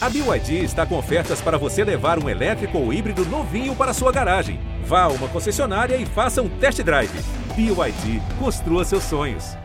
A 0.00 0.08
BYD 0.08 0.62
está 0.62 0.86
com 0.86 0.96
ofertas 0.96 1.40
para 1.40 1.58
você 1.58 1.82
levar 1.82 2.22
um 2.22 2.28
elétrico 2.28 2.78
ou 2.78 2.92
híbrido 2.92 3.24
novinho 3.26 3.74
para 3.74 3.92
sua 3.92 4.12
garagem. 4.12 4.60
Vá 4.84 5.02
a 5.02 5.08
uma 5.08 5.26
concessionária 5.26 5.96
e 5.96 6.06
faça 6.06 6.40
um 6.40 6.48
test 6.48 6.80
drive. 6.82 7.10
BYD, 7.56 8.22
construa 8.38 8.84
seus 8.84 9.02
sonhos. 9.02 9.56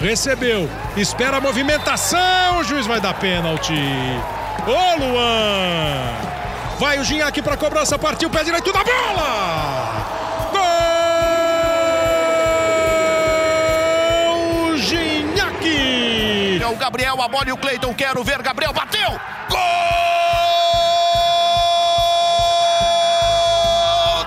Recebeu, 0.00 0.68
espera 0.96 1.38
a 1.38 1.40
movimentação, 1.40 2.60
o 2.60 2.62
juiz 2.62 2.86
vai 2.86 3.00
dar 3.00 3.14
pênalti. 3.14 3.74
Ô 4.68 5.04
Luan! 5.04 6.34
Vai 6.78 6.98
o 6.98 7.04
Ginhaque 7.04 7.40
para 7.40 7.56
cobrança, 7.56 7.98
partiu, 7.98 8.28
pé 8.28 8.44
direito 8.44 8.72
da 8.72 8.84
bola! 8.84 9.63
O 16.66 16.76
Gabriel, 16.76 17.20
a 17.20 17.28
bola 17.28 17.48
e 17.48 17.52
o 17.52 17.58
Cleiton, 17.58 17.92
quero 17.92 18.24
ver, 18.24 18.40
Gabriel 18.40 18.72
bateu! 18.72 19.20
Gol! 19.50 19.58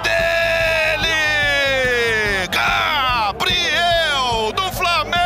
dele! 0.03 1.07
Gabriel 2.51 4.51
do 4.53 4.71
Flamengo! 4.71 5.17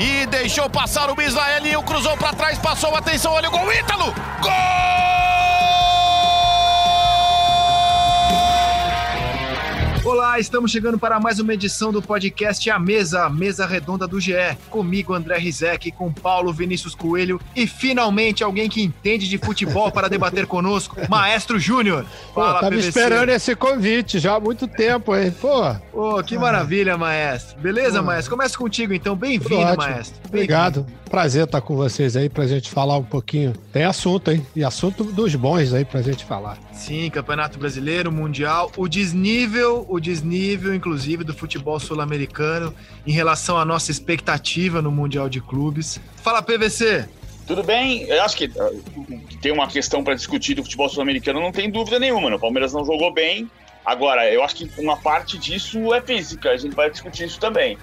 E 0.00 0.26
deixou 0.26 0.68
passar 0.68 1.08
o 1.10 1.16
Misaelinho, 1.16 1.80
cruzou 1.84 2.16
para 2.16 2.32
trás, 2.32 2.58
passou, 2.58 2.96
atenção, 2.96 3.30
olha 3.32 3.48
o 3.48 3.52
gol, 3.52 3.72
Ítalo! 3.72 4.12
Gol! 4.42 5.33
Olá, 10.04 10.38
estamos 10.38 10.70
chegando 10.70 10.98
para 10.98 11.18
mais 11.18 11.40
uma 11.40 11.54
edição 11.54 11.90
do 11.90 12.02
podcast 12.02 12.68
A 12.68 12.78
Mesa, 12.78 13.30
Mesa 13.30 13.64
Redonda 13.64 14.06
do 14.06 14.20
GE. 14.20 14.34
Comigo, 14.68 15.14
André 15.14 15.38
Rizek, 15.38 15.90
com 15.92 16.12
Paulo 16.12 16.52
Vinícius 16.52 16.94
Coelho 16.94 17.40
e 17.56 17.66
finalmente 17.66 18.44
alguém 18.44 18.68
que 18.68 18.82
entende 18.82 19.26
de 19.26 19.38
futebol 19.38 19.90
para 19.90 20.06
debater 20.06 20.46
conosco, 20.46 20.96
Maestro 21.08 21.58
Júnior. 21.58 22.04
Pô, 22.34 22.42
tava 22.42 22.68
PVC. 22.68 22.88
esperando 22.88 23.30
esse 23.30 23.56
convite 23.56 24.18
já 24.18 24.34
há 24.36 24.40
muito 24.40 24.68
tempo, 24.68 25.16
hein? 25.16 25.34
Pô. 25.40 25.74
Pô, 25.90 26.22
que 26.22 26.36
maravilha, 26.36 26.98
Maestro. 26.98 27.58
Beleza, 27.58 28.00
Pô. 28.00 28.06
Maestro? 28.06 28.36
Começa 28.36 28.58
contigo 28.58 28.92
então. 28.92 29.16
Bem-vindo, 29.16 29.74
Maestro. 29.74 30.20
Bem 30.30 30.42
Obrigado. 30.42 30.86
Prazer 31.08 31.44
estar 31.44 31.60
com 31.60 31.76
vocês 31.76 32.16
aí 32.16 32.28
pra 32.28 32.44
gente 32.46 32.68
falar 32.68 32.98
um 32.98 33.04
pouquinho. 33.04 33.52
Tem 33.72 33.84
assunto, 33.84 34.32
hein? 34.32 34.44
E 34.54 34.64
assunto 34.64 35.04
dos 35.04 35.34
bons 35.36 35.72
aí 35.72 35.84
pra 35.84 36.02
gente 36.02 36.24
falar. 36.24 36.58
Sim, 36.72 37.08
Campeonato 37.08 37.56
Brasileiro, 37.56 38.10
Mundial, 38.10 38.72
o 38.76 38.88
desnível, 38.88 39.86
o 39.94 40.00
desnível, 40.00 40.74
inclusive, 40.74 41.24
do 41.24 41.34
futebol 41.34 41.78
sul-americano 41.78 42.74
em 43.06 43.12
relação 43.12 43.56
à 43.56 43.64
nossa 43.64 43.90
expectativa 43.90 44.82
no 44.82 44.90
Mundial 44.90 45.28
de 45.28 45.40
Clubes. 45.40 46.00
Fala, 46.16 46.42
PVC! 46.42 47.08
Tudo 47.46 47.62
bem, 47.62 48.04
eu 48.04 48.22
acho 48.22 48.36
que 48.36 48.50
tem 49.42 49.52
uma 49.52 49.68
questão 49.68 50.02
para 50.02 50.14
discutir 50.14 50.54
do 50.54 50.62
futebol 50.62 50.88
sul-americano, 50.88 51.40
não 51.40 51.52
tem 51.52 51.70
dúvida 51.70 51.98
nenhuma. 51.98 52.30
Né? 52.30 52.36
O 52.36 52.38
Palmeiras 52.40 52.72
não 52.72 52.84
jogou 52.84 53.12
bem. 53.12 53.50
Agora, 53.84 54.32
eu 54.32 54.42
acho 54.42 54.56
que 54.56 54.70
uma 54.80 54.96
parte 54.96 55.36
disso 55.36 55.92
é 55.92 56.00
física, 56.00 56.50
a 56.50 56.56
gente 56.56 56.74
vai 56.74 56.90
discutir 56.90 57.26
isso 57.26 57.38
também. 57.38 57.76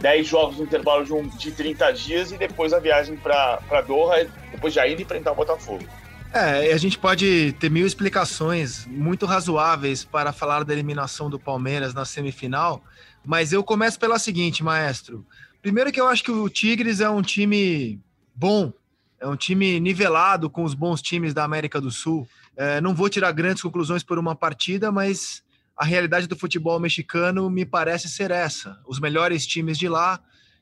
10 0.00 0.26
jogos 0.26 0.58
no 0.58 0.64
intervalo 0.64 1.04
de, 1.04 1.12
um, 1.12 1.26
de 1.26 1.50
30 1.50 1.90
dias 1.92 2.32
e 2.32 2.36
depois 2.36 2.72
a 2.72 2.78
viagem 2.78 3.16
para 3.16 3.80
Doha, 3.86 4.28
depois 4.52 4.74
já 4.74 4.86
indo 4.86 5.02
enfrentar 5.02 5.32
o 5.32 5.34
Botafogo. 5.34 5.84
É, 6.32 6.72
a 6.72 6.76
gente 6.76 6.98
pode 6.98 7.52
ter 7.58 7.70
mil 7.70 7.86
explicações 7.86 8.86
muito 8.86 9.24
razoáveis 9.24 10.04
para 10.04 10.32
falar 10.32 10.62
da 10.62 10.74
eliminação 10.74 11.30
do 11.30 11.38
Palmeiras 11.38 11.94
na 11.94 12.04
semifinal, 12.04 12.84
mas 13.24 13.52
eu 13.52 13.64
começo 13.64 13.98
pela 13.98 14.18
seguinte, 14.18 14.62
maestro. 14.62 15.26
Primeiro 15.62 15.90
que 15.90 16.00
eu 16.00 16.06
acho 16.06 16.22
que 16.22 16.30
o 16.30 16.48
Tigres 16.48 17.00
é 17.00 17.08
um 17.08 17.22
time 17.22 17.98
bom, 18.34 18.72
é 19.18 19.26
um 19.26 19.36
time 19.36 19.80
nivelado 19.80 20.50
com 20.50 20.64
os 20.64 20.74
bons 20.74 21.00
times 21.00 21.32
da 21.32 21.44
América 21.44 21.80
do 21.80 21.90
Sul. 21.90 22.28
É, 22.56 22.80
não 22.80 22.94
vou 22.94 23.08
tirar 23.08 23.32
grandes 23.32 23.62
conclusões 23.62 24.02
por 24.02 24.18
uma 24.18 24.36
partida, 24.36 24.92
mas 24.92 25.42
a 25.76 25.84
realidade 25.84 26.26
do 26.26 26.36
futebol 26.36 26.78
mexicano 26.78 27.48
me 27.48 27.64
parece 27.64 28.08
ser 28.08 28.30
essa. 28.30 28.78
Os 28.86 29.00
melhores 29.00 29.46
times 29.46 29.78
de 29.78 29.88
lá 29.88 30.20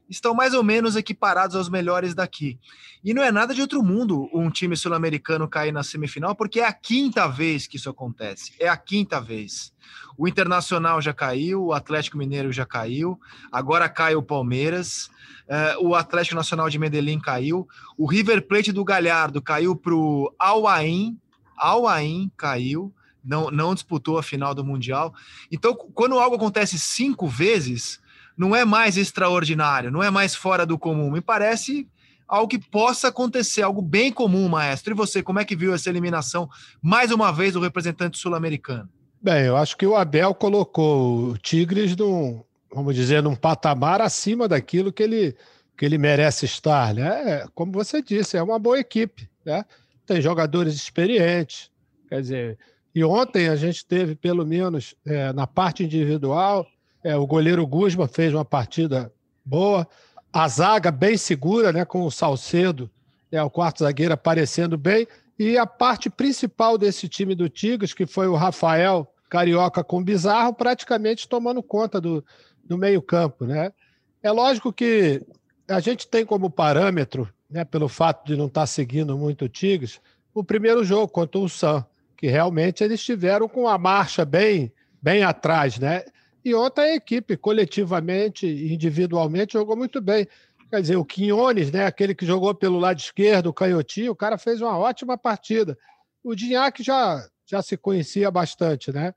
estão 0.08 0.34
mais 0.34 0.54
ou 0.54 0.62
menos 0.62 0.96
equiparados 0.96 1.56
aos 1.56 1.68
melhores 1.68 2.14
daqui. 2.14 2.58
E 3.04 3.14
não 3.14 3.22
é 3.22 3.30
nada 3.30 3.54
de 3.54 3.60
outro 3.60 3.82
mundo 3.82 4.28
um 4.32 4.50
time 4.50 4.76
sul-americano 4.76 5.48
cair 5.48 5.72
na 5.72 5.82
semifinal, 5.82 6.34
porque 6.34 6.60
é 6.60 6.66
a 6.66 6.72
quinta 6.72 7.26
vez 7.26 7.66
que 7.66 7.76
isso 7.76 7.90
acontece. 7.90 8.52
É 8.58 8.68
a 8.68 8.76
quinta 8.76 9.20
vez. 9.20 9.72
O 10.18 10.26
Internacional 10.26 11.00
já 11.00 11.12
caiu, 11.12 11.66
o 11.66 11.72
Atlético 11.72 12.18
Mineiro 12.18 12.52
já 12.52 12.64
caiu, 12.66 13.18
agora 13.52 13.88
cai 13.88 14.14
o 14.14 14.22
Palmeiras, 14.22 15.10
uh, 15.46 15.86
o 15.86 15.94
Atlético 15.94 16.36
Nacional 16.36 16.68
de 16.68 16.78
Medellín 16.78 17.20
caiu, 17.20 17.68
o 17.96 18.06
River 18.06 18.46
Plate 18.46 18.72
do 18.72 18.84
Galhardo 18.84 19.42
caiu 19.42 19.76
para 19.76 19.94
o 19.94 20.34
Al-Ain, 20.38 21.18
Al-Ain 21.56 22.30
caiu, 22.36 22.92
não, 23.24 23.50
não 23.50 23.74
disputou 23.74 24.18
a 24.18 24.22
final 24.22 24.54
do 24.54 24.64
Mundial. 24.64 25.12
Então, 25.50 25.74
quando 25.74 26.18
algo 26.18 26.36
acontece 26.36 26.78
cinco 26.78 27.26
vezes, 27.26 28.00
não 28.36 28.54
é 28.54 28.64
mais 28.64 28.96
extraordinário, 28.96 29.90
não 29.90 30.02
é 30.02 30.10
mais 30.10 30.34
fora 30.34 30.66
do 30.66 30.78
comum. 30.78 31.10
Me 31.10 31.20
parece 31.20 31.88
algo 32.28 32.48
que 32.48 32.58
possa 32.58 33.08
acontecer, 33.08 33.62
algo 33.62 33.80
bem 33.80 34.12
comum, 34.12 34.48
maestro. 34.48 34.92
E 34.92 34.96
você, 34.96 35.22
como 35.22 35.38
é 35.38 35.44
que 35.44 35.56
viu 35.56 35.74
essa 35.74 35.88
eliminação, 35.88 36.48
mais 36.82 37.10
uma 37.10 37.32
vez, 37.32 37.54
do 37.54 37.60
representante 37.60 38.18
sul-americano? 38.18 38.88
Bem, 39.22 39.44
eu 39.44 39.56
acho 39.56 39.76
que 39.76 39.86
o 39.86 39.96
Abel 39.96 40.34
colocou 40.34 41.30
o 41.30 41.38
Tigres 41.38 41.96
num, 41.96 42.44
vamos 42.72 42.94
dizer, 42.94 43.22
num 43.22 43.34
patamar 43.34 44.00
acima 44.00 44.46
daquilo 44.46 44.92
que 44.92 45.02
ele, 45.02 45.36
que 45.76 45.84
ele 45.84 45.98
merece 45.98 46.44
estar. 46.44 46.94
Né? 46.94 47.30
É, 47.30 47.46
como 47.54 47.72
você 47.72 48.02
disse, 48.02 48.36
é 48.36 48.42
uma 48.42 48.58
boa 48.58 48.78
equipe. 48.78 49.28
Né? 49.44 49.64
Tem 50.04 50.20
jogadores 50.20 50.74
experientes, 50.74 51.70
quer 52.08 52.20
dizer, 52.20 52.58
e 52.94 53.04
ontem 53.04 53.48
a 53.48 53.56
gente 53.56 53.84
teve, 53.84 54.14
pelo 54.14 54.46
menos 54.46 54.94
é, 55.04 55.32
na 55.32 55.46
parte 55.46 55.84
individual, 55.84 56.66
é, 57.06 57.16
o 57.16 57.24
goleiro 57.24 57.64
Guzman 57.64 58.08
fez 58.08 58.34
uma 58.34 58.44
partida 58.44 59.12
boa, 59.44 59.86
a 60.32 60.48
zaga 60.48 60.90
bem 60.90 61.16
segura, 61.16 61.72
né, 61.72 61.84
com 61.84 62.02
o 62.02 62.10
Salcedo, 62.10 62.90
é, 63.30 63.40
o 63.40 63.48
quarto 63.48 63.84
zagueiro 63.84 64.12
aparecendo 64.12 64.76
bem, 64.76 65.06
e 65.38 65.56
a 65.56 65.64
parte 65.64 66.10
principal 66.10 66.76
desse 66.76 67.08
time 67.08 67.36
do 67.36 67.48
Tigres, 67.48 67.94
que 67.94 68.06
foi 68.06 68.26
o 68.26 68.34
Rafael 68.34 69.06
Carioca 69.30 69.84
com 69.84 70.02
Bizarro, 70.02 70.52
praticamente 70.52 71.28
tomando 71.28 71.62
conta 71.62 72.00
do, 72.00 72.24
do 72.64 72.76
meio-campo. 72.76 73.44
Né? 73.46 73.72
É 74.20 74.32
lógico 74.32 74.72
que 74.72 75.24
a 75.68 75.78
gente 75.78 76.08
tem 76.08 76.26
como 76.26 76.50
parâmetro, 76.50 77.32
né, 77.48 77.64
pelo 77.64 77.88
fato 77.88 78.26
de 78.26 78.36
não 78.36 78.46
estar 78.46 78.66
seguindo 78.66 79.16
muito 79.16 79.44
o 79.44 79.48
Tigres, 79.48 80.00
o 80.34 80.42
primeiro 80.42 80.82
jogo 80.82 81.06
contra 81.06 81.38
o 81.38 81.48
Sam 81.48 81.86
que 82.16 82.26
realmente 82.26 82.82
eles 82.82 82.98
estiveram 82.98 83.48
com 83.48 83.68
a 83.68 83.76
marcha 83.76 84.24
bem, 84.24 84.72
bem 85.00 85.22
atrás, 85.22 85.78
né? 85.78 86.02
E 86.46 86.54
ontem 86.54 86.80
a 86.80 86.94
equipe, 86.94 87.36
coletivamente 87.36 88.46
e 88.46 88.72
individualmente, 88.72 89.54
jogou 89.54 89.76
muito 89.76 90.00
bem. 90.00 90.28
Quer 90.70 90.80
dizer, 90.80 90.94
o 90.94 91.04
Quinones, 91.04 91.72
né, 91.72 91.84
aquele 91.84 92.14
que 92.14 92.24
jogou 92.24 92.54
pelo 92.54 92.78
lado 92.78 93.00
esquerdo, 93.00 93.48
o 93.48 93.52
Canhotinho, 93.52 94.12
o 94.12 94.16
cara 94.16 94.38
fez 94.38 94.60
uma 94.60 94.78
ótima 94.78 95.18
partida. 95.18 95.76
O 96.22 96.36
Dinhaque 96.36 96.84
já, 96.84 97.28
já 97.44 97.60
se 97.62 97.76
conhecia 97.76 98.30
bastante, 98.30 98.92
né? 98.92 99.12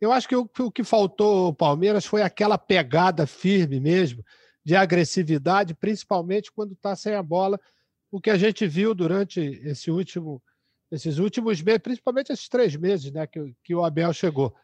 Eu 0.00 0.12
acho 0.12 0.28
que 0.28 0.36
o, 0.36 0.48
o 0.60 0.70
que 0.70 0.84
faltou 0.84 1.46
ao 1.46 1.52
Palmeiras 1.52 2.06
foi 2.06 2.22
aquela 2.22 2.56
pegada 2.56 3.26
firme 3.26 3.80
mesmo, 3.80 4.24
de 4.64 4.76
agressividade, 4.76 5.74
principalmente 5.74 6.52
quando 6.52 6.74
está 6.74 6.94
sem 6.94 7.14
a 7.14 7.22
bola, 7.22 7.58
o 8.12 8.20
que 8.20 8.30
a 8.30 8.38
gente 8.38 8.64
viu 8.64 8.94
durante 8.94 9.40
esse 9.64 9.90
último 9.90 10.40
esses 10.88 11.18
últimos 11.18 11.60
meses, 11.62 11.82
principalmente 11.82 12.32
esses 12.32 12.48
três 12.48 12.76
meses 12.76 13.10
né, 13.10 13.26
que, 13.26 13.56
que 13.64 13.74
o 13.74 13.84
Abel 13.84 14.12
chegou. 14.12 14.54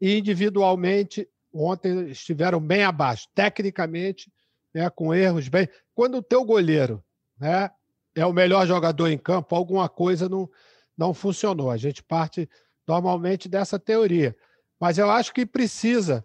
E 0.00 0.16
individualmente, 0.16 1.28
ontem 1.64 2.08
estiveram 2.08 2.60
bem 2.60 2.82
abaixo, 2.82 3.28
tecnicamente, 3.34 4.30
né, 4.74 4.90
com 4.90 5.14
erros 5.14 5.48
bem. 5.48 5.68
Quando 5.94 6.18
o 6.18 6.22
teu 6.22 6.44
goleiro 6.44 7.02
né, 7.38 7.70
é 8.14 8.24
o 8.26 8.32
melhor 8.32 8.66
jogador 8.66 9.08
em 9.08 9.18
campo, 9.18 9.54
alguma 9.54 9.88
coisa 9.88 10.28
não, 10.28 10.48
não 10.96 11.14
funcionou. 11.14 11.70
A 11.70 11.76
gente 11.76 12.02
parte 12.02 12.48
normalmente 12.86 13.48
dessa 13.48 13.78
teoria. 13.78 14.36
Mas 14.78 14.98
eu 14.98 15.10
acho 15.10 15.32
que 15.32 15.46
precisa, 15.46 16.24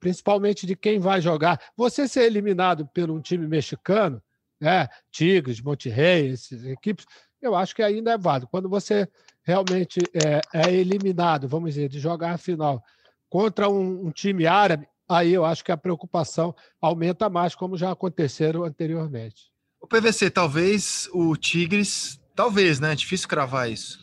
principalmente 0.00 0.66
de 0.66 0.74
quem 0.74 0.98
vai 0.98 1.20
jogar. 1.20 1.60
Você 1.76 2.08
ser 2.08 2.24
eliminado 2.24 2.86
por 2.86 3.10
um 3.10 3.20
time 3.20 3.46
mexicano, 3.46 4.22
né, 4.60 4.88
Tigres, 5.10 5.60
Monterrey, 5.60 6.32
essas 6.32 6.64
equipes, 6.64 7.04
eu 7.40 7.54
acho 7.54 7.74
que 7.74 7.82
ainda 7.82 8.12
é 8.12 8.18
válido. 8.18 8.48
Quando 8.48 8.68
você 8.68 9.06
realmente 9.42 10.00
é, 10.14 10.40
é 10.52 10.72
eliminado, 10.72 11.46
vamos 11.46 11.74
dizer, 11.74 11.88
de 11.88 12.00
jogar 12.00 12.32
a 12.32 12.38
final 12.38 12.82
contra 13.34 13.68
um, 13.68 14.06
um, 14.06 14.10
time 14.12 14.46
árabe, 14.46 14.86
aí 15.08 15.34
eu 15.34 15.44
acho 15.44 15.64
que 15.64 15.72
a 15.72 15.76
preocupação 15.76 16.54
aumenta 16.80 17.28
mais, 17.28 17.52
como 17.52 17.76
já 17.76 17.90
aconteceram 17.90 18.62
anteriormente. 18.62 19.50
O 19.80 19.88
PVC, 19.88 20.30
talvez 20.30 21.08
o 21.12 21.36
Tigres, 21.36 22.20
talvez, 22.36 22.78
né? 22.78 22.92
É 22.92 22.94
difícil 22.94 23.28
cravar 23.28 23.68
isso. 23.68 23.98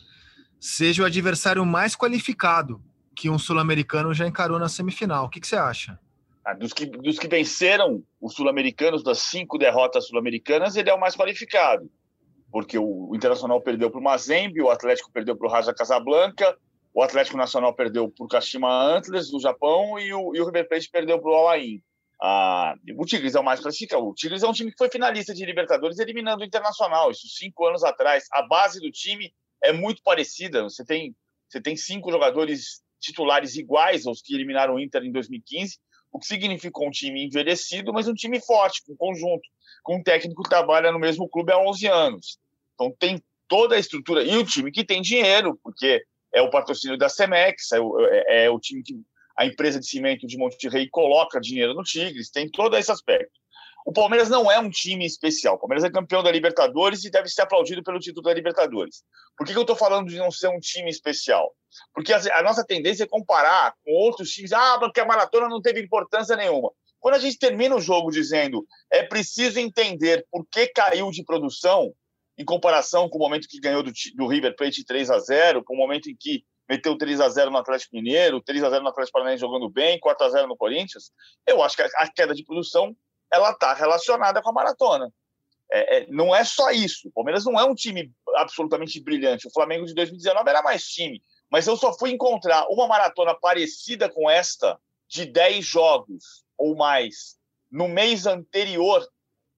seja 0.60 1.02
o 1.02 1.06
adversário 1.06 1.64
mais 1.64 1.96
qualificado 1.96 2.82
que 3.16 3.30
um 3.30 3.38
sul-americano 3.38 4.12
já 4.12 4.26
encarou 4.26 4.58
na 4.58 4.68
semifinal. 4.68 5.24
O 5.24 5.30
que, 5.30 5.40
que 5.40 5.46
você 5.46 5.56
acha? 5.56 5.98
Ah, 6.44 6.52
dos, 6.52 6.74
que, 6.74 6.84
dos 6.84 7.18
que 7.18 7.26
venceram 7.26 8.02
os 8.20 8.34
sul-americanos, 8.34 9.02
das 9.02 9.20
cinco 9.20 9.56
derrotas 9.56 10.08
sul-americanas, 10.08 10.76
ele 10.76 10.90
é 10.90 10.94
o 10.94 11.00
mais 11.00 11.16
qualificado. 11.16 11.90
Porque 12.50 12.76
o, 12.76 13.08
o 13.08 13.16
Internacional 13.16 13.62
perdeu 13.62 13.90
para 13.90 13.98
o 13.98 14.04
Mazembe, 14.04 14.60
o 14.60 14.68
Atlético 14.68 15.10
perdeu 15.10 15.34
para 15.34 15.48
o 15.48 15.50
Raja 15.50 15.72
Casablanca, 15.72 16.54
o 16.94 17.02
Atlético 17.02 17.36
Nacional 17.36 17.74
perdeu 17.74 18.10
para 18.10 18.24
o 18.24 18.28
Kashima 18.28 18.70
Antlers, 18.70 19.30
do 19.30 19.40
Japão, 19.40 19.98
e 19.98 20.12
o, 20.12 20.34
e 20.34 20.40
o 20.40 20.44
River 20.44 20.68
Plate 20.68 20.90
perdeu 20.90 21.20
para 21.20 21.30
o 21.30 21.34
Alain. 21.34 21.82
Ah, 22.20 22.74
o 22.96 23.04
Tigres 23.04 23.34
é 23.34 23.40
o 23.40 23.44
mais 23.44 23.60
classificado. 23.60 24.06
O 24.06 24.14
Tigres 24.14 24.42
é 24.42 24.48
um 24.48 24.52
time 24.52 24.70
que 24.70 24.78
foi 24.78 24.90
finalista 24.90 25.34
de 25.34 25.44
Libertadores, 25.44 25.98
eliminando 25.98 26.42
o 26.42 26.46
Internacional, 26.46 27.10
isso 27.10 27.26
cinco 27.28 27.66
anos 27.66 27.82
atrás. 27.82 28.26
A 28.32 28.42
base 28.42 28.78
do 28.78 28.90
time 28.90 29.32
é 29.62 29.72
muito 29.72 30.02
parecida. 30.02 30.62
Você 30.62 30.84
tem, 30.84 31.16
você 31.48 31.60
tem 31.60 31.76
cinco 31.76 32.12
jogadores 32.12 32.82
titulares 33.00 33.56
iguais 33.56 34.06
aos 34.06 34.22
que 34.22 34.34
eliminaram 34.34 34.74
o 34.74 34.80
Inter 34.80 35.02
em 35.02 35.10
2015, 35.10 35.78
o 36.12 36.18
que 36.18 36.26
significou 36.26 36.86
um 36.86 36.90
time 36.90 37.26
envelhecido, 37.26 37.92
mas 37.92 38.06
um 38.06 38.14
time 38.14 38.40
forte, 38.40 38.82
com 38.86 38.94
conjunto, 38.94 39.42
com 39.82 39.96
um 39.96 40.02
técnico 40.02 40.42
que 40.42 40.48
trabalha 40.48 40.92
no 40.92 41.00
mesmo 41.00 41.28
clube 41.28 41.52
há 41.52 41.58
11 41.58 41.86
anos. 41.88 42.38
Então 42.74 42.94
tem 42.98 43.20
toda 43.48 43.74
a 43.74 43.78
estrutura. 43.78 44.22
E 44.22 44.36
o 44.36 44.44
time 44.44 44.70
que 44.70 44.84
tem 44.84 45.02
dinheiro, 45.02 45.58
porque 45.62 46.04
é 46.32 46.40
o 46.40 46.50
patrocínio 46.50 46.96
da 46.96 47.08
Cemex, 47.08 47.72
é 47.72 47.80
o, 47.80 48.06
é, 48.06 48.44
é 48.44 48.50
o 48.50 48.58
time 48.58 48.82
que 48.82 48.94
a 49.36 49.46
empresa 49.46 49.80
de 49.80 49.86
cimento 49.86 50.26
de 50.26 50.36
Monterrey 50.36 50.88
coloca 50.90 51.40
dinheiro 51.40 51.74
no 51.74 51.82
Tigres, 51.82 52.30
tem 52.30 52.48
todo 52.50 52.76
esse 52.76 52.90
aspecto. 52.90 53.32
O 53.84 53.92
Palmeiras 53.92 54.28
não 54.28 54.50
é 54.50 54.58
um 54.58 54.70
time 54.70 55.04
especial. 55.04 55.56
O 55.56 55.58
Palmeiras 55.58 55.82
é 55.82 55.90
campeão 55.90 56.22
da 56.22 56.30
Libertadores 56.30 57.04
e 57.04 57.10
deve 57.10 57.28
ser 57.28 57.42
aplaudido 57.42 57.82
pelo 57.82 57.98
título 57.98 58.22
da 58.22 58.34
Libertadores. 58.34 59.02
Por 59.36 59.44
que, 59.44 59.52
que 59.52 59.58
eu 59.58 59.62
estou 59.62 59.74
falando 59.74 60.08
de 60.08 60.18
não 60.18 60.30
ser 60.30 60.48
um 60.48 60.60
time 60.60 60.88
especial? 60.88 61.52
Porque 61.92 62.12
a, 62.12 62.20
a, 62.38 62.42
nossa 62.42 62.64
tendência 62.64 63.04
é 63.04 63.08
comparar 63.08 63.74
com 63.84 63.90
outros 63.92 64.30
times. 64.30 64.52
Ah, 64.52 64.78
porque 64.78 65.00
a 65.00 65.04
maratona 65.04 65.48
não 65.48 65.60
teve 65.60 65.80
importância 65.80 66.36
nenhuma. 66.36 66.70
Quando 67.00 67.16
a 67.16 67.18
gente 67.18 67.38
termina 67.38 67.74
o 67.74 67.80
jogo 67.80 68.12
dizendo 68.12 68.64
é 68.88 69.02
preciso 69.02 69.58
entender 69.58 70.24
por 70.30 70.46
que 70.46 70.68
caiu 70.68 71.10
de 71.10 71.24
produção, 71.24 71.92
em 72.42 72.44
comparação 72.44 73.08
com 73.08 73.18
o 73.18 73.20
momento 73.20 73.48
que 73.48 73.60
ganhou 73.60 73.82
do, 73.82 73.92
do 74.16 74.26
River 74.26 74.54
Plate 74.56 74.84
3 74.84 75.10
a 75.10 75.18
0 75.18 75.62
com 75.64 75.74
o 75.74 75.76
momento 75.76 76.10
em 76.10 76.16
que 76.16 76.44
meteu 76.68 76.98
3 76.98 77.20
a 77.20 77.28
0 77.28 77.50
no 77.50 77.58
Atlético 77.58 77.94
Mineiro, 77.94 78.42
3 78.42 78.64
a 78.64 78.70
0 78.70 78.82
no 78.82 78.90
Atlético 78.90 79.12
Paranaense 79.12 79.40
jogando 79.40 79.68
bem, 79.70 79.98
4 80.00 80.26
a 80.26 80.30
0 80.30 80.48
no 80.48 80.56
Corinthians, 80.56 81.12
eu 81.46 81.62
acho 81.62 81.76
que 81.76 81.82
a, 81.82 82.08
queda 82.12 82.34
de 82.34 82.44
produção 82.44 82.96
ela 83.32 83.50
está 83.52 83.72
relacionada 83.72 84.42
com 84.42 84.50
a 84.50 84.52
maratona. 84.52 85.10
É, 85.70 85.98
é, 85.98 86.06
não 86.08 86.34
é 86.34 86.44
só 86.44 86.70
isso. 86.70 87.08
O 87.08 87.12
Palmeiras 87.12 87.44
não 87.44 87.58
é 87.58 87.64
um 87.64 87.74
time 87.74 88.12
absolutamente 88.36 89.00
brilhante. 89.00 89.46
O 89.46 89.52
Flamengo 89.52 89.86
de 89.86 89.94
2019 89.94 90.50
era 90.50 90.62
mais 90.62 90.84
time. 90.86 91.22
Mas 91.50 91.66
eu 91.66 91.76
só 91.76 91.96
fui 91.96 92.10
encontrar 92.10 92.66
uma 92.68 92.86
maratona 92.86 93.34
parecida 93.34 94.08
com 94.08 94.28
esta, 94.28 94.78
de 95.08 95.24
10 95.24 95.64
jogos 95.64 96.44
ou 96.58 96.76
mais, 96.76 97.38
no 97.70 97.88
mês 97.88 98.26
anterior 98.26 99.06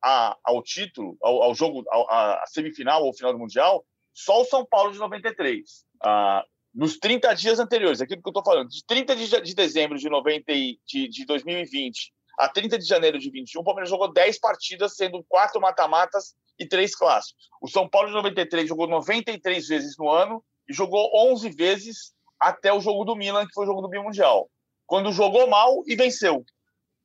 a, 0.04 0.36
ao 0.44 0.62
título, 0.62 1.16
ao, 1.22 1.42
ao 1.42 1.54
jogo, 1.54 1.82
à 1.90 2.44
semifinal 2.46 3.02
ou 3.02 3.14
final 3.14 3.32
do 3.32 3.38
Mundial, 3.38 3.82
só 4.12 4.42
o 4.42 4.44
São 4.44 4.64
Paulo 4.64 4.92
de 4.92 4.98
93. 4.98 5.84
Ah, 6.02 6.44
nos 6.74 6.98
30 6.98 7.32
dias 7.34 7.58
anteriores, 7.58 8.00
aquilo 8.02 8.20
que 8.22 8.28
eu 8.28 8.30
estou 8.30 8.44
falando, 8.44 8.68
de 8.68 8.84
30 8.84 9.16
de, 9.16 9.40
de 9.40 9.54
dezembro 9.54 9.96
de, 9.96 10.10
90 10.10 10.52
de, 10.52 11.08
de 11.08 11.24
2020 11.24 12.12
a 12.38 12.48
30 12.48 12.78
de 12.78 12.84
janeiro 12.84 13.18
de 13.18 13.30
21, 13.30 13.60
o 13.60 13.64
Palmeiras 13.64 13.88
jogou 13.88 14.12
10 14.12 14.40
partidas, 14.40 14.96
sendo 14.96 15.24
quatro 15.28 15.60
mata-matas 15.60 16.34
e 16.58 16.66
três 16.66 16.94
clássicos. 16.94 17.48
O 17.62 17.68
São 17.68 17.88
Paulo 17.88 18.08
de 18.08 18.14
93 18.14 18.68
jogou 18.68 18.88
93 18.88 19.66
vezes 19.68 19.96
no 19.96 20.10
ano 20.10 20.44
e 20.68 20.74
jogou 20.74 21.10
11 21.32 21.48
vezes 21.50 22.12
até 22.38 22.72
o 22.72 22.80
jogo 22.80 23.04
do 23.04 23.16
Milan, 23.16 23.46
que 23.46 23.54
foi 23.54 23.64
o 23.64 23.68
jogo 23.68 23.82
do 23.82 23.88
Bimundial. 23.88 24.50
Quando 24.84 25.12
jogou 25.12 25.48
mal 25.48 25.82
e 25.86 25.94
venceu. 25.94 26.44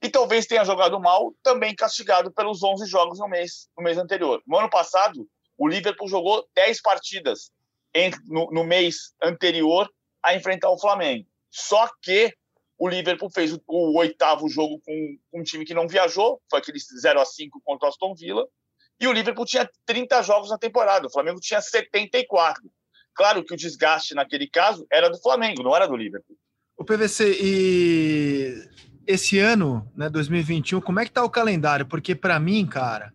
E 0.02 0.10
talvez 0.10 0.46
tenha 0.46 0.64
jogado 0.64 1.00
mal, 1.00 1.34
também 1.44 1.76
castigado 1.76 2.32
pelos 2.32 2.64
11 2.64 2.86
jogos 2.88 3.20
no 3.20 3.28
mês, 3.28 3.70
no 3.78 3.84
mês 3.84 3.98
anterior. 3.98 4.42
No 4.48 4.58
ano 4.58 4.70
passado, 4.70 5.28
o 5.58 5.68
Liverpool 5.68 6.08
jogou 6.08 6.48
10 6.56 6.82
partidas 6.82 7.52
no, 8.26 8.50
no 8.52 8.64
mês 8.64 9.14
anterior 9.22 9.92
a 10.24 10.36
enfrentar 10.36 10.70
o 10.70 10.80
Flamengo. 10.80 11.28
Só 11.50 11.90
que 12.02 12.34
o 12.78 12.88
Liverpool 12.88 13.30
fez 13.30 13.52
o, 13.52 13.62
o 13.68 13.98
oitavo 13.98 14.48
jogo 14.48 14.80
com, 14.86 15.18
com, 15.30 15.42
um 15.42 15.44
time 15.44 15.66
que 15.66 15.74
não 15.74 15.88
viajou, 15.88 16.42
foi 16.50 16.60
aquele 16.60 16.80
0 16.80 17.20
a 17.20 17.26
5 17.26 17.62
contra 17.66 17.88
o 17.88 17.90
Aston 17.90 18.16
Villa, 18.16 18.48
e 19.00 19.08
o 19.08 19.12
Liverpool 19.12 19.46
tinha 19.46 19.70
30 19.86 20.22
jogos 20.24 20.50
na 20.50 20.58
temporada, 20.58 21.08
o 21.08 21.12
Flamengo 21.12 21.40
tinha 21.40 21.62
74. 21.62 22.64
Claro 23.14 23.44
que 23.44 23.54
o 23.54 23.58
desgaste 23.58 24.14
naquele 24.14 24.48
caso 24.48 24.88
era 24.90 25.10
do 25.10 25.22
Flamengo, 25.22 25.62
não 25.62 25.76
era 25.76 25.88
do 25.88 25.96
Liverpool. 25.96 26.38
O 26.78 26.86
PVC, 26.86 27.38
e 27.42 28.70
esse 29.12 29.40
ano, 29.40 29.90
né, 29.96 30.08
2021, 30.10 30.80
como 30.82 31.00
é 31.00 31.06
que 31.06 31.12
tá 31.12 31.24
o 31.24 31.30
calendário? 31.30 31.86
Porque 31.86 32.14
para 32.14 32.40
mim, 32.40 32.66
cara, 32.66 33.12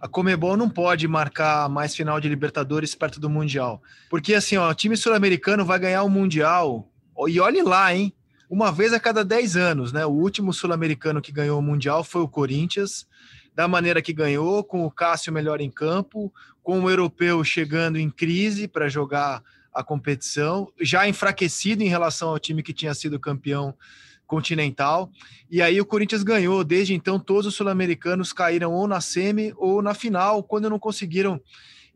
a 0.00 0.06
Comebol 0.06 0.56
não 0.56 0.68
pode 0.68 1.08
marcar 1.08 1.68
mais 1.68 1.96
final 1.96 2.20
de 2.20 2.28
Libertadores 2.28 2.94
perto 2.94 3.18
do 3.18 3.30
Mundial. 3.30 3.82
Porque 4.10 4.34
assim, 4.34 4.58
ó, 4.58 4.70
o 4.70 4.74
time 4.74 4.96
sul-americano 4.96 5.64
vai 5.64 5.78
ganhar 5.78 6.02
o 6.02 6.10
Mundial. 6.10 6.86
E 7.28 7.40
olhe 7.40 7.62
lá, 7.62 7.94
hein? 7.94 8.12
uma 8.50 8.72
vez 8.72 8.92
a 8.92 9.00
cada 9.00 9.24
10 9.24 9.56
anos, 9.56 9.92
né? 9.92 10.06
O 10.06 10.10
último 10.10 10.52
sul-americano 10.52 11.20
que 11.20 11.32
ganhou 11.32 11.58
o 11.58 11.62
Mundial 11.62 12.02
foi 12.02 12.22
o 12.22 12.28
Corinthians, 12.28 13.06
da 13.54 13.68
maneira 13.68 14.00
que 14.00 14.12
ganhou, 14.12 14.64
com 14.64 14.84
o 14.84 14.90
Cássio 14.90 15.32
melhor 15.32 15.60
em 15.60 15.70
campo, 15.70 16.32
com 16.62 16.80
o 16.80 16.90
europeu 16.90 17.44
chegando 17.44 17.98
em 17.98 18.08
crise 18.08 18.66
para 18.66 18.88
jogar 18.88 19.42
a 19.74 19.84
competição, 19.84 20.72
já 20.80 21.06
enfraquecido 21.06 21.82
em 21.82 21.88
relação 21.88 22.30
ao 22.30 22.38
time 22.38 22.62
que 22.62 22.72
tinha 22.72 22.94
sido 22.94 23.20
campeão 23.20 23.74
continental. 24.28 25.10
E 25.50 25.60
aí 25.60 25.80
o 25.80 25.86
Corinthians 25.86 26.22
ganhou. 26.22 26.62
Desde 26.62 26.94
então, 26.94 27.18
todos 27.18 27.46
os 27.46 27.54
sul-americanos 27.56 28.32
caíram 28.32 28.72
ou 28.72 28.86
na 28.86 29.00
semi 29.00 29.52
ou 29.56 29.82
na 29.82 29.94
final, 29.94 30.44
quando 30.44 30.70
não 30.70 30.78
conseguiram 30.78 31.40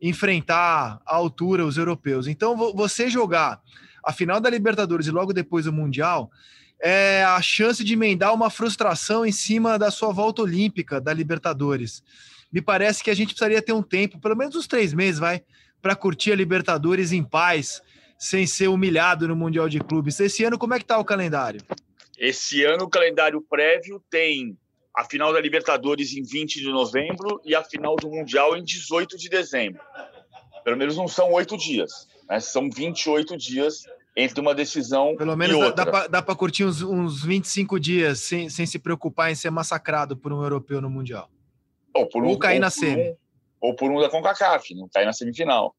enfrentar 0.01 0.99
à 1.05 1.15
altura 1.15 1.65
os 1.65 1.77
europeus. 1.77 2.27
Então, 2.27 2.57
você 2.75 3.09
jogar 3.09 3.61
a 4.03 4.11
final 4.11 4.41
da 4.41 4.49
Libertadores 4.49 5.07
e 5.07 5.11
logo 5.11 5.31
depois 5.31 5.65
o 5.65 5.71
Mundial, 5.71 6.29
é 6.81 7.23
a 7.23 7.41
chance 7.41 7.81
de 7.81 7.93
emendar 7.93 8.33
uma 8.33 8.49
frustração 8.49 9.25
em 9.25 9.31
cima 9.31 9.79
da 9.79 9.89
sua 9.89 10.11
volta 10.11 10.41
olímpica 10.41 10.99
da 10.99 11.13
Libertadores. 11.13 12.03
Me 12.51 12.61
parece 12.61 13.01
que 13.01 13.09
a 13.09 13.13
gente 13.13 13.29
precisaria 13.29 13.61
ter 13.61 13.71
um 13.71 13.81
tempo, 13.81 14.19
pelo 14.19 14.35
menos 14.35 14.55
uns 14.55 14.67
três 14.67 14.93
meses, 14.93 15.19
vai, 15.19 15.41
para 15.81 15.95
curtir 15.95 16.33
a 16.33 16.35
Libertadores 16.35 17.13
em 17.13 17.23
paz, 17.23 17.81
sem 18.19 18.45
ser 18.45 18.67
humilhado 18.67 19.25
no 19.27 19.35
Mundial 19.35 19.69
de 19.69 19.79
Clubes. 19.79 20.19
Esse 20.19 20.43
ano, 20.43 20.57
como 20.57 20.73
é 20.73 20.77
que 20.77 20.83
está 20.83 20.97
o 20.97 21.05
calendário? 21.05 21.61
Esse 22.17 22.63
ano, 22.63 22.85
o 22.85 22.89
calendário 22.89 23.41
prévio 23.41 24.03
tem 24.09 24.57
a 24.95 25.03
final 25.03 25.33
da 25.33 25.41
Libertadores 25.41 26.13
em 26.13 26.21
20 26.23 26.59
de 26.59 26.69
novembro 26.69 27.41
e 27.43 27.55
a 27.55 27.63
final 27.63 27.95
do 27.95 28.09
Mundial 28.09 28.55
em 28.55 28.63
18 28.63 29.17
de 29.17 29.27
dezembro. 29.27 29.81
Pelo 30.63 30.77
menos 30.77 30.95
não 30.95 31.07
são 31.07 31.31
oito 31.33 31.57
dias. 31.57 32.07
Né? 32.29 32.39
São 32.39 32.69
28 32.69 33.35
dias 33.35 33.83
entre 34.15 34.39
uma 34.39 34.53
decisão 34.53 35.15
Pelo 35.17 35.35
menos 35.35 35.55
e 35.55 35.59
outra. 35.59 35.85
dá, 35.85 36.07
dá 36.07 36.21
para 36.21 36.35
curtir 36.35 36.63
uns, 36.63 36.83
uns 36.83 37.23
25 37.23 37.79
dias 37.79 38.19
sem, 38.19 38.47
sem 38.47 38.65
se 38.65 38.77
preocupar 38.77 39.31
em 39.31 39.35
ser 39.35 39.49
massacrado 39.49 40.15
por 40.15 40.31
um 40.31 40.43
europeu 40.43 40.79
no 40.79 40.89
Mundial. 40.89 41.29
Ou, 41.95 42.07
por 42.07 42.23
um, 42.23 42.27
ou 42.27 42.37
cair 42.37 42.55
ou 42.55 42.61
na 42.61 42.69
semi. 42.69 43.09
Um, 43.09 43.15
ou 43.59 43.75
por 43.75 43.89
um 43.89 43.99
da 43.99 44.09
CONCACAF, 44.09 44.75
não 44.75 44.87
cair 44.87 45.05
na 45.05 45.13
semifinal. 45.13 45.75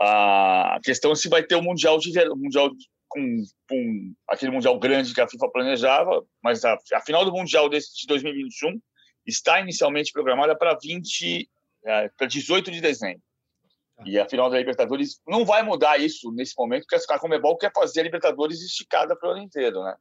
A 0.00 0.78
questão 0.82 1.12
é 1.12 1.14
se 1.14 1.28
vai 1.28 1.42
ter 1.42 1.54
o 1.54 1.62
Mundial 1.62 1.98
de 1.98 2.12
mundial 2.34 2.70
com, 3.08 3.42
com, 3.68 4.14
aquele 4.28 4.52
Mundial 4.52 4.78
grande 4.78 5.14
que 5.14 5.20
a 5.20 5.28
FIFA 5.28 5.50
planejava, 5.50 6.24
mas 6.42 6.64
a, 6.64 6.78
a 6.94 7.00
final 7.00 7.24
do 7.24 7.32
Mundial 7.32 7.68
desse, 7.68 7.96
de 8.00 8.06
2021 8.06 8.80
está 9.26 9.60
inicialmente 9.60 10.12
programada 10.12 10.56
para 10.56 10.76
20 10.80 11.48
é, 11.84 12.08
para 12.16 12.26
18 12.26 12.70
de 12.70 12.80
dezembro. 12.80 13.22
E 14.04 14.18
a 14.18 14.28
final 14.28 14.50
da 14.50 14.58
Libertadores 14.58 15.20
não 15.26 15.44
vai 15.44 15.62
mudar 15.62 15.98
isso 15.98 16.30
nesse 16.32 16.54
momento, 16.56 16.84
porque 16.88 17.12
a 17.12 17.18
Comebol 17.18 17.56
quer 17.56 17.72
fazer 17.74 18.00
a 18.00 18.02
Libertadores 18.04 18.60
esticada 18.60 19.16
para 19.16 19.28
o 19.28 19.32
ano 19.32 19.42
inteiro, 19.42 19.82
né? 19.82 19.94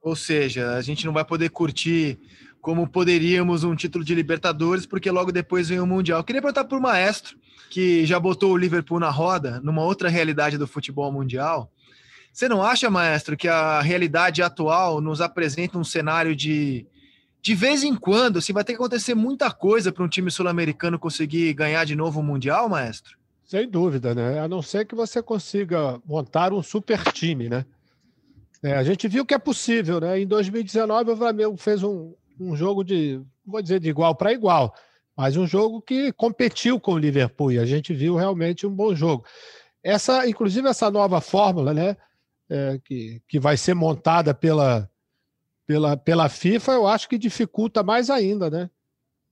Ou 0.00 0.16
seja, 0.16 0.74
a 0.74 0.82
gente 0.82 1.06
não 1.06 1.12
vai 1.12 1.24
poder 1.24 1.50
curtir 1.50 2.18
como 2.60 2.88
poderíamos 2.88 3.62
um 3.62 3.76
título 3.76 4.04
de 4.04 4.14
Libertadores, 4.14 4.86
porque 4.86 5.10
logo 5.10 5.30
depois 5.30 5.68
vem 5.68 5.78
o 5.78 5.86
Mundial. 5.86 6.18
Eu 6.18 6.24
queria 6.24 6.42
perguntar 6.42 6.64
para 6.64 6.78
o 6.78 6.82
maestro, 6.82 7.38
que 7.70 8.04
já 8.04 8.18
botou 8.18 8.52
o 8.52 8.56
Liverpool 8.56 8.98
na 8.98 9.10
roda, 9.10 9.60
numa 9.60 9.82
outra 9.84 10.08
realidade 10.08 10.58
do 10.58 10.66
futebol 10.66 11.12
mundial. 11.12 11.70
Você 12.36 12.50
não 12.50 12.62
acha, 12.62 12.90
maestro, 12.90 13.34
que 13.34 13.48
a 13.48 13.80
realidade 13.80 14.42
atual 14.42 15.00
nos 15.00 15.22
apresenta 15.22 15.78
um 15.78 15.84
cenário 15.84 16.36
de 16.36 16.86
de 17.40 17.54
vez 17.54 17.82
em 17.82 17.94
quando, 17.94 18.38
assim, 18.38 18.52
vai 18.52 18.62
ter 18.62 18.72
que 18.74 18.76
acontecer 18.76 19.14
muita 19.14 19.50
coisa 19.50 19.90
para 19.90 20.04
um 20.04 20.08
time 20.08 20.30
sul-americano 20.30 20.98
conseguir 20.98 21.54
ganhar 21.54 21.86
de 21.86 21.96
novo 21.96 22.20
o 22.20 22.22
Mundial, 22.22 22.68
maestro? 22.68 23.16
Sem 23.42 23.66
dúvida, 23.66 24.14
né? 24.14 24.38
A 24.38 24.46
não 24.46 24.60
ser 24.60 24.84
que 24.84 24.94
você 24.94 25.22
consiga 25.22 25.98
montar 26.04 26.52
um 26.52 26.62
super 26.62 27.02
time, 27.10 27.48
né? 27.48 27.64
É, 28.62 28.74
a 28.74 28.84
gente 28.84 29.08
viu 29.08 29.24
que 29.24 29.32
é 29.32 29.38
possível, 29.38 29.98
né? 29.98 30.20
Em 30.20 30.26
2019, 30.26 31.12
o 31.12 31.16
Flamengo 31.16 31.56
fez 31.56 31.82
um, 31.82 32.12
um 32.38 32.54
jogo 32.54 32.84
de, 32.84 33.18
vou 33.46 33.62
dizer, 33.62 33.80
de 33.80 33.88
igual 33.88 34.14
para 34.14 34.30
igual, 34.30 34.74
mas 35.16 35.38
um 35.38 35.46
jogo 35.46 35.80
que 35.80 36.12
competiu 36.12 36.78
com 36.78 36.92
o 36.92 36.98
Liverpool 36.98 37.52
e 37.52 37.58
a 37.58 37.64
gente 37.64 37.94
viu 37.94 38.14
realmente 38.14 38.66
um 38.66 38.74
bom 38.74 38.94
jogo. 38.94 39.24
essa, 39.82 40.28
inclusive 40.28 40.68
essa 40.68 40.90
nova 40.90 41.22
fórmula, 41.22 41.72
né, 41.72 41.96
é, 42.48 42.80
que, 42.84 43.20
que 43.28 43.38
vai 43.38 43.56
ser 43.56 43.74
montada 43.74 44.32
pela, 44.32 44.90
pela, 45.66 45.96
pela 45.96 46.28
FIFA, 46.28 46.72
eu 46.72 46.86
acho 46.86 47.08
que 47.08 47.18
dificulta 47.18 47.82
mais 47.82 48.10
ainda, 48.10 48.50
né, 48.50 48.70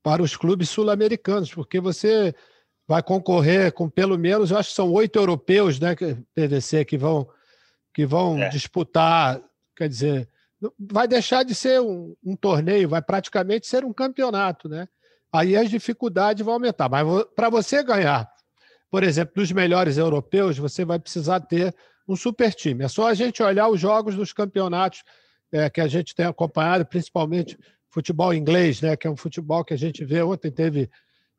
para 0.02 0.22
os 0.22 0.36
clubes 0.36 0.68
sul-americanos, 0.68 1.52
porque 1.52 1.80
você 1.80 2.34
vai 2.86 3.02
concorrer 3.02 3.72
com 3.72 3.88
pelo 3.88 4.18
menos, 4.18 4.50
eu 4.50 4.58
acho 4.58 4.70
que 4.70 4.74
são 4.74 4.92
oito 4.92 5.18
europeus, 5.18 5.80
né, 5.80 5.94
PVC, 6.34 6.84
que 6.84 6.98
vão, 6.98 7.28
que 7.92 8.04
vão 8.04 8.42
é. 8.42 8.48
disputar, 8.48 9.40
quer 9.74 9.88
dizer, 9.88 10.28
vai 10.78 11.08
deixar 11.08 11.42
de 11.44 11.54
ser 11.54 11.80
um, 11.80 12.14
um, 12.24 12.36
torneio, 12.36 12.88
vai 12.88 13.02
praticamente 13.02 13.66
ser 13.66 13.84
um 13.84 13.92
campeonato, 13.92 14.68
né? 14.68 14.88
Aí 15.32 15.56
as 15.56 15.68
dificuldades 15.68 16.44
vão 16.44 16.54
aumentar. 16.54 16.88
Mas 16.88 17.06
para 17.34 17.50
você 17.50 17.82
ganhar, 17.82 18.30
por 18.90 19.02
exemplo, 19.02 19.34
dos 19.34 19.50
melhores 19.50 19.98
europeus, 19.98 20.56
você 20.56 20.84
vai 20.84 20.98
precisar 20.98 21.40
ter 21.40 21.74
um 22.06 22.16
super 22.16 22.52
time. 22.52 22.84
É 22.84 22.88
só 22.88 23.08
a 23.08 23.14
gente 23.14 23.42
olhar 23.42 23.68
os 23.68 23.80
jogos 23.80 24.14
dos 24.14 24.32
campeonatos 24.32 25.02
é, 25.50 25.70
que 25.70 25.80
a 25.80 25.86
gente 25.88 26.14
tem 26.14 26.26
acompanhado, 26.26 26.84
principalmente 26.84 27.58
futebol 27.88 28.34
inglês, 28.34 28.80
né? 28.80 28.96
Que 28.96 29.06
é 29.06 29.10
um 29.10 29.16
futebol 29.16 29.64
que 29.64 29.74
a 29.74 29.78
gente 29.78 30.04
vê. 30.04 30.22
Ontem 30.22 30.50
teve 30.50 30.90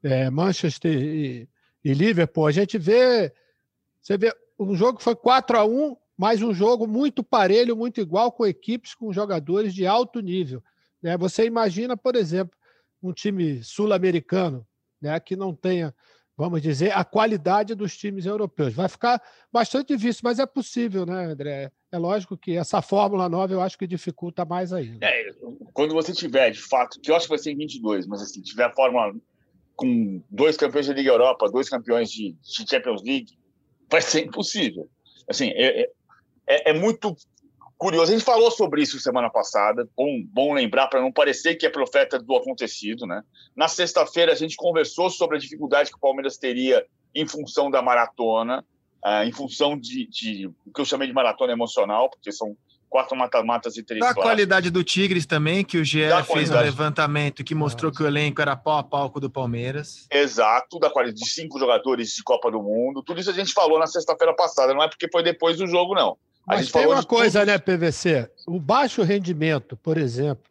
é, 0.04 0.30
Manchester 0.30 0.92
e, 0.92 1.50
e 1.84 1.94
Liverpool. 1.94 2.48
A 2.48 2.52
gente 2.52 2.78
vê, 2.78 3.32
você 4.02 4.18
vê, 4.18 4.34
um 4.58 4.76
jogo 4.76 5.02
foi 5.02 5.16
4 5.16 5.58
a 5.58 5.66
1 5.66 5.96
mas 6.18 6.42
um 6.42 6.54
jogo 6.54 6.88
muito 6.88 7.24
parelho, 7.24 7.76
muito 7.76 8.00
igual, 8.00 8.32
com 8.32 8.46
equipes 8.46 8.96
com 8.96 9.12
jogadores 9.12 9.74
de 9.74 9.86
alto 9.86 10.20
nível. 10.20 10.64
Né? 11.02 11.18
Você 11.18 11.46
imagina, 11.46 11.98
por 11.98 12.16
exemplo, 12.16 12.58
um 13.04 13.12
time 13.12 13.62
sul-americano 13.64 14.66
né, 15.02 15.20
que 15.20 15.36
não 15.36 15.54
tenha, 15.54 15.94
vamos 16.38 16.62
dizer, 16.62 16.92
a 16.92 17.04
qualidade 17.04 17.76
dos 17.76 17.96
times 17.96 18.26
europeus. 18.26 18.74
Vai 18.74 18.90
ficar 18.90 19.22
bastante 19.52 19.96
difícil, 19.96 20.22
mas 20.24 20.40
é 20.40 20.46
possível, 20.46 21.06
né, 21.06 21.26
André? 21.26 21.72
É 21.92 21.98
lógico 21.98 22.38
que 22.38 22.58
essa 22.58 22.82
Fórmula 22.82 23.30
9 23.30 23.54
eu 23.54 23.62
acho 23.62 23.78
que 23.78 23.88
dificulta 23.88 24.44
mais 24.44 24.74
ainda. 24.74 25.06
É, 25.06 25.32
quando 25.74 25.94
você 25.94 26.14
tiver, 26.14 26.52
de 26.52 26.62
fato, 26.62 27.00
que 27.00 27.12
eu 27.12 27.16
acho 27.16 27.26
que 27.26 27.30
vai 27.30 27.40
ser 27.40 27.52
em 27.52 27.58
22, 27.58 28.08
mas 28.08 28.22
assim, 28.22 28.42
tiver 28.42 28.66
a 28.66 28.72
Fórmula 28.72 29.14
com 29.76 30.22
dois 30.30 30.58
campeões 30.58 30.86
de 30.86 30.94
Liga 30.94 31.10
Europa, 31.10 31.50
dois 31.50 31.70
campeões 31.70 32.10
de, 32.10 32.34
de 32.34 32.70
Champions 32.70 33.02
League, 33.04 33.38
vai 33.90 34.02
ser 34.02 34.26
impossível. 34.26 34.90
Assim, 35.28 35.50
é, 35.50 35.84
é 35.84 35.90
é, 36.48 36.72
é 36.72 36.74
muito 36.74 37.16
curioso. 37.78 38.12
A 38.12 38.16
gente 38.16 38.26
falou 38.26 38.52
sobre 38.52 38.82
isso 38.82 39.00
semana 39.00 39.30
passada. 39.30 39.88
Bom, 39.96 40.22
bom 40.26 40.54
lembrar 40.54 40.88
para 40.88 41.02
não 41.02 41.12
parecer 41.12 41.56
que 41.56 41.66
é 41.66 41.70
profeta 41.70 42.20
do 42.20 42.36
acontecido, 42.36 43.06
né? 43.06 43.22
Na 43.56 43.68
sexta-feira 43.68 44.32
a 44.32 44.36
gente 44.36 44.56
conversou 44.56 45.10
sobre 45.10 45.38
a 45.38 45.40
dificuldade 45.40 45.90
que 45.90 45.98
o 45.98 46.00
Palmeiras 46.00 46.38
teria 46.38 46.86
em 47.14 47.28
função 47.28 47.72
da 47.72 47.82
maratona, 47.82 48.64
uh, 49.06 49.24
em 49.24 49.32
função 49.32 49.78
de, 49.78 50.08
de, 50.08 50.48
o 50.66 50.72
que 50.74 50.82
eu 50.82 50.86
chamei 50.86 51.08
de 51.08 51.14
maratona 51.14 51.54
emocional, 51.54 52.10
porque 52.10 52.32
são 52.32 52.56
quatro 52.90 53.18
mata-matas 53.18 53.76
e 53.78 53.84
três 53.84 54.00
Da 54.00 54.14
qualidade 54.14 54.70
do 54.70 54.84
Tigres 54.84 55.26
também, 55.26 55.64
que 55.64 55.78
o 55.78 55.84
GE 55.84 56.00
fez 56.32 56.50
um 56.50 56.60
levantamento 56.60 57.44
que 57.44 57.54
mostrou 57.56 57.92
que 57.92 58.02
o 58.02 58.08
elenco 58.08 58.42
era 58.42 58.56
pau 58.56 58.78
a 58.78 58.84
pau 58.84 59.10
com 59.10 59.18
o 59.18 59.22
do 59.22 59.30
Palmeiras. 59.30 60.08
Exato, 60.12 60.80
da 60.80 60.90
qualidade 60.90 61.20
de 61.20 61.30
cinco 61.30 61.60
jogadores 61.60 62.14
de 62.14 62.24
Copa 62.24 62.50
do 62.50 62.62
Mundo. 62.62 63.04
Tudo 63.04 63.20
isso 63.20 63.30
a 63.30 63.34
gente 63.34 63.54
falou 63.54 63.80
na 63.80 63.88
sexta-feira 63.88 64.34
passada, 64.34 64.74
não 64.74 64.84
é 64.84 64.88
porque 64.88 65.10
foi 65.12 65.24
depois 65.24 65.58
do 65.58 65.68
jogo, 65.68 65.94
não. 65.94 66.18
Mas 66.46 66.72
tem 66.72 66.86
uma 66.86 67.04
coisa, 67.04 67.40
tudo... 67.40 67.50
né, 67.50 67.58
PVC? 67.58 68.30
O 68.48 68.60
baixo 68.60 69.02
rendimento, 69.02 69.76
por 69.78 69.98
exemplo, 69.98 70.44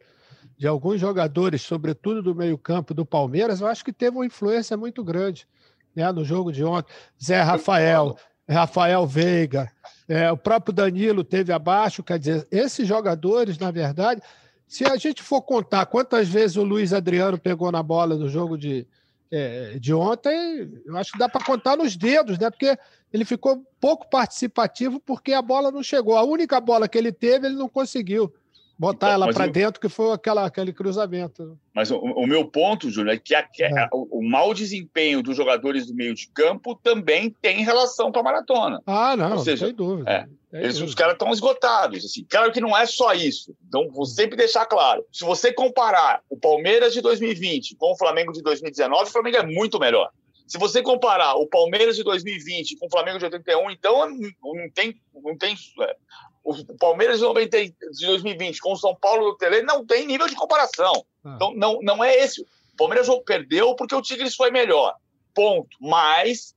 de 0.57 0.67
alguns 0.67 0.99
jogadores, 0.99 1.61
sobretudo 1.61 2.21
do 2.21 2.35
meio-campo 2.35 2.93
do 2.93 3.05
Palmeiras, 3.05 3.61
eu 3.61 3.67
acho 3.67 3.83
que 3.83 3.93
teve 3.93 4.17
uma 4.17 4.25
influência 4.25 4.75
muito 4.75 5.03
grande 5.03 5.47
né, 5.95 6.11
no 6.11 6.23
jogo 6.23 6.51
de 6.51 6.63
ontem. 6.63 6.93
Zé 7.23 7.41
Rafael, 7.41 8.17
Rafael 8.47 9.05
Veiga, 9.07 9.71
é, 10.07 10.31
o 10.31 10.37
próprio 10.37 10.73
Danilo 10.73 11.23
teve 11.23 11.51
abaixo. 11.51 12.03
Quer 12.03 12.19
dizer, 12.19 12.47
esses 12.51 12.87
jogadores, 12.87 13.57
na 13.57 13.71
verdade, 13.71 14.21
se 14.67 14.85
a 14.85 14.95
gente 14.97 15.23
for 15.23 15.41
contar 15.41 15.85
quantas 15.85 16.27
vezes 16.27 16.57
o 16.57 16.63
Luiz 16.63 16.93
Adriano 16.93 17.37
pegou 17.37 17.71
na 17.71 17.83
bola 17.83 18.15
no 18.15 18.29
jogo 18.29 18.57
de, 18.57 18.87
é, 19.31 19.79
de 19.79 19.93
ontem, 19.93 20.81
eu 20.85 20.97
acho 20.97 21.11
que 21.11 21.17
dá 21.17 21.27
para 21.27 21.43
contar 21.43 21.75
nos 21.75 21.95
dedos, 21.95 22.37
né? 22.37 22.49
Porque 22.49 22.77
ele 23.11 23.25
ficou 23.25 23.65
pouco 23.79 24.09
participativo 24.09 24.99
porque 24.99 25.33
a 25.33 25.41
bola 25.41 25.71
não 25.71 25.81
chegou. 25.81 26.17
A 26.17 26.23
única 26.23 26.59
bola 26.59 26.87
que 26.87 26.97
ele 26.97 27.11
teve, 27.11 27.47
ele 27.47 27.55
não 27.55 27.69
conseguiu 27.69 28.33
botar 28.77 29.07
então, 29.07 29.23
ela 29.23 29.33
para 29.33 29.45
eu... 29.47 29.51
dentro, 29.51 29.79
que 29.79 29.89
foi 29.89 30.11
aquela, 30.11 30.45
aquele 30.45 30.73
cruzamento. 30.73 31.57
Mas 31.73 31.91
o, 31.91 31.97
o 31.97 32.27
meu 32.27 32.45
ponto, 32.45 32.89
Júnior, 32.89 33.15
é 33.15 33.17
que 33.19 33.33
a, 33.33 33.47
é. 33.61 33.87
o, 33.91 34.19
o, 34.19 34.23
mau 34.23 34.53
desempenho 34.53 35.21
dos 35.21 35.35
jogadores 35.35 35.87
do 35.87 35.95
meio 35.95 36.13
de 36.13 36.27
campo 36.29 36.75
também 36.75 37.29
tem 37.41 37.63
relação 37.63 38.11
com 38.11 38.19
a 38.19 38.23
maratona. 38.23 38.81
Ah, 38.85 39.15
não, 39.15 39.33
Ou 39.33 39.39
seja, 39.39 39.65
sem 39.65 39.75
dúvida. 39.75 40.09
É, 40.09 40.61
eles, 40.61 40.79
os 40.79 40.95
caras 40.95 41.13
estão 41.13 41.31
esgotados. 41.31 42.03
Assim. 42.05 42.25
Claro 42.29 42.51
que 42.51 42.61
não 42.61 42.77
é 42.77 42.85
só 42.85 43.13
isso. 43.13 43.55
Então, 43.67 43.89
vou 43.89 44.05
sempre 44.05 44.37
deixar 44.37 44.65
claro. 44.65 45.05
Se 45.11 45.25
você 45.25 45.51
comparar 45.51 46.21
o 46.29 46.37
Palmeiras 46.37 46.93
de 46.93 47.01
2020 47.01 47.75
com 47.75 47.93
o 47.93 47.97
Flamengo 47.97 48.31
de 48.31 48.41
2019, 48.41 49.03
o 49.03 49.11
Flamengo 49.11 49.37
é 49.37 49.45
muito 49.45 49.79
melhor. 49.79 50.09
Se 50.47 50.59
você 50.59 50.81
comparar 50.81 51.35
o 51.35 51.47
Palmeiras 51.47 51.95
de 51.95 52.03
2020 52.03 52.77
com 52.77 52.85
o 52.85 52.89
Flamengo 52.89 53.17
de 53.17 53.25
81, 53.25 53.71
então 53.71 54.07
não 54.07 54.69
tem. 54.73 54.95
Não 55.23 55.35
tem 55.35 55.55
é, 55.81 55.95
o 56.45 56.77
Palmeiras 56.77 57.17
de, 57.17 57.23
90, 57.23 57.65
de 57.65 58.05
2020 58.05 58.59
com 58.59 58.73
o 58.73 58.77
São 58.77 58.95
Paulo 58.95 59.31
do 59.31 59.37
Tele 59.37 59.63
não 59.63 59.83
tem 59.83 60.05
nível 60.05 60.27
de 60.27 60.35
comparação. 60.35 61.03
Ah. 61.23 61.33
Então, 61.35 61.53
não, 61.55 61.79
não 61.81 62.03
é 62.03 62.15
esse. 62.17 62.41
O 62.41 62.77
Palmeiras 62.77 63.07
perdeu 63.25 63.75
porque 63.75 63.95
o 63.95 64.01
Tigres 64.01 64.35
foi 64.35 64.51
melhor. 64.51 64.95
Ponto. 65.33 65.75
Mas 65.81 66.55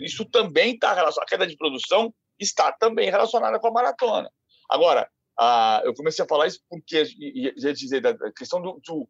isso 0.00 0.24
também 0.24 0.74
está 0.74 0.94
relacionado. 0.94 1.26
A 1.26 1.28
queda 1.28 1.46
de 1.46 1.56
produção 1.56 2.12
está 2.38 2.72
também 2.72 3.10
relacionada 3.10 3.58
com 3.58 3.68
a 3.68 3.72
maratona. 3.72 4.30
Agora, 4.70 5.08
ah, 5.38 5.82
eu 5.84 5.94
comecei 5.94 6.24
a 6.24 6.28
falar 6.28 6.46
isso 6.46 6.60
porque 6.70 7.04
já 7.56 7.72
dizer 7.72 8.00
da 8.00 8.32
questão 8.32 8.60
do, 8.62 8.80
do 8.86 9.06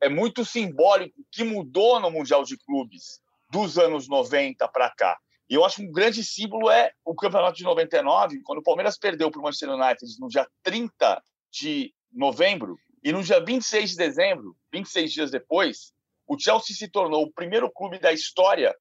é 0.00 0.08
muito 0.08 0.46
simbólico 0.46 1.20
o 1.20 1.24
que 1.30 1.44
mudou 1.44 2.00
no 2.00 2.10
Mundial 2.10 2.42
de 2.42 2.56
Clubes 2.56 3.20
dos 3.50 3.78
anos 3.78 4.08
90 4.08 4.66
para 4.68 4.90
cá. 4.90 5.18
E 5.48 5.54
eu 5.54 5.64
acho 5.64 5.76
que 5.76 5.82
um 5.82 5.90
grande 5.92 6.22
símbolo 6.22 6.70
é 6.70 6.92
o 7.04 7.14
campeonato 7.14 7.56
de 7.56 7.64
99, 7.64 8.42
quando 8.42 8.58
o 8.58 8.62
Palmeiras 8.62 8.98
perdeu 8.98 9.30
para 9.30 9.40
o 9.40 9.42
Manchester 9.42 9.70
United 9.70 10.20
no 10.20 10.28
dia 10.28 10.46
30 10.62 11.22
de 11.50 11.94
novembro, 12.12 12.76
e 13.02 13.12
no 13.12 13.22
dia 13.22 13.42
26 13.42 13.90
de 13.90 13.96
dezembro, 13.96 14.56
26 14.72 15.12
dias 15.12 15.30
depois, 15.30 15.92
o 16.26 16.38
Chelsea 16.38 16.76
se 16.76 16.88
tornou 16.88 17.22
o 17.22 17.32
primeiro 17.32 17.70
clube 17.70 17.98
da 17.98 18.12
história 18.12 18.76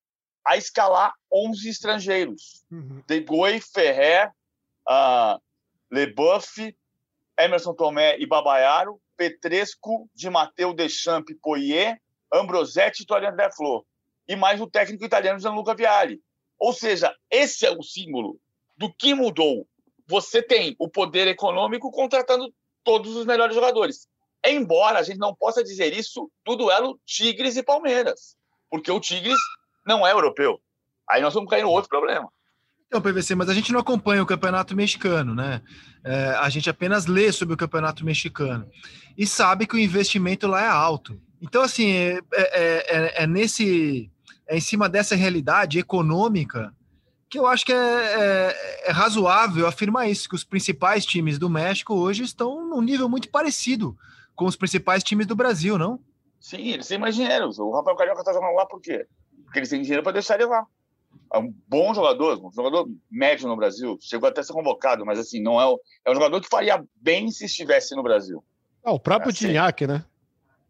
a 0.46 0.58
escalar 0.58 1.14
11 1.32 1.70
estrangeiros. 1.70 2.66
Uhum. 2.70 3.02
De 3.08 3.22
Goi, 3.22 3.62
Ferrer, 3.62 4.30
uh, 4.90 5.40
Leboeuf, 5.92 6.76
Emerson 7.38 7.74
Tomé 7.74 8.18
e 8.18 8.26
Babaiaro, 8.26 9.00
Petresco, 9.16 10.10
Di 10.14 10.30
Matteo 10.30 10.74
Deschamps, 10.74 11.36
Poirier, 11.42 12.02
Ambrosetti 12.34 13.04
e 13.04 13.06
Torian 13.06 13.36
Flor 13.56 13.86
e 14.28 14.36
mais 14.36 14.60
o 14.60 14.68
técnico 14.68 15.06
italiano 15.06 15.40
Gianluca 15.40 15.74
Vialli. 15.74 16.22
Ou 16.60 16.74
seja, 16.74 17.14
esse 17.30 17.66
é 17.66 17.72
o 17.72 17.84
símbolo 17.84 18.40
do 18.78 18.92
que 18.94 19.14
mudou. 19.14 19.68
Você 20.08 20.42
tem 20.42 20.76
o 20.80 20.90
poder 20.90 21.28
econômico 21.28 21.92
contratando 21.92 22.54
todos 22.84 23.16
os 23.16 23.26
melhores 23.26 23.56
jogadores. 23.56 24.08
Embora 24.46 25.00
a 25.00 25.04
gente 25.04 25.18
não 25.18 25.36
possa 25.36 25.64
dizer 25.64 25.94
isso 25.94 26.32
do 26.46 26.56
duelo 26.56 27.00
Tigres 27.06 27.58
e 27.58 27.64
Palmeiras, 27.64 28.38
porque 28.70 28.92
o 28.92 29.00
Tigres 29.00 29.40
não 29.86 30.06
é 30.06 30.12
europeu. 30.12 30.62
Aí 31.10 31.22
nós 31.22 31.34
vamos 31.34 31.50
cair 31.50 31.64
no 31.64 31.70
outro 31.70 31.90
problema. 31.90 32.30
Então, 32.88 33.02
PVC, 33.02 33.36
mas 33.36 33.50
a 33.50 33.54
gente 33.54 33.74
não 33.74 33.82
acompanha 33.82 34.24
o 34.24 34.26
campeonato 34.26 34.76
mexicano, 34.76 35.36
né? 35.36 35.62
É, 36.04 36.30
a 36.40 36.48
gente 36.50 36.70
apenas 36.70 37.06
lê 37.06 37.32
sobre 37.34 37.54
o 37.54 37.58
campeonato 37.58 38.06
mexicano 38.06 38.70
e 39.18 39.28
sabe 39.28 39.68
que 39.68 39.76
o 39.76 39.80
investimento 39.80 40.48
lá 40.48 40.64
é 40.64 40.68
alto. 40.68 41.20
Então, 41.42 41.62
assim, 41.62 41.92
é, 41.92 42.20
é, 42.34 42.98
é, 42.98 43.24
é 43.24 43.28
nesse 43.28 44.10
é 44.48 44.58
em 44.58 44.62
cima 44.62 44.88
dessa 44.88 45.16
realidade 45.16 45.80
econômica 45.80 46.74
que 47.30 47.38
eu 47.38 47.46
acho 47.46 47.66
que 47.66 47.74
é, 47.74 47.76
é, 47.76 48.90
é, 48.90 48.92
razoável 48.92 49.68
afirmar 49.68 50.10
isso, 50.10 50.30
que 50.30 50.36
os 50.36 50.44
principais 50.44 51.06
times 51.06 51.38
do 51.38 51.50
México 51.50 51.94
hoje 51.94 52.24
estão 52.24 52.66
num 52.70 52.82
nível 52.82 53.10
muito 53.10 53.30
parecido 53.30 53.98
com 54.36 54.46
os 54.46 54.56
principais 54.56 55.04
times 55.04 55.28
do 55.28 55.36
Brasil, 55.36 55.78
não? 55.78 56.00
Sim, 56.40 56.70
eles 56.70 56.88
têm 56.88 56.98
mais 56.98 57.16
dinheiro. 57.16 57.50
O 57.58 57.76
Rafael 57.76 57.98
Carioca 57.98 58.22
está 58.22 58.32
jogando 58.32 58.56
lá 58.56 58.66
por 58.66 58.80
quê? 58.80 59.06
Porque 59.44 59.60
eles 59.60 59.70
têm 59.70 59.82
dinheiro 59.82 60.04
para 60.04 60.14
deixar 60.14 60.36
ele 60.36 60.46
lá. 60.46 60.66
É 61.34 61.40
um 61.40 61.54
bom 61.68 61.94
jogador, 61.94 62.40
um 62.46 62.52
jogador 62.52 62.88
médio 63.12 63.48
no 63.48 63.58
Brasil. 63.58 63.98
Chegou 64.00 64.30
até 64.30 64.40
a 64.40 64.44
ser 64.44 64.54
convocado, 64.54 65.06
mas 65.06 65.20
assim, 65.20 65.42
não 65.42 65.60
é, 65.60 65.66
o, 65.66 65.80
é 66.06 66.12
um 66.12 66.14
jogador 66.14 66.40
que 66.40 66.48
faria 66.48 66.82
bem 66.96 67.30
se 67.32 67.46
estivesse 67.46 67.96
no 67.96 68.04
Brasil. 68.04 68.44
Ah, 68.84 68.94
o 68.94 69.00
próprio 69.00 69.30
é 69.30 69.34
assim. 69.34 69.88
Né? 69.88 70.06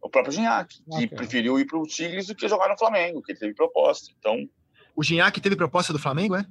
O 0.07 0.09
próprio 0.09 0.33
Gignac, 0.33 0.73
que 0.75 0.83
okay. 0.89 1.07
preferiu 1.07 1.59
ir 1.59 1.65
para 1.65 1.77
o 1.77 1.83
Tigres 1.83 2.27
do 2.27 2.35
que 2.35 2.47
jogar 2.47 2.69
no 2.69 2.77
Flamengo, 2.77 3.21
que 3.21 3.33
ele 3.33 3.39
teve 3.39 3.53
proposta. 3.53 4.11
Então, 4.17 4.49
o 4.95 5.03
Gignac 5.03 5.39
teve 5.39 5.55
proposta 5.55 5.93
do 5.93 5.99
Flamengo, 5.99 6.35
é? 6.35 6.45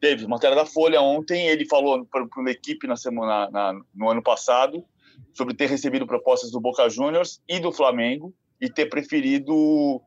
Teve. 0.00 0.26
Matéria 0.26 0.56
da 0.56 0.66
Folha 0.66 1.00
ontem, 1.00 1.48
ele 1.48 1.66
falou 1.66 2.04
para 2.04 2.26
uma 2.36 2.50
equipe 2.50 2.86
na 2.86 2.96
semana, 2.96 3.50
na, 3.50 3.80
no 3.94 4.10
ano 4.10 4.22
passado 4.22 4.84
sobre 5.32 5.54
ter 5.54 5.68
recebido 5.68 6.06
propostas 6.06 6.50
do 6.50 6.60
Boca 6.60 6.88
Juniors 6.88 7.40
e 7.48 7.58
do 7.58 7.72
Flamengo 7.72 8.34
e 8.60 8.68
ter 8.68 8.86
preferido 8.86 10.00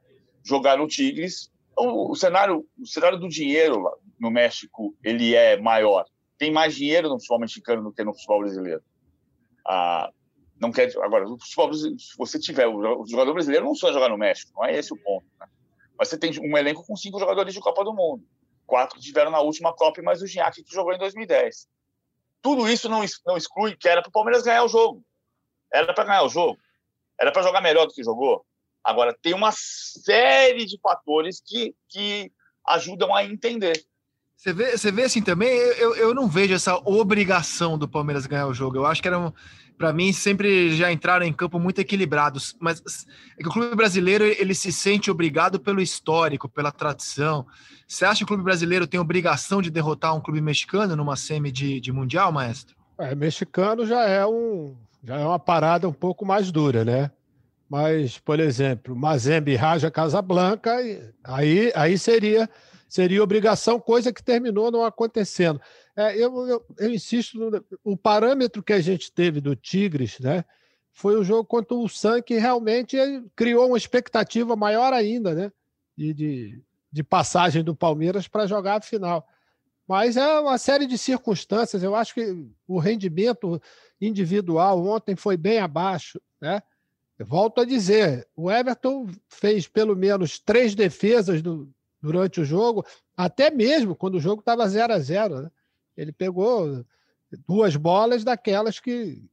jogar 0.43 0.77
no 0.77 0.87
Tigres. 0.87 1.51
O, 1.77 2.11
o 2.11 2.15
cenário, 2.15 2.65
o 2.79 2.85
cenário 2.85 3.17
do 3.17 3.27
dinheiro 3.27 3.83
no 4.19 4.29
México 4.29 4.95
ele 5.03 5.35
é 5.35 5.59
maior. 5.59 6.05
Tem 6.37 6.51
mais 6.51 6.75
dinheiro 6.75 7.09
no 7.09 7.15
futebol 7.15 7.39
mexicano 7.39 7.83
do 7.83 7.91
que 7.91 8.03
no 8.03 8.13
futebol 8.13 8.39
brasileiro. 8.41 8.81
Ah, 9.67 10.09
não 10.61 10.71
quer 10.71 10.95
agora 11.01 11.25
se 11.39 12.15
você 12.15 12.39
tiver 12.39 12.67
o 12.67 13.03
jogador 13.07 13.33
brasileiro 13.33 13.65
não 13.65 13.73
só 13.73 13.91
jogar 13.91 14.09
no 14.09 14.17
México, 14.17 14.51
não 14.55 14.63
é 14.63 14.77
esse 14.77 14.93
o 14.93 14.97
ponto. 14.97 15.25
Né? 15.39 15.47
Mas 15.97 16.07
você 16.07 16.17
tem 16.19 16.31
um 16.39 16.55
elenco 16.55 16.85
com 16.85 16.95
cinco 16.95 17.19
jogadores 17.19 17.51
de 17.51 17.59
Copa 17.59 17.83
do 17.83 17.93
Mundo, 17.93 18.23
quatro 18.67 18.95
que 18.95 19.03
tiveram 19.03 19.31
na 19.31 19.39
última 19.39 19.73
Copa 19.73 19.99
e 19.99 20.03
mais 20.03 20.21
o 20.21 20.27
Gignac 20.27 20.63
que 20.63 20.73
jogou 20.73 20.93
em 20.93 20.99
2010. 20.99 21.67
Tudo 22.43 22.69
isso 22.69 22.87
não, 22.87 23.03
não 23.25 23.37
exclui 23.37 23.75
que 23.75 23.89
era 23.89 24.01
para 24.03 24.09
o 24.09 24.11
Palmeiras 24.11 24.43
ganhar 24.43 24.63
o 24.63 24.67
jogo. 24.67 25.03
Era 25.73 25.93
para 25.93 26.03
ganhar 26.03 26.23
o 26.23 26.29
jogo. 26.29 26.59
Era 27.19 27.31
para 27.31 27.43
jogar 27.43 27.61
melhor 27.61 27.87
do 27.87 27.93
que 27.93 28.03
jogou. 28.03 28.45
Agora, 28.83 29.15
tem 29.19 29.33
uma 29.33 29.51
série 29.51 30.65
de 30.65 30.79
fatores 30.79 31.41
que, 31.43 31.75
que 31.87 32.31
ajudam 32.67 33.13
a 33.15 33.23
entender. 33.23 33.83
Você 34.35 34.53
vê, 34.53 34.75
você 34.75 34.91
vê 34.91 35.03
assim 35.03 35.21
também, 35.21 35.49
eu, 35.49 35.95
eu 35.95 36.15
não 36.15 36.27
vejo 36.27 36.55
essa 36.55 36.75
obrigação 36.77 37.77
do 37.77 37.87
Palmeiras 37.87 38.25
ganhar 38.25 38.47
o 38.47 38.53
jogo. 38.55 38.77
Eu 38.77 38.87
acho 38.87 38.99
que 38.99 39.07
era, 39.07 39.31
para 39.77 39.91
mim, 39.93 40.13
sempre 40.13 40.75
já 40.75 40.91
entraram 40.91 41.25
em 41.25 41.33
campo 41.33 41.59
muito 41.59 41.79
equilibrados. 41.79 42.55
Mas 42.59 42.81
é 43.37 43.41
que 43.41 43.49
o 43.49 43.51
clube 43.51 43.75
brasileiro 43.75 44.23
ele 44.23 44.53
se 44.53 44.71
sente 44.71 45.09
obrigado 45.09 45.59
pelo 45.59 45.81
histórico, 45.81 46.47
pela 46.47 46.71
tradição. 46.71 47.45
Você 47.87 48.05
acha 48.05 48.19
que 48.19 48.23
o 48.23 48.27
clube 48.27 48.43
brasileiro 48.43 48.87
tem 48.87 48.99
obrigação 48.99 49.61
de 49.61 49.69
derrotar 49.69 50.15
um 50.15 50.21
clube 50.21 50.41
mexicano 50.41 50.95
numa 50.95 51.15
semi 51.15 51.51
de, 51.51 51.79
de 51.79 51.91
mundial, 51.91 52.31
maestro? 52.31 52.75
É, 52.97 53.15
mexicano 53.15 53.85
já 53.85 54.07
é 54.07 54.25
um 54.25 54.75
já 55.03 55.17
é 55.17 55.25
uma 55.25 55.39
parada 55.39 55.89
um 55.89 55.93
pouco 55.93 56.25
mais 56.25 56.51
dura, 56.51 56.85
né? 56.85 57.11
Mas, 57.67 58.17
por 58.17 58.39
exemplo, 58.39 58.95
Mazembe 58.95 59.55
Raja 59.55 59.89
Casablanca, 59.89 60.75
aí, 61.23 61.71
aí 61.73 61.97
seria, 61.97 62.49
seria 62.87 63.23
obrigação, 63.23 63.79
coisa 63.79 64.11
que 64.11 64.21
terminou 64.21 64.69
não 64.69 64.83
acontecendo. 64.83 65.59
É, 65.95 66.15
eu, 66.15 66.47
eu, 66.47 66.65
eu, 66.77 66.89
insisto, 66.91 67.37
no, 67.37 67.65
o 67.83 67.97
parâmetro 67.97 68.63
que 68.63 68.73
a 68.73 68.79
gente 68.79 69.11
teve 69.11 69.41
do 69.41 69.55
Tigres, 69.55 70.19
né? 70.19 70.45
Foi 70.91 71.15
o 71.15 71.23
jogo 71.23 71.45
contra 71.45 71.75
o 71.75 71.87
San 71.87 72.21
que 72.21 72.37
realmente 72.37 72.97
criou 73.35 73.67
uma 73.67 73.77
expectativa 73.77 74.55
maior 74.55 74.93
ainda, 74.93 75.33
né? 75.33 75.51
De, 75.95 76.13
de, 76.13 76.63
de 76.91 77.03
passagem 77.03 77.63
do 77.63 77.75
Palmeiras 77.75 78.27
para 78.27 78.47
jogar 78.47 78.77
a 78.77 78.81
final. 78.81 79.27
Mas 79.87 80.15
é 80.15 80.39
uma 80.39 80.57
série 80.57 80.85
de 80.85 80.97
circunstâncias. 80.97 81.83
Eu 81.83 81.95
acho 81.95 82.13
que 82.13 82.45
o 82.67 82.79
rendimento 82.79 83.61
individual 83.99 84.85
ontem 84.85 85.15
foi 85.15 85.35
bem 85.35 85.59
abaixo, 85.59 86.21
né? 86.39 86.61
volto 87.23 87.61
a 87.61 87.65
dizer, 87.65 88.27
o 88.35 88.51
Everton 88.51 89.07
fez 89.29 89.67
pelo 89.67 89.95
menos 89.95 90.39
três 90.39 90.73
defesas 90.73 91.41
do, 91.41 91.69
durante 92.01 92.41
o 92.41 92.45
jogo, 92.45 92.85
até 93.15 93.51
mesmo 93.51 93.95
quando 93.95 94.15
o 94.15 94.19
jogo 94.19 94.39
estava 94.39 94.67
0 94.67 94.93
a 94.93 94.99
0 94.99 95.41
né? 95.41 95.51
Ele 95.95 96.11
pegou 96.11 96.85
duas 97.47 97.75
bolas 97.75 98.23
daquelas 98.23 98.79
que, 98.79 99.23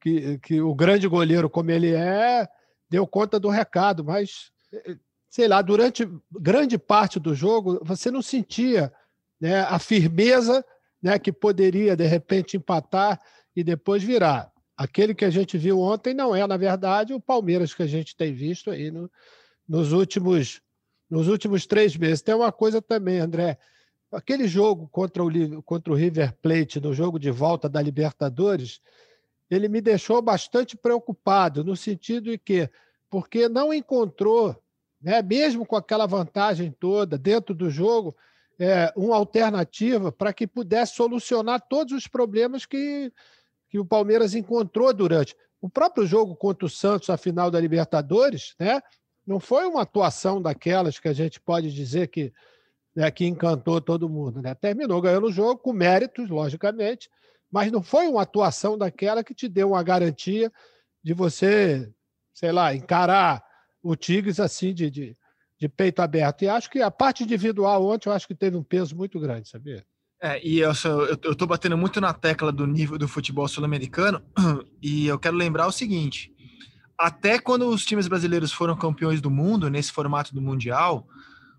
que, 0.00 0.38
que 0.38 0.60
o 0.60 0.74
grande 0.74 1.06
goleiro, 1.08 1.50
como 1.50 1.70
ele 1.70 1.92
é, 1.94 2.48
deu 2.88 3.06
conta 3.06 3.38
do 3.38 3.48
recado, 3.48 4.04
mas 4.04 4.52
sei 5.28 5.46
lá, 5.46 5.62
durante 5.62 6.08
grande 6.30 6.76
parte 6.76 7.20
do 7.20 7.34
jogo, 7.34 7.80
você 7.84 8.10
não 8.10 8.20
sentia 8.20 8.92
né, 9.40 9.60
a 9.60 9.78
firmeza 9.78 10.64
né, 11.00 11.18
que 11.18 11.32
poderia, 11.32 11.96
de 11.96 12.06
repente, 12.06 12.56
empatar 12.56 13.20
e 13.54 13.62
depois 13.62 14.02
virar 14.02 14.52
aquele 14.80 15.14
que 15.14 15.26
a 15.26 15.30
gente 15.30 15.58
viu 15.58 15.78
ontem 15.78 16.14
não 16.14 16.34
é, 16.34 16.46
na 16.46 16.56
verdade, 16.56 17.12
o 17.12 17.20
Palmeiras 17.20 17.74
que 17.74 17.82
a 17.82 17.86
gente 17.86 18.16
tem 18.16 18.32
visto 18.32 18.70
aí 18.70 18.90
no, 18.90 19.10
nos, 19.68 19.92
últimos, 19.92 20.62
nos 21.08 21.28
últimos 21.28 21.66
três 21.66 21.94
meses. 21.98 22.22
Tem 22.22 22.34
uma 22.34 22.50
coisa 22.50 22.80
também, 22.80 23.18
André. 23.18 23.58
Aquele 24.12 24.48
jogo 24.48 24.88
contra 24.88 25.22
o, 25.22 25.62
contra 25.62 25.92
o 25.92 25.96
River 25.96 26.34
Plate, 26.42 26.80
no 26.80 26.92
jogo 26.92 27.18
de 27.18 27.30
volta 27.30 27.68
da 27.68 27.80
Libertadores, 27.80 28.80
ele 29.50 29.68
me 29.68 29.80
deixou 29.80 30.20
bastante 30.20 30.76
preocupado, 30.76 31.64
no 31.64 31.76
sentido 31.76 32.30
de 32.30 32.38
que, 32.38 32.68
porque 33.08 33.48
não 33.48 33.72
encontrou, 33.72 34.60
né, 35.00 35.22
mesmo 35.22 35.64
com 35.64 35.76
aquela 35.76 36.06
vantagem 36.06 36.70
toda 36.70 37.16
dentro 37.16 37.54
do 37.54 37.70
jogo, 37.70 38.16
é, 38.58 38.92
uma 38.94 39.16
alternativa 39.16 40.12
para 40.12 40.32
que 40.32 40.46
pudesse 40.46 40.94
solucionar 40.94 41.60
todos 41.68 41.94
os 41.94 42.06
problemas 42.06 42.66
que, 42.66 43.12
que 43.68 43.78
o 43.78 43.86
Palmeiras 43.86 44.34
encontrou 44.34 44.92
durante 44.92 45.34
o 45.60 45.68
próprio 45.68 46.06
jogo 46.06 46.36
contra 46.36 46.66
o 46.66 46.70
Santos, 46.70 47.10
a 47.10 47.16
final 47.16 47.50
da 47.50 47.60
Libertadores, 47.60 48.54
né? 48.58 48.80
Não 49.26 49.38
foi 49.38 49.66
uma 49.66 49.82
atuação 49.82 50.40
daquelas 50.40 50.98
que 50.98 51.08
a 51.08 51.12
gente 51.12 51.40
pode 51.40 51.72
dizer 51.72 52.08
que, 52.08 52.32
né, 52.94 53.10
que 53.10 53.26
encantou 53.26 53.80
todo 53.80 54.08
mundo, 54.08 54.42
né? 54.42 54.54
Terminou 54.54 55.00
ganhando 55.00 55.26
o 55.26 55.32
jogo 55.32 55.58
com 55.58 55.72
méritos, 55.72 56.28
logicamente, 56.28 57.08
mas 57.50 57.70
não 57.70 57.82
foi 57.82 58.06
uma 58.08 58.22
atuação 58.22 58.76
daquela 58.76 59.24
que 59.24 59.34
te 59.34 59.48
deu 59.48 59.70
uma 59.70 59.82
garantia 59.82 60.52
de 61.02 61.14
você, 61.14 61.90
sei 62.32 62.52
lá, 62.52 62.74
encarar 62.74 63.42
o 63.82 63.96
Tigres 63.96 64.38
assim 64.38 64.74
de, 64.74 64.90
de, 64.90 65.16
de 65.58 65.68
peito 65.68 66.00
aberto. 66.00 66.42
E 66.42 66.48
acho 66.48 66.70
que 66.70 66.82
a 66.82 66.90
parte 66.90 67.24
individual 67.24 67.84
ontem 67.86 68.08
eu 68.08 68.12
acho 68.12 68.26
que 68.26 68.34
teve 68.34 68.56
um 68.56 68.62
peso 68.62 68.96
muito 68.96 69.18
grande, 69.18 69.48
sabia? 69.48 69.84
É, 70.22 70.38
e 70.46 70.58
eu, 70.58 71.34
tô 71.34 71.46
batendo 71.46 71.78
muito 71.78 71.98
na 71.98 72.12
tecla 72.12 72.52
do 72.52 72.66
nível 72.66 72.98
do 72.98 73.08
futebol 73.08 73.48
sul-americano, 73.48 74.22
e 74.82 75.06
eu 75.06 75.18
quero 75.18 75.34
lembrar 75.34 75.66
o 75.66 75.72
seguinte: 75.72 76.30
até 76.98 77.38
quando 77.38 77.66
os 77.66 77.86
times 77.86 78.06
brasileiros 78.06 78.52
foram 78.52 78.76
campeões 78.76 79.22
do 79.22 79.30
mundo, 79.30 79.70
nesse 79.70 79.90
formato 79.90 80.34
do 80.34 80.42
Mundial, 80.42 81.08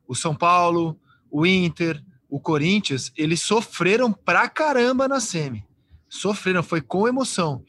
o 0.08 0.14
São 0.14 0.36
Paulo, 0.36 1.00
o 1.32 1.46
Inter, 1.46 2.04
o 2.30 2.40
Corinthians, 2.40 3.12
eles 3.16 3.42
sofreram 3.42 4.12
pra 4.12 4.48
caramba 4.48 5.08
na 5.08 5.20
semi. 5.20 5.66
Sofreram, 6.08 6.62
foi 6.62 6.82
com 6.82 7.08
emoção. 7.08 7.64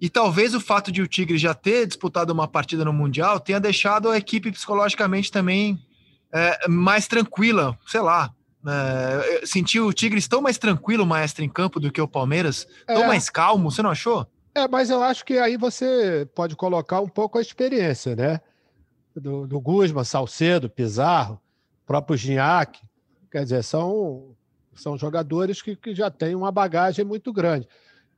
E 0.00 0.08
talvez 0.08 0.54
o 0.54 0.60
fato 0.60 0.90
de 0.90 1.02
o 1.02 1.06
Tigre 1.06 1.38
já 1.38 1.54
ter 1.54 1.86
disputado 1.86 2.32
uma 2.32 2.48
partida 2.48 2.84
no 2.84 2.92
Mundial 2.92 3.38
tenha 3.38 3.60
deixado 3.60 4.08
a 4.08 4.16
equipe 4.16 4.50
psicologicamente 4.50 5.30
também 5.30 5.78
é, 6.32 6.68
mais 6.68 7.06
tranquila, 7.06 7.78
sei 7.86 8.00
lá, 8.00 8.32
é, 8.66 9.44
sentiu 9.44 9.86
o 9.86 9.92
Tigres 9.92 10.28
tão 10.28 10.40
mais 10.40 10.58
tranquilo, 10.58 11.04
maestro, 11.04 11.44
em 11.44 11.48
campo 11.48 11.80
do 11.80 11.90
que 11.90 12.00
o 12.00 12.08
Palmeiras? 12.08 12.66
Tão 12.86 13.04
é. 13.04 13.06
mais 13.06 13.28
calmo, 13.28 13.70
você 13.70 13.82
não 13.82 13.90
achou? 13.90 14.26
É, 14.54 14.68
mas 14.68 14.90
eu 14.90 15.02
acho 15.02 15.24
que 15.24 15.38
aí 15.38 15.56
você 15.56 16.28
pode 16.34 16.54
colocar 16.54 17.00
um 17.00 17.08
pouco 17.08 17.38
a 17.38 17.40
experiência, 17.40 18.14
né? 18.14 18.40
Do, 19.14 19.46
do 19.46 19.60
Guzman, 19.60 20.04
Salcedo, 20.04 20.70
Pizarro, 20.70 21.40
próprio 21.86 22.16
Gignac. 22.16 22.80
Quer 23.32 23.44
dizer, 23.44 23.64
são, 23.64 24.36
são 24.74 24.98
jogadores 24.98 25.62
que, 25.62 25.74
que 25.74 25.94
já 25.94 26.10
têm 26.10 26.34
uma 26.34 26.52
bagagem 26.52 27.02
muito 27.02 27.32
grande. 27.32 27.66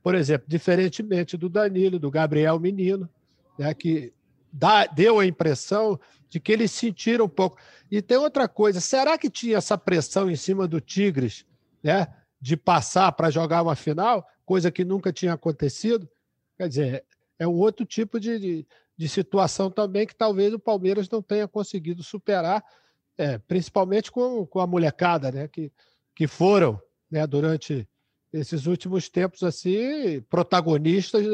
Por 0.03 0.13
exemplo, 0.13 0.45
diferentemente 0.45 1.37
do 1.37 1.47
Danilo, 1.47 1.97
do 1.97 2.11
Gabriel 2.11 2.59
Menino, 2.59 3.09
né, 3.57 3.73
que 3.73 4.11
dá, 4.51 4.85
deu 4.85 5.17
a 5.17 5.25
impressão 5.25 5.97
de 6.27 6.37
que 6.37 6.51
eles 6.51 6.69
sentiram 6.71 7.25
um 7.25 7.29
pouco. 7.29 7.57
E 7.89 8.01
tem 8.01 8.17
outra 8.17 8.45
coisa: 8.45 8.81
será 8.81 9.17
que 9.17 9.29
tinha 9.29 9.57
essa 9.57 9.77
pressão 9.77 10.29
em 10.29 10.35
cima 10.35 10.67
do 10.67 10.81
Tigres, 10.81 11.45
né, 11.81 12.13
de 12.41 12.57
passar 12.57 13.09
para 13.13 13.29
jogar 13.29 13.63
uma 13.63 13.75
final, 13.75 14.27
coisa 14.45 14.69
que 14.69 14.83
nunca 14.83 15.13
tinha 15.13 15.31
acontecido? 15.31 16.09
Quer 16.57 16.67
dizer, 16.67 17.05
é 17.39 17.47
um 17.47 17.55
outro 17.55 17.85
tipo 17.85 18.19
de, 18.19 18.37
de, 18.37 18.67
de 18.97 19.07
situação 19.07 19.71
também 19.71 20.05
que 20.05 20.13
talvez 20.13 20.53
o 20.53 20.59
Palmeiras 20.59 21.09
não 21.09 21.21
tenha 21.21 21.47
conseguido 21.47 22.03
superar, 22.03 22.61
é, 23.17 23.37
principalmente 23.37 24.11
com, 24.11 24.45
com 24.45 24.59
a 24.59 24.67
molecada, 24.67 25.31
né, 25.31 25.47
que, 25.47 25.71
que 26.15 26.27
foram 26.27 26.79
né, 27.09 27.25
durante 27.25 27.87
esses 28.31 28.65
últimos 28.65 29.07
tempos 29.07 29.43
assim 29.43 30.21
protagonistas 30.29 31.25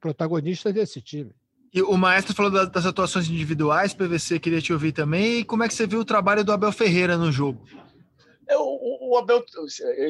protagonistas 0.00 0.74
desse 0.74 1.00
time. 1.00 1.32
E 1.72 1.82
o 1.82 1.96
Maestro 1.96 2.34
falou 2.34 2.50
das 2.50 2.86
atuações 2.86 3.28
individuais, 3.28 3.92
PVC 3.92 4.40
queria 4.40 4.60
te 4.60 4.72
ouvir 4.72 4.92
também. 4.92 5.40
E 5.40 5.44
como 5.44 5.62
é 5.62 5.68
que 5.68 5.74
você 5.74 5.86
viu 5.86 6.00
o 6.00 6.04
trabalho 6.04 6.42
do 6.42 6.50
Abel 6.50 6.72
Ferreira 6.72 7.16
no 7.16 7.30
jogo? 7.30 7.62
É, 8.48 8.56
o, 8.56 9.10
o, 9.10 9.18
Abel, 9.18 9.44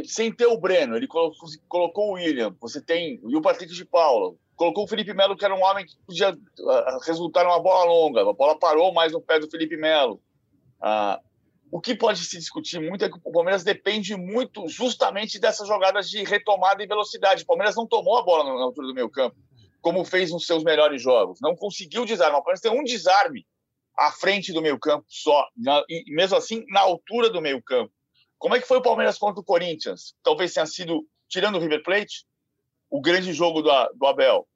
sem 0.04 0.32
ter 0.32 0.46
o 0.46 0.56
Breno, 0.56 0.96
ele 0.96 1.08
colocou, 1.08 1.48
colocou 1.66 2.10
o 2.10 2.12
William, 2.12 2.54
você 2.60 2.80
tem, 2.80 3.20
e 3.26 3.36
o 3.36 3.42
Patrick 3.42 3.74
de 3.74 3.84
Paula, 3.84 4.36
colocou 4.54 4.84
o 4.84 4.88
Felipe 4.88 5.12
Melo, 5.12 5.36
que 5.36 5.44
era 5.44 5.54
um 5.54 5.62
homem 5.62 5.84
que 5.84 5.96
podia 6.06 6.30
uh, 6.30 6.98
resultar 7.04 7.42
numa 7.42 7.60
bola 7.60 7.84
longa, 7.84 8.20
a 8.20 8.32
bola 8.32 8.56
parou 8.56 8.94
mais 8.94 9.12
no 9.12 9.20
pé 9.20 9.40
do 9.40 9.50
Felipe 9.50 9.76
Melo. 9.76 10.20
Uh, 10.80 11.20
o 11.70 11.80
que 11.80 11.94
pode 11.94 12.24
se 12.24 12.38
discutir 12.38 12.80
muito 12.80 13.04
é 13.04 13.10
que 13.10 13.18
o 13.22 13.32
Palmeiras 13.32 13.62
depende 13.62 14.16
muito 14.16 14.66
justamente 14.68 15.38
dessas 15.38 15.68
jogadas 15.68 16.08
de 16.08 16.24
retomada 16.24 16.82
e 16.82 16.86
velocidade. 16.86 17.42
O 17.42 17.46
Palmeiras 17.46 17.76
não 17.76 17.86
tomou 17.86 18.18
a 18.18 18.22
bola 18.22 18.44
na 18.44 18.62
altura 18.62 18.86
do 18.86 18.94
meio 18.94 19.10
campo 19.10 19.36
como 19.80 20.04
fez 20.04 20.30
nos 20.30 20.46
seus 20.46 20.62
melhores 20.62 21.00
jogos. 21.00 21.38
Não 21.40 21.56
conseguiu 21.56 22.04
desarmar. 22.04 22.40
O 22.40 22.44
Palmeiras 22.44 22.60
tem 22.60 22.72
um 22.72 22.84
desarme 22.84 23.46
à 23.96 24.12
frente 24.12 24.52
do 24.52 24.62
meio-campo 24.62 25.04
só, 25.08 25.46
e 25.88 26.04
mesmo 26.14 26.36
assim 26.36 26.64
na 26.68 26.80
altura 26.80 27.30
do 27.30 27.40
meio-campo. 27.40 27.92
Como 28.38 28.54
é 28.54 28.60
que 28.60 28.68
foi 28.68 28.78
o 28.78 28.82
Palmeiras 28.82 29.18
contra 29.18 29.40
o 29.40 29.44
Corinthians? 29.44 30.14
Talvez 30.22 30.52
tenha 30.52 30.66
sido, 30.66 31.04
tirando 31.28 31.56
o 31.56 31.58
River 31.58 31.82
Plate, 31.82 32.24
o 32.88 33.00
grande 33.00 33.32
jogo 33.32 33.60
do, 33.60 33.70
do 33.94 34.06
Abel. 34.06 34.46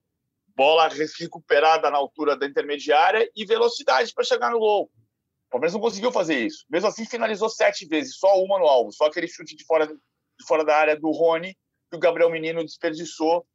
Bola 0.55 0.89
recuperada 1.19 1.91
na 1.91 1.97
altura 1.97 2.37
da 2.37 2.47
intermediária 2.47 3.29
e 3.35 3.45
velocidade 3.45 4.13
para 4.15 4.25
chegar 4.25 4.51
no 4.51 4.59
gol. 4.59 4.91
Palmeiras 5.53 5.75
não 5.75 5.81
conseguiu 5.81 6.11
fazer 6.11 6.47
isso. 6.47 6.65
Mesmo 6.71 6.89
assim, 6.89 7.05
finalizou 7.05 7.51
sete 7.51 7.87
vezes, 7.87 8.17
só 8.17 8.43
uma 8.43 8.59
no 8.59 8.67
alvo, 8.67 8.91
só 8.91 9.05
aquele 9.05 9.29
chute 9.29 9.55
de 9.55 9.65
fora, 9.65 9.87
de 9.87 10.47
fora 10.49 10.65
da 10.65 10.75
área 10.75 10.99
do 10.99 11.11
Rony, 11.11 11.55
que 11.91 11.97
o 11.97 12.01
Gabriel 12.01 12.31
Menino 12.31 12.65
desperdiçou 12.65 13.47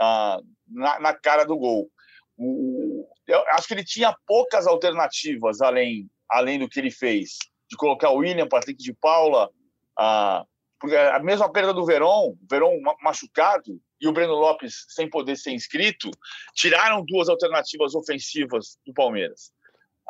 ah, 0.00 0.40
na, 0.66 0.98
na, 0.98 1.12
cara 1.12 1.44
do 1.44 1.58
gol. 1.58 1.90
O, 2.38 3.06
eu 3.28 3.44
acho 3.50 3.68
que 3.68 3.74
ele 3.74 3.84
tinha 3.84 4.16
poucas 4.26 4.66
alternativas 4.66 5.60
além, 5.60 6.08
além 6.30 6.58
do 6.58 6.68
que 6.68 6.80
ele 6.80 6.90
fez, 6.90 7.36
de 7.70 7.76
colocar 7.76 8.10
o 8.10 8.16
William, 8.16 8.48
Patrick 8.48 8.82
de 8.82 8.94
Paula, 8.94 9.50
ah, 9.98 10.46
porque 10.80 10.96
a 10.96 11.18
mesma 11.18 11.52
perda 11.52 11.74
do 11.74 11.84
Verón, 11.84 12.34
Verón 12.50 12.80
machucado 13.02 13.78
e 14.00 14.08
o 14.08 14.12
Breno 14.12 14.32
Lopes 14.32 14.86
sem 14.88 15.08
poder 15.08 15.36
ser 15.36 15.52
inscrito, 15.52 16.10
tiraram 16.54 17.04
duas 17.04 17.28
alternativas 17.28 17.94
ofensivas 17.94 18.78
do 18.86 18.92
Palmeiras. 18.94 19.52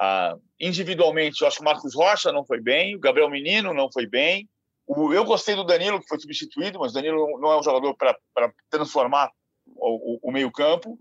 Ah, 0.04 0.36
individualmente, 0.58 1.40
eu 1.40 1.46
acho 1.46 1.58
que 1.58 1.62
o 1.62 1.64
Marcos 1.64 1.94
Rocha 1.94 2.32
não 2.32 2.44
foi 2.44 2.60
bem, 2.60 2.96
o 2.96 2.98
Gabriel 2.98 3.30
Menino 3.30 3.72
não 3.72 3.88
foi 3.88 4.04
bem. 4.04 4.50
O, 4.84 5.12
eu 5.12 5.24
gostei 5.24 5.54
do 5.54 5.62
Danilo, 5.62 6.00
que 6.00 6.08
foi 6.08 6.18
substituído, 6.18 6.80
mas 6.80 6.90
o 6.90 6.94
Danilo 6.94 7.38
não 7.38 7.52
é 7.52 7.60
um 7.60 7.62
jogador 7.62 7.94
para 7.96 8.52
transformar 8.68 9.30
o, 9.64 10.18
o, 10.28 10.32
meio-campo. 10.32 10.98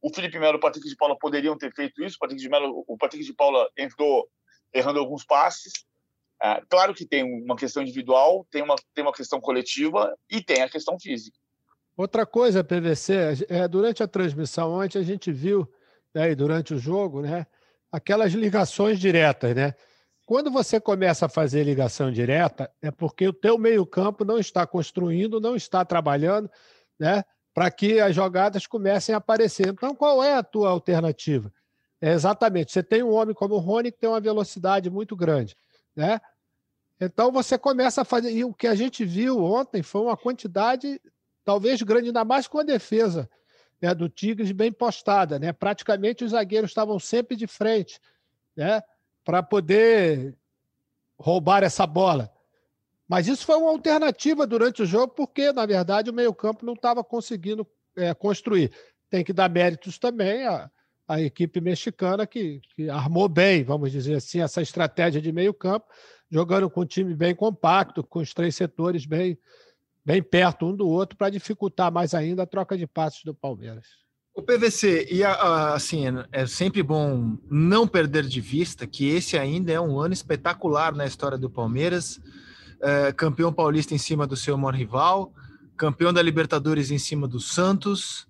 O 0.00 0.08
Felipe 0.14 0.38
Melo 0.38 0.54
e 0.54 0.58
o 0.58 0.60
Patrick 0.60 0.88
de 0.88 0.94
Paula 0.94 1.18
poderiam 1.18 1.58
ter 1.58 1.74
feito 1.74 2.04
isso. 2.04 2.14
O 2.14 2.20
Patrick 2.20 2.40
de, 2.40 2.48
o 2.54 2.96
Patrick 2.96 3.24
de 3.24 3.34
Paula 3.34 3.68
entrou 3.76 4.28
errando 4.72 5.00
alguns 5.00 5.24
passes. 5.24 5.72
Ah, 6.40 6.62
claro 6.68 6.94
que 6.94 7.04
tem 7.04 7.24
uma 7.24 7.56
questão 7.56 7.82
individual, 7.82 8.46
tem 8.52 8.62
uma, 8.62 8.76
tem 8.94 9.02
uma 9.02 9.12
questão 9.12 9.40
coletiva 9.40 10.16
e 10.30 10.40
tem 10.40 10.62
a 10.62 10.70
questão 10.70 10.96
física. 11.00 11.36
Outra 11.96 12.24
coisa, 12.24 12.62
PVC, 12.62 13.46
é, 13.48 13.66
durante 13.66 14.00
a 14.00 14.06
transmissão 14.06 14.74
ontem 14.74 15.00
a 15.00 15.02
gente 15.02 15.32
viu, 15.32 15.68
né, 16.14 16.32
durante 16.36 16.72
o 16.72 16.78
jogo, 16.78 17.20
né, 17.20 17.48
aquelas 17.94 18.32
ligações 18.32 18.98
diretas, 18.98 19.54
né? 19.54 19.72
Quando 20.26 20.50
você 20.50 20.80
começa 20.80 21.26
a 21.26 21.28
fazer 21.28 21.62
ligação 21.62 22.10
direta, 22.10 22.68
é 22.82 22.90
porque 22.90 23.28
o 23.28 23.32
teu 23.32 23.56
meio-campo 23.56 24.24
não 24.24 24.36
está 24.36 24.66
construindo, 24.66 25.40
não 25.40 25.54
está 25.54 25.84
trabalhando, 25.84 26.50
né? 26.98 27.22
Para 27.52 27.70
que 27.70 28.00
as 28.00 28.12
jogadas 28.12 28.66
comecem 28.66 29.14
a 29.14 29.18
aparecer. 29.18 29.68
Então, 29.68 29.94
qual 29.94 30.24
é 30.24 30.34
a 30.34 30.42
tua 30.42 30.70
alternativa? 30.70 31.52
É 32.00 32.12
exatamente, 32.12 32.72
você 32.72 32.82
tem 32.82 33.00
um 33.00 33.12
homem 33.12 33.32
como 33.32 33.54
o 33.54 33.58
Rony 33.58 33.92
que 33.92 33.98
tem 33.98 34.10
uma 34.10 34.20
velocidade 34.20 34.90
muito 34.90 35.14
grande, 35.14 35.56
né? 35.94 36.20
Então 37.00 37.30
você 37.30 37.56
começa 37.56 38.02
a 38.02 38.04
fazer. 38.04 38.32
E 38.32 38.44
o 38.44 38.52
que 38.52 38.66
a 38.66 38.74
gente 38.74 39.04
viu 39.04 39.40
ontem 39.44 39.82
foi 39.84 40.02
uma 40.02 40.16
quantidade, 40.16 41.00
talvez 41.44 41.80
grande, 41.80 42.08
ainda 42.08 42.24
mais 42.24 42.48
com 42.48 42.58
a 42.58 42.64
defesa 42.64 43.30
né, 43.80 43.94
do 43.94 44.08
Tigres 44.08 44.52
bem 44.52 44.72
postada. 44.72 45.38
Né? 45.38 45.52
Praticamente 45.52 46.24
os 46.24 46.32
zagueiros 46.32 46.70
estavam 46.70 46.98
sempre 46.98 47.36
de 47.36 47.46
frente 47.46 48.00
né, 48.56 48.82
para 49.24 49.42
poder 49.42 50.36
roubar 51.18 51.62
essa 51.62 51.86
bola. 51.86 52.30
Mas 53.08 53.28
isso 53.28 53.44
foi 53.44 53.56
uma 53.56 53.70
alternativa 53.70 54.46
durante 54.46 54.82
o 54.82 54.86
jogo, 54.86 55.14
porque, 55.14 55.52
na 55.52 55.66
verdade, 55.66 56.10
o 56.10 56.14
meio-campo 56.14 56.64
não 56.64 56.72
estava 56.72 57.04
conseguindo 57.04 57.66
é, 57.96 58.14
construir. 58.14 58.72
Tem 59.10 59.22
que 59.22 59.32
dar 59.32 59.50
méritos 59.50 59.98
também 59.98 60.46
à, 60.46 60.70
à 61.06 61.20
equipe 61.20 61.60
mexicana, 61.60 62.26
que, 62.26 62.60
que 62.74 62.88
armou 62.88 63.28
bem, 63.28 63.62
vamos 63.62 63.92
dizer 63.92 64.14
assim, 64.16 64.40
essa 64.40 64.62
estratégia 64.62 65.20
de 65.20 65.30
meio-campo, 65.30 65.86
jogando 66.30 66.70
com 66.70 66.80
um 66.80 66.86
time 66.86 67.14
bem 67.14 67.34
compacto, 67.34 68.02
com 68.02 68.20
os 68.20 68.32
três 68.32 68.56
setores 68.56 69.04
bem, 69.04 69.38
bem 70.04 70.22
perto 70.22 70.66
um 70.66 70.76
do 70.76 70.86
outro 70.86 71.16
para 71.16 71.30
dificultar 71.30 71.90
mais 71.90 72.14
ainda 72.14 72.42
a 72.42 72.46
troca 72.46 72.76
de 72.76 72.86
passos 72.86 73.22
do 73.24 73.34
Palmeiras. 73.34 73.86
O 74.34 74.42
PVC, 74.42 75.06
e 75.12 75.22
assim, 75.22 76.06
é 76.32 76.44
sempre 76.44 76.82
bom 76.82 77.38
não 77.48 77.86
perder 77.86 78.24
de 78.24 78.40
vista 78.40 78.84
que 78.84 79.08
esse 79.08 79.38
ainda 79.38 79.72
é 79.72 79.80
um 79.80 79.98
ano 79.98 80.12
espetacular 80.12 80.92
na 80.92 81.06
história 81.06 81.38
do 81.38 81.48
Palmeiras. 81.48 82.20
É, 82.82 83.12
campeão 83.12 83.52
paulista 83.52 83.94
em 83.94 83.98
cima 83.98 84.26
do 84.26 84.36
seu 84.36 84.58
maior 84.58 84.74
rival, 84.74 85.32
campeão 85.76 86.12
da 86.12 86.20
Libertadores 86.20 86.90
em 86.90 86.98
cima 86.98 87.28
do 87.28 87.38
Santos, 87.38 88.26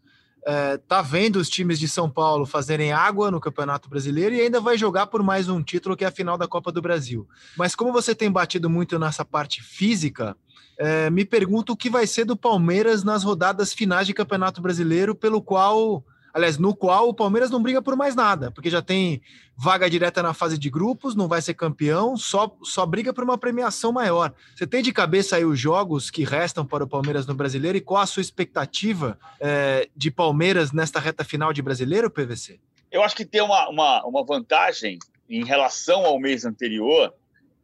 é, 0.46 0.76
tá 0.76 1.00
vendo 1.00 1.36
os 1.36 1.48
times 1.48 1.78
de 1.78 1.88
São 1.88 2.10
Paulo 2.10 2.44
fazerem 2.44 2.92
água 2.92 3.30
no 3.30 3.40
Campeonato 3.40 3.88
Brasileiro 3.88 4.34
e 4.34 4.42
ainda 4.42 4.60
vai 4.60 4.76
jogar 4.76 5.06
por 5.06 5.22
mais 5.22 5.48
um 5.48 5.62
título 5.62 5.96
que 5.96 6.04
é 6.04 6.08
a 6.08 6.12
final 6.12 6.36
da 6.36 6.46
Copa 6.46 6.70
do 6.70 6.82
Brasil. 6.82 7.26
Mas 7.56 7.74
como 7.74 7.92
você 7.92 8.14
tem 8.14 8.30
batido 8.30 8.68
muito 8.68 8.98
nessa 8.98 9.24
parte 9.24 9.62
física, 9.62 10.36
é, 10.78 11.10
me 11.10 11.24
pergunto 11.24 11.72
o 11.72 11.76
que 11.76 11.90
vai 11.90 12.06
ser 12.06 12.24
do 12.24 12.36
Palmeiras 12.36 13.04
nas 13.04 13.22
rodadas 13.22 13.72
finais 13.72 14.06
de 14.06 14.14
Campeonato 14.14 14.60
Brasileiro, 14.60 15.14
pelo 15.14 15.40
qual, 15.40 16.04
aliás, 16.32 16.58
no 16.58 16.74
qual 16.74 17.08
o 17.08 17.14
Palmeiras 17.14 17.50
não 17.50 17.62
briga 17.62 17.80
por 17.80 17.96
mais 17.96 18.14
nada, 18.14 18.50
porque 18.50 18.70
já 18.70 18.82
tem 18.82 19.22
vaga 19.56 19.88
direta 19.88 20.22
na 20.22 20.34
fase 20.34 20.58
de 20.58 20.68
grupos, 20.68 21.14
não 21.14 21.28
vai 21.28 21.40
ser 21.40 21.54
campeão, 21.54 22.16
só, 22.16 22.56
só 22.62 22.84
briga 22.84 23.12
por 23.12 23.22
uma 23.22 23.38
premiação 23.38 23.92
maior. 23.92 24.32
Você 24.54 24.66
tem 24.66 24.82
de 24.82 24.92
cabeça 24.92 25.36
aí 25.36 25.44
os 25.44 25.58
jogos 25.58 26.10
que 26.10 26.24
restam 26.24 26.66
para 26.66 26.84
o 26.84 26.88
Palmeiras 26.88 27.26
no 27.26 27.34
Brasileiro 27.34 27.78
e 27.78 27.80
qual 27.80 28.02
a 28.02 28.06
sua 28.06 28.20
expectativa 28.20 29.18
é, 29.38 29.88
de 29.96 30.10
Palmeiras 30.10 30.72
nesta 30.72 30.98
reta 30.98 31.24
final 31.24 31.52
de 31.52 31.62
Brasileiro, 31.62 32.10
PVC? 32.10 32.58
Eu 32.90 33.02
acho 33.02 33.16
que 33.16 33.24
tem 33.24 33.42
uma, 33.42 33.68
uma, 33.68 34.04
uma 34.04 34.24
vantagem 34.24 34.98
em 35.28 35.44
relação 35.44 36.04
ao 36.04 36.18
mês 36.18 36.44
anterior, 36.44 37.12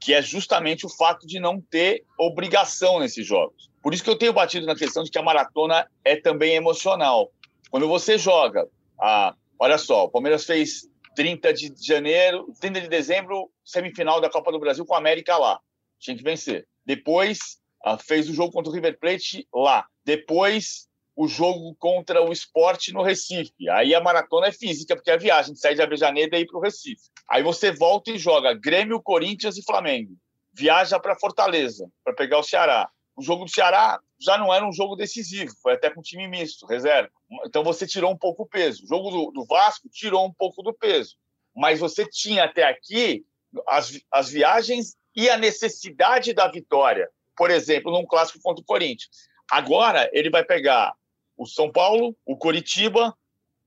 que 0.01 0.15
é 0.15 0.23
justamente 0.23 0.87
o 0.87 0.89
fato 0.89 1.27
de 1.27 1.39
não 1.39 1.61
ter 1.61 2.05
obrigação 2.19 2.99
nesses 2.99 3.27
jogos. 3.27 3.71
Por 3.83 3.93
isso 3.93 4.03
que 4.03 4.11
eu 4.11 4.19
tenho 4.19 4.33
batido 4.33 4.67
na 4.67 4.75
questão 4.75 5.03
de 5.03 5.11
que 5.11 5.19
a 5.19 5.23
maratona 5.23 5.87
é 6.05 6.17
também 6.17 6.55
emocional. 6.55 7.31
Quando 7.71 7.87
você 7.87 8.17
joga, 8.19 8.67
a, 9.01 9.35
olha 9.59 9.79
só, 9.79 10.05
o 10.05 10.11
Palmeiras 10.11 10.45
fez 10.45 10.89
30 11.15 11.53
de 11.53 11.73
janeiro, 11.81 12.47
30 12.61 12.81
de 12.83 12.89
dezembro, 12.89 13.51
semifinal 13.65 14.21
da 14.21 14.31
Copa 14.31 14.51
do 14.51 14.59
Brasil 14.59 14.85
com 14.85 14.95
a 14.95 14.99
América 14.99 15.37
lá. 15.37 15.61
Tinha 15.99 16.17
que 16.17 16.23
vencer. 16.23 16.67
Depois 16.85 17.59
a, 17.85 17.97
fez 17.97 18.29
o 18.29 18.35
jogo 18.35 18.53
contra 18.53 18.71
o 18.71 18.75
River 18.75 18.99
Plate 18.99 19.47
lá. 19.53 19.87
Depois 20.05 20.89
o 21.16 21.29
jogo 21.29 21.75
contra 21.79 22.23
o 22.23 22.33
esporte 22.33 22.92
no 22.92 23.03
Recife. 23.03 23.68
Aí 23.70 23.94
a 23.94 24.01
maratona 24.01 24.49
é 24.49 24.53
física, 24.53 24.94
porque 24.94 25.11
é 25.11 25.14
a 25.14 25.18
viagem, 25.18 25.55
sai 25.55 25.75
de 25.75 25.83
Avejaneda 25.83 26.37
e 26.37 26.42
ir 26.42 26.46
para 26.46 26.59
o 26.59 26.62
Recife. 26.62 27.11
Aí 27.29 27.42
você 27.42 27.70
volta 27.70 28.11
e 28.11 28.18
joga 28.18 28.55
Grêmio, 28.55 29.03
Corinthians 29.03 29.57
e 29.57 29.64
Flamengo. 29.64 30.16
Viaja 30.53 30.99
para 30.99 31.18
Fortaleza, 31.18 31.90
para 32.05 32.14
pegar 32.14 32.38
o 32.38 32.42
Ceará. 32.42 32.88
O 33.16 33.23
jogo 33.23 33.44
do 33.44 33.51
Ceará 33.51 34.01
já 34.18 34.38
não 34.38 34.53
era 34.53 34.66
um 34.66 34.73
jogo 34.73 34.96
decisivo, 34.96 35.53
foi 35.62 35.75
até 35.75 35.90
com 35.90 36.03
time 36.03 36.27
misto, 36.29 36.66
reserva. 36.66 37.11
Então 37.46 37.62
você 37.62 37.87
tirou 37.87 38.11
um 38.11 38.16
pouco 38.16 38.44
o 38.44 38.46
peso. 38.46 38.85
O 38.85 38.87
jogo 38.87 39.11
do, 39.11 39.31
do 39.31 39.44
Vasco 39.44 39.88
tirou 39.90 40.27
um 40.27 40.33
pouco 40.33 40.62
do 40.62 40.73
peso. 40.73 41.16
Mas 41.55 41.81
você 41.81 42.07
tinha 42.07 42.44
até 42.44 42.64
aqui 42.64 43.25
as, 43.68 44.01
as 44.12 44.31
viagens 44.31 44.96
e 45.14 45.29
a 45.29 45.37
necessidade 45.37 46.33
da 46.33 46.49
vitória. 46.49 47.09
Por 47.37 47.51
exemplo, 47.51 47.90
num 47.92 48.07
clássico 48.07 48.40
contra 48.42 48.62
o 48.62 48.66
Corinthians. 48.66 49.11
Agora 49.51 50.09
ele 50.12 50.31
vai 50.31 50.44
pegar 50.44 50.94
o 51.40 51.46
São 51.46 51.72
Paulo, 51.72 52.14
o 52.26 52.37
Coritiba. 52.37 53.16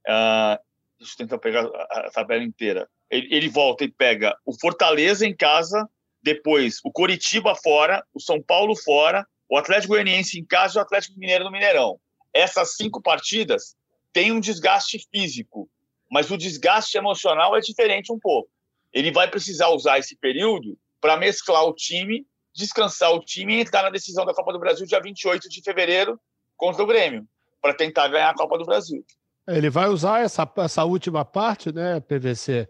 Uh, 0.07 0.61
deixa 0.99 1.13
eu 1.13 1.17
tentar 1.17 1.39
pegar 1.39 1.65
a, 1.65 2.11
tabela 2.11 2.43
inteira. 2.43 2.87
Ele, 3.09 3.35
ele 3.35 3.49
volta 3.49 3.83
e 3.83 3.91
pega 3.91 4.37
o 4.45 4.53
Fortaleza 4.53 5.25
em 5.25 5.35
casa, 5.35 5.89
depois 6.21 6.77
o 6.83 6.91
Coritiba 6.91 7.55
fora, 7.55 8.05
o 8.13 8.19
São 8.19 8.39
Paulo 8.39 8.75
fora, 8.75 9.25
o 9.49 9.57
Atlético 9.57 9.93
Goianiense 9.93 10.39
em 10.39 10.45
casa 10.45 10.77
e 10.77 10.79
o 10.79 10.83
Atlético 10.83 11.17
Mineiro 11.17 11.45
no 11.45 11.51
Mineirão. 11.51 11.99
Essas 12.31 12.75
cinco 12.75 13.01
partidas 13.01 13.75
têm 14.13 14.31
um 14.31 14.39
desgaste 14.39 15.03
físico, 15.11 15.67
mas 16.11 16.29
o 16.29 16.37
desgaste 16.37 16.95
emocional 16.95 17.57
é 17.57 17.59
diferente 17.59 18.13
um 18.13 18.19
pouco. 18.19 18.51
Ele 18.93 19.11
vai 19.11 19.27
precisar 19.27 19.69
usar 19.69 19.97
esse 19.97 20.15
período 20.15 20.77
para 21.01 21.17
mesclar 21.17 21.65
o 21.65 21.73
time, 21.73 22.23
descansar 22.53 23.11
o 23.13 23.19
time 23.19 23.55
e 23.55 23.61
entrar 23.61 23.81
na 23.81 23.89
decisão 23.89 24.25
da 24.25 24.33
Copa 24.33 24.53
do 24.53 24.59
Brasil 24.59 24.85
dia 24.85 25.01
28 25.01 25.49
de 25.49 25.61
fevereiro 25.63 26.21
contra 26.55 26.83
o 26.83 26.85
Grêmio 26.85 27.27
para 27.63 27.73
tentar 27.73 28.09
ganhar 28.09 28.29
a 28.29 28.35
Copa 28.35 28.57
do 28.57 28.65
Brasil. 28.65 29.05
Ele 29.47 29.69
vai 29.69 29.87
usar 29.87 30.19
essa, 30.19 30.49
essa 30.57 30.83
última 30.83 31.23
parte, 31.23 31.73
né, 31.73 32.01
PVC, 32.01 32.67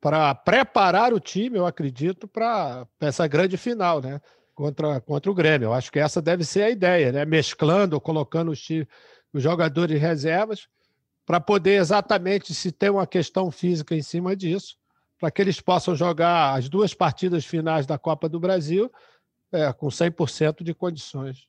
para 0.00 0.32
preparar 0.36 1.12
o 1.12 1.18
time, 1.18 1.58
eu 1.58 1.66
acredito, 1.66 2.28
para 2.28 2.86
essa 3.00 3.26
grande 3.26 3.56
final, 3.56 4.00
né? 4.00 4.20
Contra, 4.54 5.00
contra 5.00 5.30
o 5.30 5.34
Grêmio. 5.34 5.66
Eu 5.66 5.74
acho 5.74 5.90
que 5.90 5.98
essa 5.98 6.22
deve 6.22 6.44
ser 6.44 6.62
a 6.62 6.70
ideia, 6.70 7.10
né? 7.10 7.24
Mesclando, 7.24 8.00
colocando 8.00 8.52
os, 8.52 8.68
os 9.32 9.42
jogadores 9.42 10.00
reservas, 10.00 10.68
para 11.24 11.40
poder 11.40 11.80
exatamente 11.80 12.54
se 12.54 12.70
ter 12.70 12.90
uma 12.90 13.06
questão 13.06 13.50
física 13.50 13.96
em 13.96 14.02
cima 14.02 14.36
disso, 14.36 14.76
para 15.18 15.30
que 15.30 15.42
eles 15.42 15.60
possam 15.60 15.96
jogar 15.96 16.54
as 16.56 16.68
duas 16.68 16.94
partidas 16.94 17.44
finais 17.44 17.84
da 17.84 17.98
Copa 17.98 18.28
do 18.28 18.38
Brasil 18.38 18.90
é, 19.50 19.72
com 19.72 19.88
100% 19.88 20.62
de 20.62 20.72
condições. 20.72 21.48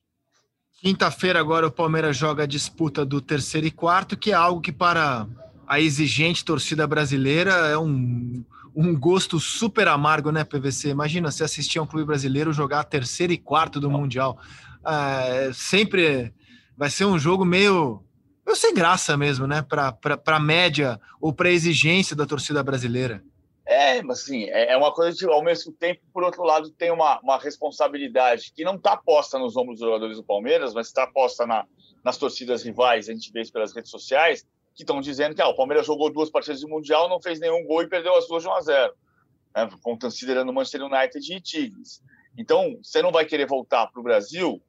Quinta-feira 0.80 1.40
agora 1.40 1.66
o 1.66 1.72
Palmeiras 1.72 2.16
joga 2.16 2.44
a 2.44 2.46
disputa 2.46 3.04
do 3.04 3.20
terceiro 3.20 3.66
e 3.66 3.70
quarto, 3.70 4.16
que 4.16 4.30
é 4.30 4.34
algo 4.34 4.60
que 4.60 4.70
para 4.70 5.26
a 5.66 5.80
exigente 5.80 6.44
torcida 6.44 6.86
brasileira 6.86 7.50
é 7.50 7.76
um, 7.76 8.44
um 8.76 8.96
gosto 8.96 9.40
super 9.40 9.88
amargo, 9.88 10.30
né, 10.30 10.44
PVC? 10.44 10.88
Imagina 10.90 11.32
se 11.32 11.42
assistir 11.42 11.80
a 11.80 11.82
um 11.82 11.86
clube 11.86 12.06
brasileiro 12.06 12.52
jogar 12.52 12.84
terceiro 12.84 13.32
e 13.32 13.36
quarto 13.36 13.80
do 13.80 13.90
Mundial. 13.90 14.38
É, 14.86 15.50
sempre 15.52 16.32
vai 16.76 16.88
ser 16.88 17.06
um 17.06 17.18
jogo 17.18 17.44
meio, 17.44 18.00
meio 18.46 18.56
sem 18.56 18.72
graça 18.72 19.16
mesmo, 19.16 19.48
né, 19.48 19.62
para 19.62 19.98
a 20.26 20.40
média 20.40 21.00
ou 21.20 21.32
para 21.32 21.48
a 21.48 21.52
exigência 21.52 22.14
da 22.14 22.24
torcida 22.24 22.62
brasileira. 22.62 23.20
É, 23.68 24.02
mas 24.02 24.22
assim, 24.22 24.44
é, 24.44 24.72
é 24.72 24.76
uma 24.78 24.90
coisa 24.94 25.14
que, 25.14 25.26
ao 25.26 25.44
mesmo 25.44 25.70
tempo, 25.74 26.00
por 26.10 26.24
outro 26.24 26.42
lado, 26.42 26.70
tem 26.70 26.90
uma, 26.90 27.20
uma 27.20 27.36
responsabilidade 27.38 28.50
que 28.54 28.64
não 28.64 28.76
está 28.76 28.96
posta 28.96 29.38
nos 29.38 29.58
ombros 29.58 29.78
dos 29.78 29.86
jogadores 29.86 30.16
do 30.16 30.24
Palmeiras, 30.24 30.72
mas 30.72 30.86
está 30.86 31.06
posta 31.06 31.46
na, 31.46 31.66
nas 32.02 32.16
torcidas 32.16 32.62
rivais, 32.62 33.10
a 33.10 33.12
gente 33.12 33.30
vê 33.30 33.42
isso 33.42 33.52
pelas 33.52 33.74
redes 33.74 33.90
sociais, 33.90 34.46
que 34.74 34.84
estão 34.84 35.02
dizendo 35.02 35.34
que 35.34 35.42
ah, 35.42 35.48
o 35.48 35.54
Palmeiras 35.54 35.84
jogou 35.84 36.10
duas 36.10 36.30
partidas 36.30 36.60
de 36.60 36.66
Mundial, 36.66 37.10
não 37.10 37.20
fez 37.20 37.38
nenhum 37.38 37.62
gol 37.66 37.82
e 37.82 37.88
perdeu 37.90 38.16
as 38.16 38.26
duas 38.26 38.42
de 38.42 38.48
1 38.48 38.52
a 38.54 38.60
0 38.62 38.94
né, 39.54 39.68
considerando 40.00 40.50
Manchester 40.50 40.84
United 40.84 41.34
e 41.34 41.38
Tigres. 41.38 42.02
Então, 42.38 42.78
você 42.82 43.02
não 43.02 43.12
vai 43.12 43.26
querer 43.26 43.46
voltar 43.46 43.86
para 43.88 44.00
o 44.00 44.02
Brasil 44.02 44.62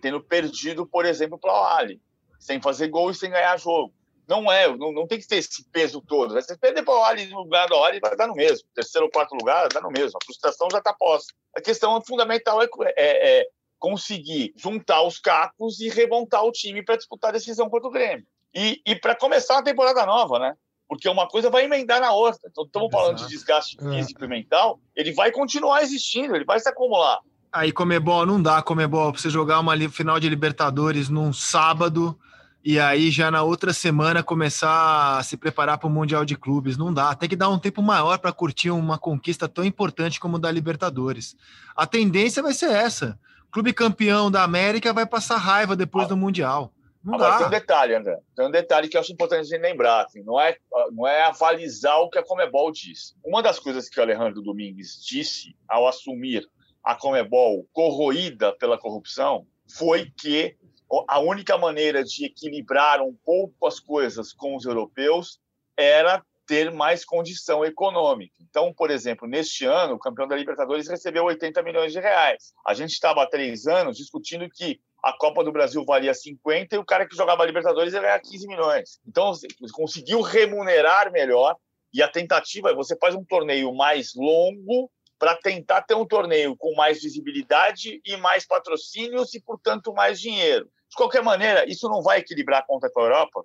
tendo 0.00 0.22
perdido, 0.22 0.86
por 0.86 1.04
exemplo, 1.04 1.36
para 1.36 1.52
o 1.52 1.64
Ali, 1.64 2.00
sem 2.38 2.62
fazer 2.62 2.86
gol 2.88 3.10
e 3.10 3.14
sem 3.14 3.30
ganhar 3.30 3.58
jogo. 3.58 3.92
Não 4.30 4.50
é, 4.50 4.68
não, 4.76 4.92
não 4.92 5.08
tem 5.08 5.18
que 5.18 5.26
ter 5.26 5.38
esse 5.38 5.64
peso 5.72 6.00
todo. 6.00 6.34
Você 6.34 6.56
perder 6.56 6.84
para 6.84 6.94
o 6.94 7.02
Ali 7.02 7.26
no 7.26 7.40
lugar 7.40 7.66
do 7.66 7.74
Ali 7.82 7.98
vai 7.98 8.16
dar 8.16 8.28
no 8.28 8.34
mesmo. 8.34 8.68
Terceiro 8.72 9.06
ou 9.06 9.10
quarto 9.10 9.34
lugar, 9.34 9.68
dá 9.68 9.80
no 9.80 9.90
mesmo. 9.90 10.16
A 10.16 10.24
frustração 10.24 10.68
já 10.70 10.78
está 10.78 10.92
posta. 10.92 11.34
A 11.56 11.60
questão 11.60 12.00
fundamental 12.00 12.62
é, 12.62 12.68
é, 12.96 13.40
é 13.40 13.46
conseguir 13.76 14.54
juntar 14.56 15.02
os 15.02 15.18
cacos 15.18 15.80
e 15.80 15.88
remontar 15.88 16.44
o 16.44 16.52
time 16.52 16.80
para 16.80 16.94
disputar 16.94 17.30
a 17.30 17.32
decisão 17.32 17.68
contra 17.68 17.88
o 17.88 17.90
Grêmio. 17.90 18.24
E, 18.54 18.80
e 18.86 18.94
para 18.94 19.16
começar 19.16 19.58
a 19.58 19.64
temporada 19.64 20.06
nova, 20.06 20.38
né? 20.38 20.54
Porque 20.88 21.08
uma 21.08 21.26
coisa 21.26 21.50
vai 21.50 21.64
emendar 21.64 22.00
na 22.00 22.12
outra. 22.12 22.40
Então, 22.48 22.64
estamos 22.64 22.88
falando 22.92 23.16
de 23.16 23.26
desgaste 23.26 23.76
é. 23.80 23.90
físico 23.90 24.24
e 24.24 24.28
mental, 24.28 24.78
ele 24.94 25.12
vai 25.12 25.32
continuar 25.32 25.82
existindo, 25.82 26.36
ele 26.36 26.44
vai 26.44 26.60
se 26.60 26.68
acumular. 26.68 27.18
Aí, 27.52 27.72
Comebol, 27.72 28.24
não 28.24 28.40
dá, 28.40 28.62
Comebol, 28.62 29.10
para 29.10 29.20
você 29.20 29.28
jogar 29.28 29.58
uma 29.58 29.76
final 29.90 30.20
de 30.20 30.28
Libertadores 30.28 31.08
num 31.08 31.32
sábado 31.32 32.16
e 32.62 32.78
aí 32.78 33.10
já 33.10 33.30
na 33.30 33.42
outra 33.42 33.72
semana 33.72 34.22
começar 34.22 35.18
a 35.18 35.22
se 35.22 35.36
preparar 35.36 35.78
para 35.78 35.86
o 35.86 35.90
Mundial 35.90 36.24
de 36.24 36.36
Clubes. 36.36 36.76
Não 36.76 36.92
dá, 36.92 37.14
tem 37.14 37.28
que 37.28 37.36
dar 37.36 37.48
um 37.48 37.58
tempo 37.58 37.80
maior 37.82 38.18
para 38.18 38.32
curtir 38.32 38.70
uma 38.70 38.98
conquista 38.98 39.48
tão 39.48 39.64
importante 39.64 40.20
como 40.20 40.38
da 40.38 40.50
Libertadores. 40.50 41.36
A 41.74 41.86
tendência 41.86 42.42
vai 42.42 42.52
ser 42.52 42.70
essa. 42.70 43.18
O 43.48 43.50
clube 43.50 43.72
campeão 43.72 44.30
da 44.30 44.42
América 44.42 44.92
vai 44.92 45.06
passar 45.06 45.38
raiva 45.38 45.74
depois 45.74 46.04
ah. 46.04 46.08
do 46.08 46.16
Mundial. 46.16 46.72
Não 47.02 47.14
Agora 47.14 47.30
dá. 47.30 47.38
tem 47.38 47.46
um 47.46 47.50
detalhe, 47.50 47.94
André. 47.94 48.18
Tem 48.36 48.46
um 48.46 48.50
detalhe 48.50 48.88
que 48.88 48.96
eu 48.96 49.00
acho 49.00 49.12
importante 49.12 49.40
a 49.40 49.44
gente 49.44 49.62
lembrar. 49.62 50.04
Assim, 50.04 50.22
não, 50.22 50.38
é, 50.38 50.54
não 50.92 51.06
é 51.06 51.22
avalizar 51.22 51.98
o 52.00 52.10
que 52.10 52.18
a 52.18 52.22
Comebol 52.22 52.70
diz. 52.70 53.16
Uma 53.24 53.42
das 53.42 53.58
coisas 53.58 53.88
que 53.88 53.98
o 53.98 54.02
Alejandro 54.02 54.42
Domingues 54.42 55.02
disse 55.02 55.56
ao 55.66 55.88
assumir 55.88 56.46
a 56.84 56.94
Comebol 56.94 57.66
corroída 57.72 58.54
pela 58.56 58.78
corrupção 58.78 59.46
foi 59.66 60.12
que 60.16 60.56
a 61.08 61.18
única 61.20 61.56
maneira 61.56 62.02
de 62.02 62.24
equilibrar 62.24 63.00
um 63.00 63.14
pouco 63.24 63.66
as 63.66 63.78
coisas 63.78 64.32
com 64.32 64.56
os 64.56 64.64
europeus 64.64 65.38
era 65.76 66.24
ter 66.46 66.72
mais 66.72 67.04
condição 67.04 67.64
econômica. 67.64 68.34
Então, 68.40 68.74
por 68.74 68.90
exemplo, 68.90 69.28
neste 69.28 69.64
ano, 69.64 69.94
o 69.94 69.98
campeão 69.98 70.26
da 70.26 70.34
Libertadores 70.34 70.88
recebeu 70.88 71.24
80 71.24 71.62
milhões 71.62 71.92
de 71.92 72.00
reais. 72.00 72.52
A 72.66 72.74
gente 72.74 72.90
estava 72.90 73.22
há 73.22 73.26
três 73.26 73.68
anos 73.68 73.96
discutindo 73.96 74.48
que 74.50 74.80
a 75.02 75.12
Copa 75.12 75.44
do 75.44 75.52
Brasil 75.52 75.84
valia 75.84 76.12
50 76.12 76.74
e 76.74 76.78
o 76.78 76.84
cara 76.84 77.06
que 77.06 77.14
jogava 77.14 77.44
a 77.44 77.46
Libertadores 77.46 77.94
ia 77.94 78.00
ganhar 78.00 78.18
15 78.18 78.48
milhões. 78.48 78.98
Então, 79.06 79.32
conseguiu 79.72 80.20
remunerar 80.22 81.12
melhor 81.12 81.56
e 81.94 82.02
a 82.02 82.08
tentativa 82.08 82.70
é 82.70 82.74
você 82.74 82.96
faz 82.98 83.14
um 83.14 83.24
torneio 83.24 83.72
mais 83.72 84.12
longo 84.14 84.90
para 85.20 85.36
tentar 85.36 85.82
ter 85.82 85.94
um 85.94 86.06
torneio 86.06 86.56
com 86.56 86.74
mais 86.74 87.00
visibilidade 87.00 88.00
e 88.04 88.16
mais 88.16 88.46
patrocínios 88.46 89.34
e, 89.34 89.40
portanto, 89.40 89.92
mais 89.92 90.20
dinheiro. 90.20 90.68
De 90.90 90.96
qualquer 90.96 91.22
maneira, 91.22 91.64
isso 91.70 91.88
não 91.88 92.02
vai 92.02 92.18
equilibrar 92.18 92.60
a 92.60 92.66
conta 92.66 92.90
com 92.90 93.00
a 93.00 93.04
Europa 93.04 93.44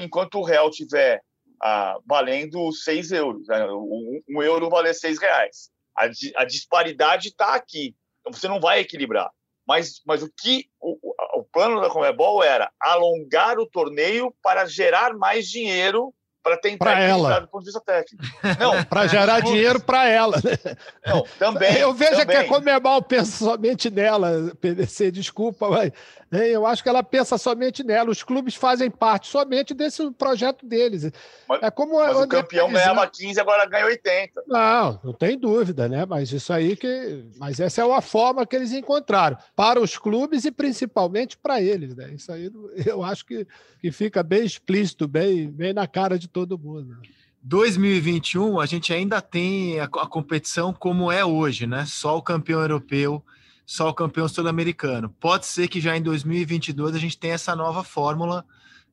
enquanto 0.00 0.38
o 0.38 0.44
real 0.44 0.70
tiver 0.70 1.20
ah, 1.62 1.98
valendo 2.06 2.72
6 2.72 3.12
euros. 3.12 3.46
Né? 3.48 3.66
Um, 3.66 4.20
um, 4.28 4.42
euro 4.42 4.70
valer 4.70 4.94
6 4.94 5.18
reais. 5.18 5.70
A, 5.96 6.04
a 6.36 6.44
disparidade 6.44 7.28
está 7.28 7.54
aqui. 7.54 7.94
Então 8.20 8.32
você 8.32 8.48
não 8.48 8.60
vai 8.60 8.80
equilibrar. 8.80 9.30
Mas, 9.66 10.02
mas 10.06 10.22
o 10.22 10.30
que 10.30 10.66
o, 10.80 10.98
o 11.40 11.44
plano 11.44 11.80
da 11.80 11.88
Comebol 11.88 12.42
era 12.42 12.70
alongar 12.78 13.58
o 13.58 13.66
torneio 13.66 14.34
para 14.42 14.66
gerar 14.66 15.14
mais 15.14 15.48
dinheiro 15.48 16.14
para 16.44 16.58
tentar 16.58 16.84
pra 16.84 17.00
ela. 17.00 17.40
do 17.40 17.48
ponto 17.48 17.62
de 17.62 17.66
vista 17.66 17.80
técnico. 17.80 18.22
Não, 18.60 18.84
para 18.84 19.06
gerar 19.06 19.40
dinheiro 19.40 19.80
para 19.80 20.06
ela. 20.06 20.36
Né? 20.36 20.76
Não, 21.06 21.24
também. 21.38 21.78
Eu 21.78 21.94
vejo 21.94 22.18
também. 22.18 22.26
que 22.26 22.36
a 22.36 22.46
Comebol 22.46 23.00
pensa 23.00 23.44
somente 23.44 23.88
nela, 23.88 24.52
PDC, 24.60 25.10
desculpa, 25.10 25.70
mas 25.70 25.90
eu 26.38 26.66
acho 26.66 26.82
que 26.82 26.88
ela 26.88 27.02
pensa 27.02 27.36
somente 27.38 27.84
nela. 27.84 28.10
Os 28.10 28.22
clubes 28.22 28.54
fazem 28.54 28.90
parte 28.90 29.28
somente 29.28 29.74
desse 29.74 30.10
projeto 30.12 30.66
deles. 30.66 31.10
Mas, 31.48 31.62
é 31.62 31.70
como 31.70 31.98
mas 31.98 32.16
o 32.16 32.26
campeão 32.26 32.72
ganhava 32.72 33.06
15, 33.06 33.38
agora 33.40 33.66
ganha 33.66 33.86
80. 33.86 34.42
Não, 34.46 35.00
não 35.04 35.12
tem 35.12 35.38
dúvida, 35.38 35.88
né? 35.88 36.04
Mas 36.06 36.32
isso 36.32 36.52
aí 36.52 36.76
que. 36.76 37.24
Mas 37.36 37.60
essa 37.60 37.82
é 37.82 37.84
uma 37.84 38.00
forma 38.00 38.46
que 38.46 38.56
eles 38.56 38.72
encontraram 38.72 39.36
para 39.54 39.80
os 39.80 39.98
clubes 39.98 40.44
e 40.44 40.50
principalmente 40.50 41.36
para 41.36 41.60
eles, 41.60 41.94
né? 41.94 42.12
Isso 42.14 42.32
aí 42.32 42.50
eu 42.86 43.02
acho 43.02 43.24
que, 43.26 43.46
que 43.80 43.92
fica 43.92 44.22
bem 44.22 44.44
explícito, 44.44 45.06
bem, 45.06 45.50
bem 45.50 45.72
na 45.72 45.86
cara 45.86 46.18
de 46.18 46.28
todo 46.28 46.58
mundo. 46.58 46.96
2021, 47.42 48.58
a 48.58 48.64
gente 48.64 48.92
ainda 48.92 49.20
tem 49.20 49.78
a, 49.78 49.84
a 49.84 50.06
competição 50.06 50.72
como 50.72 51.12
é 51.12 51.24
hoje, 51.24 51.66
né? 51.66 51.84
Só 51.86 52.16
o 52.16 52.22
campeão 52.22 52.60
europeu 52.62 53.22
só 53.66 53.88
o 53.88 53.94
campeão 53.94 54.28
sul-americano. 54.28 55.14
Pode 55.20 55.46
ser 55.46 55.68
que 55.68 55.80
já 55.80 55.96
em 55.96 56.02
2022 56.02 56.94
a 56.94 56.98
gente 56.98 57.18
tenha 57.18 57.34
essa 57.34 57.56
nova 57.56 57.82
fórmula 57.82 58.44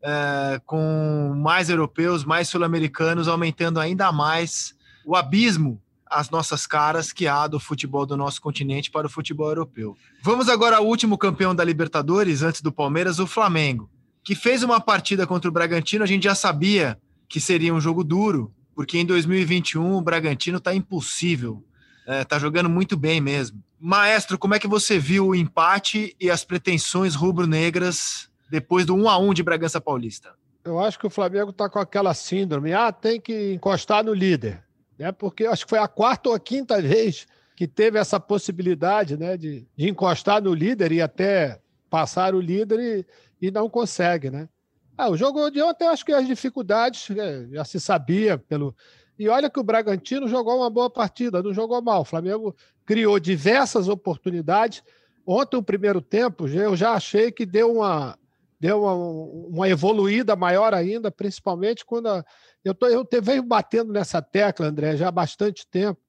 é, 0.04 0.62
com 0.66 1.34
mais 1.36 1.70
europeus, 1.70 2.24
mais 2.24 2.48
sul-americanos, 2.48 3.28
aumentando 3.28 3.80
ainda 3.80 4.12
mais 4.12 4.76
o 5.06 5.16
abismo 5.16 5.82
às 6.12 6.30
nossas 6.30 6.68
caras 6.68 7.14
que 7.14 7.28
há 7.28 7.48
do 7.48 7.60
futebol 7.60 8.06
do 8.06 8.18
nosso 8.18 8.42
continente 8.42 8.92
para 8.92 9.08
o 9.08 9.10
futebol 9.10 9.48
europeu. 9.48 9.96
Vamos 10.22 10.50
agora 10.50 10.78
ao 10.78 10.86
último 10.86 11.18
campeão 11.18 11.56
da 11.56 11.64
Libertadores, 11.64 12.44
antes 12.44 12.62
do 12.62 12.72
Palmeiras, 12.72 13.20
o 13.20 13.26
Flamengo, 13.26 13.90
que 14.24 14.36
fez 14.36 14.62
uma 14.62 14.82
partida 14.82 15.26
contra 15.26 15.50
o 15.50 15.54
Bragantino. 15.54 16.04
A 16.04 16.08
gente 16.08 16.24
já 16.24 16.36
sabia 16.36 17.00
que 17.30 17.40
seria 17.40 17.74
um 17.74 17.80
jogo 17.80 18.04
duro, 18.04 18.54
porque 18.76 18.98
em 18.98 19.06
2021 19.06 19.94
o 19.94 20.02
Bragantino 20.02 20.58
está 20.58 20.76
impossível, 20.76 21.64
está 22.06 22.36
é, 22.36 22.40
jogando 22.40 22.70
muito 22.70 22.98
bem 22.98 23.22
mesmo. 23.22 23.64
Maestro, 23.84 24.38
como 24.38 24.54
é 24.54 24.60
que 24.60 24.68
você 24.68 25.00
viu 25.00 25.30
o 25.30 25.36
empate 25.36 26.16
e 26.20 26.30
as 26.30 26.46
pretensões 26.46 27.16
rubro-negras 27.16 28.30
depois 28.48 28.86
do 28.86 28.94
1 28.94 29.10
a 29.10 29.18
1 29.18 29.34
de 29.34 29.42
Bragança 29.42 29.82
Paulista? 29.82 30.36
Eu 30.64 30.80
acho 30.80 31.00
que 31.00 31.08
o 31.08 31.10
Flamengo 31.10 31.50
está 31.50 31.68
com 31.68 31.80
aquela 31.80 32.14
síndrome, 32.14 32.74
ah, 32.74 32.92
tem 32.92 33.20
que 33.20 33.54
encostar 33.54 34.04
no 34.04 34.14
líder, 34.14 34.64
né? 35.00 35.12
Porque 35.12 35.48
acho 35.48 35.66
que 35.66 35.72
foi 35.72 35.80
a 35.80 35.88
quarta 35.88 36.30
ou 36.30 36.36
a 36.36 36.40
quinta 36.40 36.80
vez 36.80 37.26
que 37.56 37.68
teve 37.68 37.98
essa 37.98 38.20
possibilidade, 38.20 39.18
né, 39.18 39.36
de, 39.36 39.68
de 39.76 39.90
encostar 39.90 40.44
no 40.44 40.54
líder 40.54 40.92
e 40.92 41.02
até 41.02 41.60
passar 41.90 42.36
o 42.36 42.40
líder 42.40 42.80
e, 42.80 43.48
e 43.48 43.50
não 43.50 43.68
consegue, 43.68 44.30
né? 44.30 44.48
Ah, 44.96 45.10
o 45.10 45.18
jogo 45.18 45.50
de 45.50 45.60
ontem, 45.60 45.88
acho 45.88 46.06
que 46.06 46.14
as 46.14 46.28
dificuldades 46.28 47.10
né, 47.10 47.48
já 47.52 47.66
se 47.66 47.80
sabia 47.80 48.38
pelo 48.38 48.76
e 49.22 49.30
olha 49.30 49.52
que 49.52 49.60
o 49.60 49.64
Bragantino 49.64 50.28
jogou 50.28 50.58
uma 50.58 50.70
boa 50.72 50.90
partida, 50.90 51.44
não 51.44 51.54
jogou 51.54 51.80
mal. 51.80 52.02
O 52.02 52.06
Flamengo 52.06 52.56
criou 52.84 53.20
diversas 53.20 53.88
oportunidades. 53.88 54.82
Ontem, 55.24 55.58
o 55.58 55.62
primeiro 55.62 56.02
tempo, 56.02 56.48
eu 56.48 56.76
já 56.76 56.94
achei 56.94 57.32
que 57.32 57.46
deu 57.46 57.72
uma, 57.72 58.18
deu 58.60 58.82
uma, 58.82 58.94
uma 58.96 59.70
evoluída 59.70 60.36
maior 60.36 60.74
ainda, 60.74 61.12
principalmente 61.12 61.86
quando 61.86 62.08
a, 62.08 62.26
eu, 62.66 62.74
tô, 62.74 62.88
eu 62.88 63.06
te, 63.06 63.22
venho 63.22 63.44
batendo 63.44 63.94
nessa 63.94 64.24
tecla, 64.24 64.66
André, 64.66 64.98
já 64.98 65.10
há 65.10 65.12
bastante 65.12 65.68
tempo, 65.68 66.02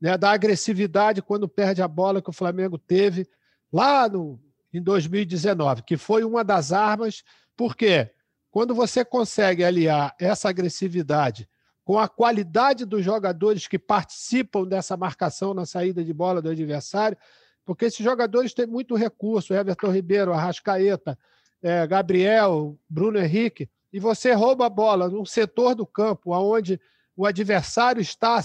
né, 0.00 0.16
da 0.16 0.30
agressividade 0.30 1.20
quando 1.20 1.48
perde 1.48 1.82
a 1.82 1.88
bola 1.88 2.22
que 2.22 2.30
o 2.30 2.32
Flamengo 2.32 2.78
teve 2.78 3.26
lá 3.72 4.08
no, 4.08 4.40
em 4.72 4.80
2019, 4.80 5.82
que 5.82 5.96
foi 5.96 6.22
uma 6.22 6.44
das 6.44 6.70
armas, 6.70 7.24
porque 7.56 8.08
quando 8.48 8.76
você 8.76 9.04
consegue 9.04 9.64
aliar 9.64 10.14
essa 10.20 10.48
agressividade 10.48 11.48
com 11.84 11.98
a 11.98 12.08
qualidade 12.08 12.84
dos 12.84 13.04
jogadores 13.04 13.66
que 13.66 13.78
participam 13.78 14.64
dessa 14.64 14.96
marcação 14.96 15.54
na 15.54 15.66
saída 15.66 16.04
de 16.04 16.12
bola 16.12 16.40
do 16.40 16.50
adversário, 16.50 17.16
porque 17.64 17.86
esses 17.86 18.04
jogadores 18.04 18.54
têm 18.54 18.66
muito 18.66 18.94
recurso, 18.94 19.54
Everton 19.54 19.90
Ribeiro, 19.90 20.32
Arrascaeta, 20.32 21.18
é, 21.62 21.86
Gabriel, 21.86 22.76
Bruno 22.88 23.18
Henrique, 23.18 23.68
e 23.92 23.98
você 23.98 24.32
rouba 24.32 24.66
a 24.66 24.70
bola 24.70 25.08
num 25.08 25.24
setor 25.24 25.74
do 25.74 25.86
campo 25.86 26.32
onde 26.32 26.80
o 27.16 27.26
adversário 27.26 28.00
está 28.00 28.40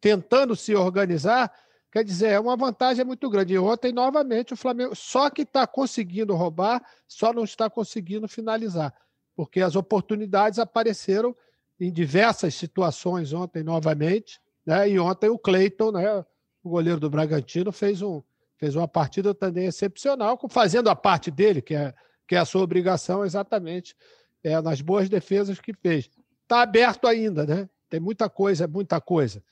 tentando 0.00 0.54
se 0.54 0.74
organizar, 0.74 1.52
quer 1.90 2.04
dizer, 2.04 2.28
é 2.28 2.40
uma 2.40 2.56
vantagem 2.56 3.04
muito 3.04 3.28
grande. 3.30 3.54
E 3.54 3.58
ontem, 3.58 3.92
novamente, 3.92 4.52
o 4.52 4.56
Flamengo 4.56 4.94
só 4.94 5.30
que 5.30 5.42
está 5.42 5.66
conseguindo 5.66 6.34
roubar, 6.34 6.84
só 7.08 7.32
não 7.32 7.44
está 7.44 7.70
conseguindo 7.70 8.28
finalizar, 8.28 8.92
porque 9.34 9.62
as 9.62 9.74
oportunidades 9.74 10.58
apareceram 10.58 11.34
em 11.80 11.92
diversas 11.92 12.54
situações 12.54 13.32
ontem 13.32 13.62
novamente, 13.62 14.40
né? 14.66 14.88
E 14.88 14.98
ontem 14.98 15.28
o 15.28 15.38
Cleiton, 15.38 15.92
né, 15.92 16.24
o 16.62 16.70
goleiro 16.70 17.00
do 17.00 17.10
Bragantino, 17.10 17.72
fez, 17.72 18.00
um, 18.00 18.22
fez 18.58 18.74
uma 18.74 18.88
partida 18.88 19.34
também 19.34 19.66
excepcional, 19.66 20.38
fazendo 20.48 20.88
a 20.88 20.96
parte 20.96 21.30
dele, 21.30 21.60
que 21.60 21.74
é, 21.74 21.92
que 22.26 22.34
é 22.34 22.38
a 22.38 22.44
sua 22.44 22.62
obrigação 22.62 23.24
exatamente 23.24 23.94
é, 24.42 24.60
nas 24.60 24.80
boas 24.80 25.08
defesas 25.08 25.60
que 25.60 25.72
fez. 25.74 26.10
Está 26.42 26.62
aberto 26.62 27.06
ainda, 27.06 27.46
né? 27.46 27.68
Tem 27.88 28.00
muita 28.00 28.28
coisa, 28.28 28.66
muita 28.66 29.00
coisa. 29.00 29.42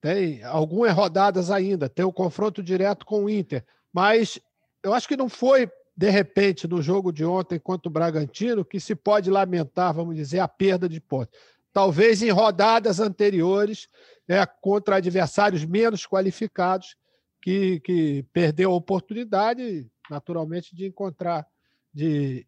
tem 0.00 0.42
algumas 0.44 0.92
rodadas 0.92 1.50
ainda, 1.50 1.88
tem 1.88 2.04
o 2.04 2.12
confronto 2.12 2.62
direto 2.62 3.06
com 3.06 3.24
o 3.24 3.30
Inter, 3.30 3.64
mas 3.92 4.38
eu 4.82 4.92
acho 4.92 5.08
que 5.08 5.16
não 5.16 5.28
foi 5.28 5.70
de 5.96 6.10
repente 6.10 6.66
no 6.66 6.82
jogo 6.82 7.12
de 7.12 7.24
ontem 7.24 7.58
contra 7.58 7.88
o 7.88 7.92
Bragantino 7.92 8.64
que 8.64 8.80
se 8.80 8.94
pode 8.94 9.30
lamentar, 9.30 9.94
vamos 9.94 10.16
dizer, 10.16 10.40
a 10.40 10.48
perda 10.48 10.88
de 10.88 11.00
pontos. 11.00 11.38
Talvez 11.74 12.22
em 12.22 12.30
rodadas 12.30 13.00
anteriores, 13.00 13.88
né, 14.26 14.46
contra 14.46 14.96
adversários 14.96 15.64
menos 15.64 16.06
qualificados, 16.06 16.96
que, 17.42 17.80
que 17.80 18.24
perdeu 18.32 18.70
a 18.70 18.74
oportunidade, 18.74 19.86
naturalmente, 20.08 20.74
de 20.74 20.86
encontrar, 20.86 21.46
de 21.92 22.46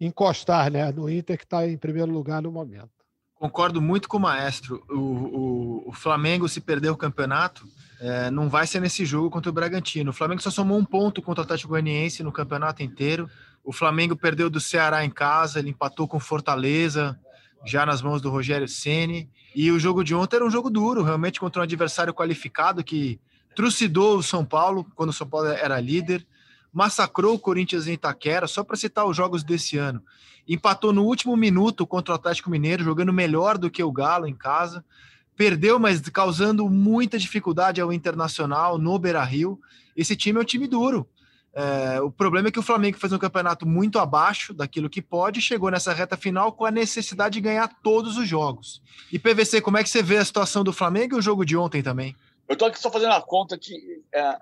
encostar 0.00 0.70
né, 0.70 0.90
no 0.90 1.10
Inter, 1.10 1.36
que 1.36 1.44
está 1.44 1.68
em 1.68 1.76
primeiro 1.76 2.10
lugar 2.10 2.40
no 2.40 2.50
momento. 2.50 2.90
Concordo 3.34 3.82
muito 3.82 4.08
com 4.08 4.16
o 4.16 4.20
maestro. 4.20 4.82
O, 4.88 4.94
o, 4.94 5.88
o 5.88 5.92
Flamengo, 5.92 6.48
se 6.48 6.60
perder 6.60 6.90
o 6.90 6.96
campeonato, 6.96 7.66
é, 8.00 8.30
não 8.30 8.48
vai 8.48 8.66
ser 8.66 8.80
nesse 8.80 9.04
jogo 9.04 9.28
contra 9.28 9.50
o 9.50 9.52
Bragantino. 9.52 10.10
O 10.10 10.14
Flamengo 10.14 10.40
só 10.40 10.50
somou 10.50 10.78
um 10.78 10.84
ponto 10.84 11.20
contra 11.20 11.42
o 11.42 11.44
Atlético 11.44 11.70
Goianiense 11.70 12.22
no 12.22 12.32
campeonato 12.32 12.82
inteiro. 12.82 13.28
O 13.64 13.72
Flamengo 13.72 14.16
perdeu 14.16 14.48
do 14.48 14.60
Ceará 14.60 15.04
em 15.04 15.10
casa, 15.10 15.58
ele 15.58 15.70
empatou 15.70 16.08
com 16.08 16.18
Fortaleza, 16.18 17.18
já 17.64 17.86
nas 17.86 18.02
mãos 18.02 18.20
do 18.20 18.30
Rogério 18.30 18.68
Ceni. 18.68 19.28
E 19.54 19.70
o 19.70 19.78
jogo 19.78 20.02
de 20.02 20.14
ontem 20.14 20.36
era 20.36 20.46
um 20.46 20.50
jogo 20.50 20.70
duro, 20.70 21.02
realmente 21.02 21.38
contra 21.38 21.60
um 21.60 21.64
adversário 21.64 22.14
qualificado 22.14 22.82
que 22.82 23.20
trucidou 23.54 24.18
o 24.18 24.22
São 24.22 24.44
Paulo 24.44 24.86
quando 24.94 25.10
o 25.10 25.12
São 25.12 25.26
Paulo 25.26 25.48
era 25.48 25.78
líder, 25.78 26.26
massacrou 26.72 27.34
o 27.34 27.38
Corinthians 27.38 27.86
em 27.86 27.92
Itaquera, 27.92 28.46
só 28.46 28.64
para 28.64 28.76
citar 28.76 29.06
os 29.06 29.16
jogos 29.16 29.44
desse 29.44 29.76
ano. 29.76 30.02
Empatou 30.48 30.92
no 30.92 31.04
último 31.04 31.36
minuto 31.36 31.86
contra 31.86 32.12
o 32.12 32.16
Atlético 32.16 32.50
Mineiro, 32.50 32.82
jogando 32.82 33.12
melhor 33.12 33.58
do 33.58 33.70
que 33.70 33.82
o 33.82 33.92
Galo 33.92 34.26
em 34.26 34.34
casa. 34.34 34.84
Perdeu, 35.36 35.78
mas 35.78 36.00
causando 36.00 36.68
muita 36.68 37.18
dificuldade 37.18 37.80
ao 37.80 37.92
Internacional 37.92 38.78
no 38.78 38.98
Beira-Rio. 38.98 39.60
Esse 39.96 40.16
time 40.16 40.38
é 40.38 40.42
um 40.42 40.46
time 40.46 40.66
duro. 40.66 41.06
É, 41.54 42.00
o 42.00 42.10
problema 42.10 42.48
é 42.48 42.50
que 42.50 42.58
o 42.58 42.62
Flamengo 42.62 42.98
fez 42.98 43.12
um 43.12 43.18
campeonato 43.18 43.66
muito 43.66 43.98
abaixo 43.98 44.54
daquilo 44.54 44.88
que 44.88 45.02
pode, 45.02 45.42
chegou 45.42 45.70
nessa 45.70 45.92
reta 45.92 46.16
final 46.16 46.52
com 46.52 46.64
a 46.64 46.70
necessidade 46.70 47.34
de 47.34 47.40
ganhar 47.40 47.68
todos 47.82 48.16
os 48.16 48.26
jogos. 48.26 48.82
E 49.12 49.18
PVC, 49.18 49.60
como 49.60 49.76
é 49.76 49.82
que 49.82 49.90
você 49.90 50.02
vê 50.02 50.16
a 50.16 50.24
situação 50.24 50.64
do 50.64 50.72
Flamengo 50.72 51.14
e 51.14 51.18
o 51.18 51.22
jogo 51.22 51.44
de 51.44 51.56
ontem 51.56 51.82
também? 51.82 52.16
Eu 52.48 52.54
estou 52.54 52.68
aqui 52.68 52.78
só 52.78 52.90
fazendo 52.90 53.12
a 53.12 53.20
conta 53.20 53.58
que, 53.58 54.02
é, 54.12 54.36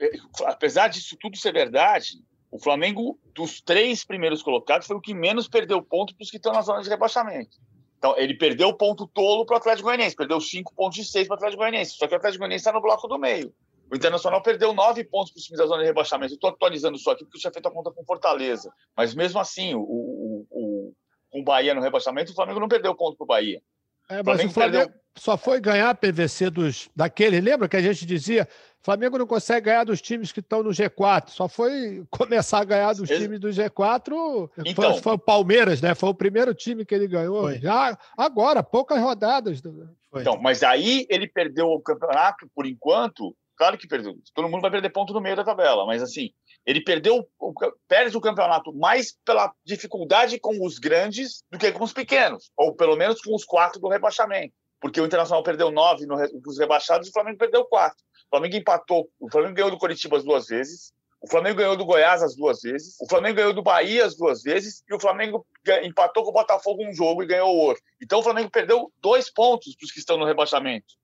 é, 0.00 0.10
apesar 0.44 0.88
disso 0.88 1.16
tudo 1.20 1.36
ser 1.36 1.52
verdade, 1.52 2.20
o 2.50 2.58
Flamengo, 2.58 3.18
dos 3.34 3.60
três 3.60 4.04
primeiros 4.04 4.42
colocados, 4.42 4.86
foi 4.86 4.96
o 4.96 5.00
que 5.00 5.14
menos 5.14 5.48
perdeu 5.48 5.80
ponto 5.82 6.14
para 6.14 6.24
os 6.24 6.30
que 6.30 6.36
estão 6.36 6.52
na 6.52 6.62
zona 6.62 6.82
de 6.82 6.88
rebaixamento. 6.88 7.58
Então, 7.98 8.14
ele 8.16 8.34
perdeu 8.34 8.72
ponto 8.74 9.06
tolo 9.06 9.46
para 9.46 9.54
o 9.54 9.56
Atlético 9.56 9.88
Goianiense, 9.88 10.14
perdeu 10.14 10.40
cinco 10.40 10.74
pontos 10.74 10.96
de 10.96 11.04
seis 11.04 11.26
para 11.26 11.34
o 11.34 11.36
Atlético 11.36 11.62
Goianiense. 11.62 11.96
Só 11.96 12.06
que 12.06 12.14
o 12.14 12.16
Atlético 12.16 12.40
Goianiense 12.40 12.62
está 12.62 12.72
no 12.72 12.80
bloco 12.80 13.08
do 13.08 13.18
meio. 13.18 13.52
O 13.90 13.96
Internacional 13.96 14.42
perdeu 14.42 14.72
nove 14.72 15.04
pontos 15.04 15.32
para 15.32 15.38
os 15.38 15.44
times 15.44 15.58
da 15.58 15.66
zona 15.66 15.82
de 15.82 15.88
rebaixamento. 15.88 16.34
Estou 16.34 16.50
atualizando 16.50 16.98
só 16.98 17.12
aqui 17.12 17.24
porque 17.24 17.36
eu 17.36 17.40
tinha 17.40 17.52
feito 17.52 17.66
a 17.66 17.70
conta 17.70 17.90
com 17.90 18.04
Fortaleza. 18.04 18.72
Mas 18.96 19.14
mesmo 19.14 19.38
assim, 19.38 19.74
o, 19.74 19.80
o, 19.80 20.46
o, 20.50 20.92
o 21.32 21.44
Bahia 21.44 21.74
no 21.74 21.80
rebaixamento, 21.80 22.32
o 22.32 22.34
Flamengo 22.34 22.60
não 22.60 22.68
perdeu 22.68 22.94
ponto 22.94 23.16
para 23.16 23.24
o 23.24 23.28
Bahia. 23.28 23.62
É, 24.08 24.22
mas 24.22 24.24
o 24.24 24.24
Flamengo, 24.24 24.50
o 24.50 24.54
Flamengo 24.54 24.84
perdeu... 24.86 25.00
só 25.16 25.36
foi 25.36 25.60
ganhar 25.60 25.90
a 25.90 25.94
PVC 25.94 26.50
dos, 26.50 26.88
daquele. 26.96 27.40
Lembra 27.40 27.68
que 27.68 27.76
a 27.76 27.82
gente 27.82 28.04
dizia 28.04 28.48
Flamengo 28.86 29.18
não 29.18 29.26
consegue 29.26 29.66
ganhar 29.66 29.82
dos 29.82 30.00
times 30.00 30.30
que 30.30 30.38
estão 30.38 30.62
no 30.62 30.70
G4. 30.70 31.30
Só 31.30 31.48
foi 31.48 32.04
começar 32.08 32.60
a 32.60 32.64
ganhar 32.64 32.92
dos 32.92 33.10
ele... 33.10 33.20
times 33.20 33.40
do 33.40 33.48
G4. 33.48 34.48
Então, 34.64 34.92
foi, 34.92 35.02
foi, 35.02 35.12
o 35.14 35.18
Palmeiras, 35.18 35.80
né? 35.80 35.92
Foi 35.92 36.08
o 36.08 36.14
primeiro 36.14 36.54
time 36.54 36.84
que 36.84 36.94
ele 36.94 37.08
ganhou. 37.08 37.42
Foi. 37.42 37.58
Já 37.58 37.98
agora, 38.16 38.62
poucas 38.62 39.00
rodadas. 39.00 39.60
Foi. 40.08 40.20
Então, 40.20 40.40
mas 40.40 40.62
aí 40.62 41.04
ele 41.10 41.26
perdeu 41.26 41.66
o 41.66 41.80
campeonato 41.80 42.48
por 42.54 42.64
enquanto 42.64 43.34
Claro 43.56 43.78
que 43.78 43.88
perdeu. 43.88 44.14
Todo 44.34 44.48
mundo 44.48 44.60
vai 44.60 44.70
perder 44.70 44.90
ponto 44.90 45.14
no 45.14 45.20
meio 45.20 45.34
da 45.34 45.44
tabela, 45.44 45.86
mas 45.86 46.02
assim, 46.02 46.30
ele 46.64 46.82
perdeu, 46.82 47.26
perde 47.88 48.16
o 48.16 48.20
campeonato 48.20 48.72
mais 48.74 49.16
pela 49.24 49.52
dificuldade 49.64 50.38
com 50.38 50.64
os 50.64 50.78
grandes 50.78 51.42
do 51.50 51.58
que 51.58 51.72
com 51.72 51.82
os 51.82 51.92
pequenos, 51.92 52.50
ou 52.56 52.74
pelo 52.74 52.96
menos 52.96 53.20
com 53.22 53.34
os 53.34 53.44
quatro 53.44 53.80
do 53.80 53.88
rebaixamento. 53.88 54.54
Porque 54.78 55.00
o 55.00 55.06
Internacional 55.06 55.42
perdeu 55.42 55.70
nove 55.70 56.04
nos 56.06 56.58
rebaixados 56.58 57.06
e 57.06 57.10
o 57.10 57.12
Flamengo 57.12 57.38
perdeu 57.38 57.64
quatro. 57.64 57.98
O 58.26 58.36
Flamengo 58.36 58.56
empatou, 58.56 59.08
o 59.18 59.30
Flamengo 59.30 59.54
ganhou 59.54 59.70
do 59.70 59.78
Coritiba 59.78 60.18
as 60.18 60.24
duas 60.24 60.46
vezes, 60.48 60.92
o 61.22 61.30
Flamengo 61.30 61.56
ganhou 61.56 61.76
do 61.76 61.86
Goiás 61.86 62.22
as 62.22 62.36
duas 62.36 62.60
vezes, 62.60 62.94
o 63.00 63.08
Flamengo 63.08 63.36
ganhou 63.36 63.54
do 63.54 63.62
Bahia 63.62 64.04
as 64.04 64.14
duas 64.14 64.42
vezes 64.42 64.84
e 64.86 64.94
o 64.94 65.00
Flamengo 65.00 65.46
empatou 65.82 66.24
com 66.24 66.30
o 66.30 66.34
Botafogo 66.34 66.86
um 66.86 66.92
jogo 66.92 67.22
e 67.22 67.26
ganhou 67.26 67.48
o 67.48 67.58
outro. 67.58 67.82
Então 68.02 68.18
o 68.18 68.22
Flamengo 68.22 68.50
perdeu 68.50 68.92
dois 69.00 69.32
pontos 69.32 69.74
para 69.74 69.86
os 69.86 69.92
que 69.92 69.98
estão 69.98 70.18
no 70.18 70.26
rebaixamento 70.26 70.94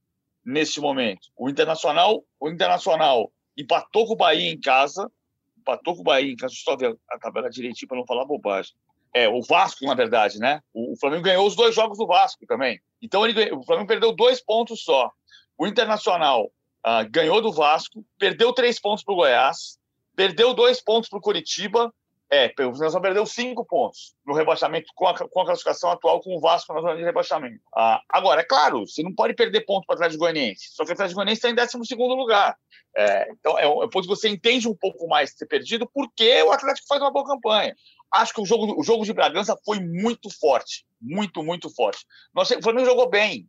neste 0.44 0.80
momento. 0.80 1.28
O 1.36 1.48
Internacional, 1.48 2.24
o 2.38 2.48
Internacional 2.48 3.32
empatou 3.56 4.06
com 4.06 4.14
o 4.14 4.16
Bahia 4.16 4.50
em 4.50 4.60
casa, 4.60 5.10
empatou 5.58 5.94
com 5.94 6.00
o 6.00 6.04
Bahia 6.04 6.32
em 6.32 6.36
casa, 6.36 6.54
eu 6.66 6.76
ver 6.76 6.98
a 7.10 7.18
tabela 7.18 7.50
direitinho 7.50 7.88
para 7.88 7.98
não 7.98 8.06
falar 8.06 8.24
bobagem. 8.24 8.72
É, 9.14 9.28
o 9.28 9.42
Vasco, 9.42 9.84
na 9.84 9.94
verdade, 9.94 10.38
né? 10.38 10.60
O, 10.72 10.96
Flamengo 10.98 11.22
ganhou 11.22 11.46
os 11.46 11.54
dois 11.54 11.74
jogos 11.74 11.98
do 11.98 12.06
Vasco 12.06 12.46
também. 12.46 12.80
Então 13.00 13.26
ele 13.26 13.52
o 13.52 13.62
Flamengo 13.62 13.88
perdeu 13.88 14.12
dois 14.12 14.42
pontos 14.42 14.82
só. 14.82 15.10
O 15.58 15.66
Internacional 15.66 16.46
uh, 16.46 17.08
ganhou 17.10 17.42
do 17.42 17.52
Vasco, 17.52 18.04
perdeu 18.18 18.52
três 18.54 18.80
pontos 18.80 19.04
para 19.04 19.12
o 19.12 19.16
Goiás, 19.16 19.78
perdeu 20.16 20.54
dois 20.54 20.82
pontos 20.82 21.10
para 21.10 21.18
o 21.18 21.22
Curitiba 21.22 21.92
é, 22.32 22.46
o 22.46 22.70
Internacional 22.70 23.02
perdeu 23.02 23.26
cinco 23.26 23.62
pontos 23.62 24.14
no 24.24 24.32
rebaixamento 24.32 24.90
com 24.94 25.06
a, 25.06 25.14
com 25.14 25.40
a 25.40 25.44
classificação 25.44 25.90
atual 25.90 26.18
com 26.22 26.34
o 26.34 26.40
Vasco 26.40 26.72
na 26.72 26.80
zona 26.80 26.96
de 26.96 27.02
rebaixamento. 27.02 27.60
Ah, 27.76 28.00
agora, 28.08 28.40
é 28.40 28.44
claro, 28.44 28.86
você 28.86 29.02
não 29.02 29.14
pode 29.14 29.34
perder 29.34 29.66
ponto 29.66 29.84
para 29.86 29.92
o 29.92 29.96
Atlético 29.96 30.20
Goianiense, 30.20 30.70
só 30.70 30.82
que 30.82 30.92
o 30.92 30.94
Atlético 30.94 31.16
Goianiense 31.16 31.46
está 31.46 31.50
em 31.50 31.54
12 31.54 31.94
lugar. 31.94 32.56
É, 32.96 33.30
então, 33.32 33.58
é, 33.58 33.64
é 33.64 33.66
ponto 33.66 34.02
que 34.02 34.06
você 34.06 34.30
entende 34.30 34.66
um 34.66 34.74
pouco 34.74 35.06
mais 35.06 35.30
de 35.30 35.36
ter 35.36 35.46
perdido, 35.46 35.86
porque 35.92 36.42
o 36.42 36.52
Atlético 36.52 36.88
faz 36.88 37.02
uma 37.02 37.12
boa 37.12 37.26
campanha. 37.26 37.76
Acho 38.10 38.32
que 38.32 38.40
o 38.40 38.46
jogo, 38.46 38.80
o 38.80 38.82
jogo 38.82 39.04
de 39.04 39.12
Bragança 39.12 39.54
foi 39.62 39.80
muito 39.80 40.30
forte, 40.30 40.86
muito, 40.98 41.42
muito 41.42 41.68
forte. 41.68 42.06
Nossa, 42.34 42.58
o 42.58 42.62
Flamengo 42.62 42.86
jogou 42.86 43.10
bem. 43.10 43.46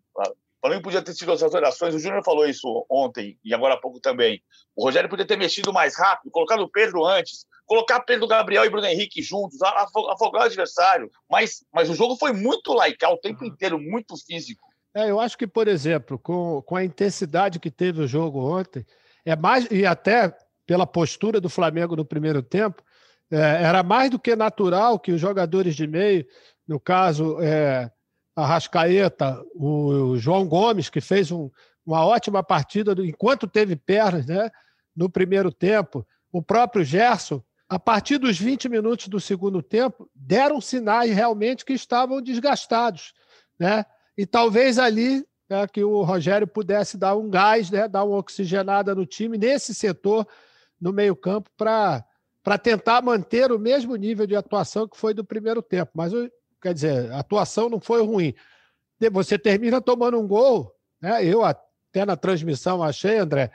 Flamengo 0.63 0.83
podia 0.83 1.01
ter 1.01 1.13
tido 1.13 1.33
as 1.33 1.43
alterações. 1.43 1.93
O 1.93 1.99
Júnior 1.99 2.23
falou 2.23 2.47
isso 2.47 2.85
ontem 2.89 3.37
e 3.43 3.53
agora 3.53 3.73
há 3.73 3.77
pouco 3.77 3.99
também. 3.99 4.41
O 4.73 4.85
Rogério 4.85 5.09
podia 5.09 5.27
ter 5.27 5.37
mexido 5.37 5.73
mais 5.73 5.97
rápido, 5.97 6.31
colocado 6.31 6.61
o 6.61 6.69
Pedro 6.69 7.05
antes, 7.05 7.45
colocar 7.65 7.99
Pedro 7.99 8.25
Gabriel 8.29 8.63
e 8.63 8.69
Bruno 8.69 8.87
Henrique 8.87 9.21
juntos, 9.21 9.61
afogar 9.61 10.43
o 10.43 10.45
adversário. 10.45 11.11
Mas, 11.29 11.65
mas 11.73 11.89
o 11.89 11.95
jogo 11.95 12.15
foi 12.15 12.31
muito 12.31 12.71
laical 12.71 13.15
o 13.15 13.19
tempo 13.19 13.43
inteiro, 13.43 13.77
muito 13.77 14.15
físico. 14.25 14.63
É, 14.95 15.09
eu 15.09 15.19
acho 15.19 15.37
que, 15.37 15.45
por 15.45 15.67
exemplo, 15.67 16.17
com, 16.17 16.61
com 16.61 16.77
a 16.77 16.83
intensidade 16.85 17.59
que 17.59 17.69
teve 17.69 18.01
o 18.01 18.07
jogo 18.07 18.39
ontem, 18.39 18.85
é 19.25 19.35
mais, 19.35 19.67
e 19.69 19.85
até 19.85 20.33
pela 20.65 20.87
postura 20.87 21.41
do 21.41 21.49
Flamengo 21.49 21.93
no 21.93 22.05
primeiro 22.05 22.41
tempo, 22.41 22.81
é, 23.29 23.37
era 23.37 23.83
mais 23.83 24.09
do 24.09 24.17
que 24.17 24.33
natural 24.33 24.97
que 24.97 25.11
os 25.11 25.19
jogadores 25.19 25.75
de 25.75 25.87
meio, 25.87 26.25
no 26.65 26.79
caso, 26.79 27.37
é, 27.41 27.91
a 28.35 28.45
Rascaeta, 28.45 29.43
o, 29.53 30.11
o 30.11 30.17
João 30.17 30.47
Gomes, 30.47 30.89
que 30.89 31.01
fez 31.01 31.31
um, 31.31 31.49
uma 31.85 32.05
ótima 32.05 32.43
partida 32.43 32.93
enquanto 32.99 33.47
teve 33.47 33.75
pernas 33.75 34.25
né, 34.25 34.49
no 34.95 35.09
primeiro 35.09 35.51
tempo, 35.51 36.05
o 36.31 36.41
próprio 36.41 36.83
Gerson, 36.83 37.41
a 37.69 37.79
partir 37.79 38.17
dos 38.17 38.39
20 38.39 38.69
minutos 38.69 39.07
do 39.07 39.19
segundo 39.19 39.61
tempo, 39.61 40.09
deram 40.13 40.59
sinais 40.59 41.13
realmente 41.13 41.65
que 41.65 41.73
estavam 41.73 42.21
desgastados. 42.21 43.13
Né? 43.57 43.85
E 44.17 44.25
talvez 44.25 44.77
ali 44.77 45.25
né, 45.49 45.67
que 45.67 45.83
o 45.83 46.03
Rogério 46.03 46.47
pudesse 46.47 46.97
dar 46.97 47.15
um 47.15 47.29
gás, 47.29 47.69
né, 47.69 47.87
dar 47.87 48.03
uma 48.03 48.17
oxigenada 48.17 48.95
no 48.95 49.05
time 49.05 49.37
nesse 49.37 49.73
setor, 49.73 50.27
no 50.79 50.91
meio-campo, 50.91 51.49
para 51.55 52.57
tentar 52.61 53.01
manter 53.01 53.51
o 53.51 53.59
mesmo 53.59 53.95
nível 53.95 54.27
de 54.27 54.35
atuação 54.35 54.87
que 54.87 54.97
foi 54.97 55.13
do 55.13 55.23
primeiro 55.23 55.61
tempo. 55.61 55.91
Mas, 55.93 56.11
quer 56.63 56.73
dizer, 56.73 57.11
a 57.11 57.19
atuação 57.19 57.69
não 57.69 57.79
foi 57.79 58.01
ruim. 58.01 58.33
Você 59.11 59.37
termina 59.37 59.81
tomando 59.81 60.17
um 60.17 60.25
gol, 60.25 60.73
né? 61.01 61.23
eu 61.25 61.43
até 61.43 62.05
na 62.05 62.15
transmissão 62.15 62.81
achei, 62.81 63.17
André, 63.17 63.51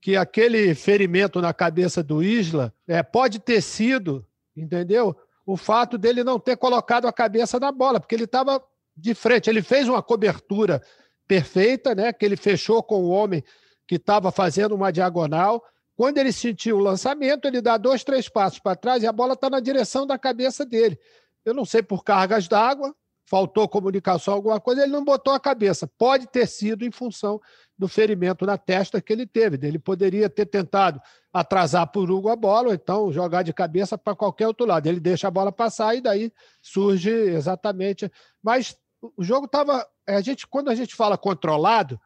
que 0.00 0.16
aquele 0.16 0.72
ferimento 0.74 1.40
na 1.40 1.52
cabeça 1.52 2.00
do 2.00 2.22
Isla 2.22 2.72
é, 2.86 3.02
pode 3.02 3.40
ter 3.40 3.60
sido, 3.60 4.24
entendeu? 4.56 5.16
O 5.44 5.56
fato 5.56 5.98
dele 5.98 6.22
não 6.22 6.38
ter 6.38 6.56
colocado 6.56 7.08
a 7.08 7.12
cabeça 7.12 7.58
na 7.58 7.72
bola, 7.72 7.98
porque 7.98 8.14
ele 8.14 8.24
estava 8.24 8.62
de 8.96 9.14
frente. 9.14 9.50
Ele 9.50 9.62
fez 9.62 9.88
uma 9.88 10.02
cobertura 10.02 10.80
perfeita, 11.26 11.94
né? 11.94 12.12
Que 12.12 12.24
ele 12.24 12.36
fechou 12.36 12.82
com 12.82 13.02
o 13.02 13.08
homem 13.08 13.42
que 13.86 13.96
estava 13.96 14.30
fazendo 14.30 14.74
uma 14.74 14.92
diagonal. 14.92 15.62
Quando 15.96 16.18
ele 16.18 16.32
sentiu 16.32 16.76
o 16.76 16.82
lançamento, 16.82 17.46
ele 17.46 17.60
dá 17.60 17.76
dois, 17.76 18.04
três 18.04 18.28
passos 18.28 18.58
para 18.58 18.76
trás 18.76 19.02
e 19.02 19.06
a 19.06 19.12
bola 19.12 19.34
está 19.34 19.50
na 19.50 19.60
direção 19.60 20.06
da 20.06 20.18
cabeça 20.18 20.64
dele. 20.64 20.98
Eu 21.44 21.54
não 21.54 21.64
sei 21.64 21.82
por 21.82 22.02
cargas 22.02 22.48
d'água, 22.48 22.94
faltou 23.26 23.68
comunicação, 23.68 24.34
alguma 24.34 24.60
coisa, 24.60 24.82
ele 24.82 24.92
não 24.92 25.04
botou 25.04 25.32
a 25.32 25.40
cabeça. 25.40 25.86
Pode 25.98 26.26
ter 26.26 26.46
sido 26.46 26.84
em 26.84 26.90
função 26.90 27.40
do 27.76 27.88
ferimento 27.88 28.46
na 28.46 28.56
testa 28.56 29.00
que 29.00 29.12
ele 29.12 29.26
teve. 29.26 29.66
Ele 29.66 29.78
poderia 29.78 30.28
ter 30.28 30.46
tentado 30.46 31.00
atrasar 31.32 31.86
por 31.88 32.10
Hugo 32.10 32.28
a 32.28 32.36
bola, 32.36 32.68
ou 32.68 32.74
então 32.74 33.12
jogar 33.12 33.42
de 33.42 33.52
cabeça 33.52 33.98
para 33.98 34.14
qualquer 34.14 34.46
outro 34.46 34.66
lado. 34.66 34.86
Ele 34.86 35.00
deixa 35.00 35.28
a 35.28 35.30
bola 35.30 35.50
passar 35.50 35.94
e 35.94 36.00
daí 36.00 36.32
surge 36.62 37.10
exatamente. 37.10 38.10
Mas 38.42 38.76
o 39.16 39.22
jogo 39.22 39.46
estava. 39.46 39.86
A 40.06 40.20
gente, 40.20 40.46
quando 40.46 40.70
a 40.70 40.74
gente 40.74 40.94
fala 40.94 41.18
controlado, 41.18 42.00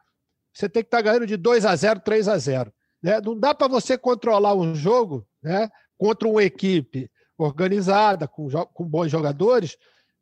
você 0.53 0.67
tem 0.67 0.83
que 0.83 0.87
estar 0.87 0.97
tá 0.97 1.03
ganhando 1.03 1.27
de 1.27 1.37
2 1.37 1.65
a 1.65 1.75
0 1.75 1.99
3 1.99 2.27
a 2.27 2.37
0 2.37 2.73
né? 3.01 3.21
Não 3.21 3.37
dá 3.37 3.53
para 3.53 3.67
você 3.67 3.97
controlar 3.97 4.53
um 4.53 4.75
jogo 4.75 5.25
né, 5.41 5.69
contra 5.97 6.27
uma 6.27 6.43
equipe 6.43 7.09
organizada, 7.43 8.27
com, 8.27 8.49
com 8.73 8.85
bons 8.85 9.09
jogadores, 9.09 9.77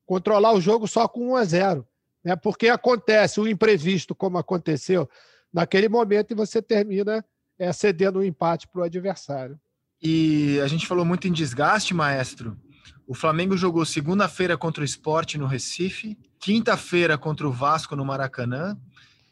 controlar 0.05 0.53
o 0.53 0.61
jogo 0.61 0.87
só 0.87 1.07
com 1.07 1.31
1 1.31 1.35
a 1.35 1.43
0 1.43 1.87
né? 2.27 2.35
Porque 2.35 2.67
acontece 2.67 3.39
o 3.39 3.47
imprevisto, 3.47 4.13
como 4.13 4.37
aconteceu 4.37 5.09
naquele 5.53 5.87
momento, 5.87 6.31
e 6.31 6.35
você 6.35 6.61
termina 6.61 7.23
é, 7.57 7.71
cedendo 7.71 8.19
um 8.19 8.23
empate 8.23 8.67
para 8.67 8.81
o 8.81 8.83
adversário. 8.83 9.57
E 10.01 10.59
a 10.59 10.67
gente 10.67 10.85
falou 10.85 11.05
muito 11.05 11.25
em 11.25 11.31
desgaste, 11.31 11.93
maestro. 11.93 12.57
O 13.07 13.15
Flamengo 13.15 13.55
jogou 13.55 13.85
segunda-feira 13.85 14.57
contra 14.57 14.81
o 14.81 14.85
Esporte 14.85 15.37
no 15.37 15.47
Recife, 15.47 16.17
quinta-feira 16.37 17.17
contra 17.17 17.47
o 17.47 17.51
Vasco 17.51 17.95
no 17.95 18.03
Maracanã 18.03 18.77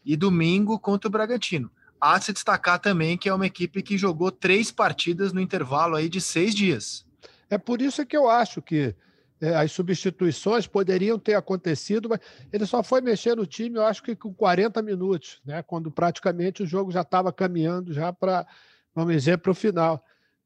e 0.06 0.16
domingo 0.16 0.80
contra 0.80 1.10
o 1.10 1.12
Bragantino. 1.12 1.70
Há 2.00 2.18
de 2.18 2.26
se 2.26 2.34
destacar 2.34 2.80
também 2.80 3.18
que 3.18 3.28
é 3.28 3.34
uma 3.34 3.46
equipe 3.46 3.84
que 3.84 3.98
jogou 3.98 4.32
três 4.32 4.72
partidas 4.72 5.34
no 5.34 5.42
intervalo 5.42 5.98
aí 5.98 6.08
de 6.08 6.22
seis 6.22 6.56
dias. 6.56 7.05
É 7.50 7.58
por 7.58 7.82
isso 7.82 8.06
que 8.06 8.18
eu 8.18 8.30
acho 8.30 8.62
que 8.62 8.96
é, 9.40 9.54
as 9.56 9.72
substituições 9.72 10.66
poderiam 10.66 11.20
ter 11.20 11.36
acontecido, 11.36 12.08
mas 12.10 12.20
ele 12.52 12.66
só 12.66 12.82
foi 12.82 13.02
mexer 13.02 13.36
no 13.36 13.46
time, 13.46 13.78
eu 13.78 13.86
acho 13.86 14.02
que 14.02 14.16
com 14.16 14.34
40 14.34 14.82
minutos, 14.82 15.42
né? 15.46 15.62
quando 15.62 15.92
praticamente 15.92 16.64
o 16.64 16.66
jogo 16.66 16.92
já 16.92 17.02
estava 17.02 17.34
caminhando 17.34 17.94
já 17.94 18.14
para, 18.14 18.48
vamos 18.94 19.14
dizer, 19.14 19.38
para 19.40 19.52
o 19.52 19.56
final. 19.56 20.04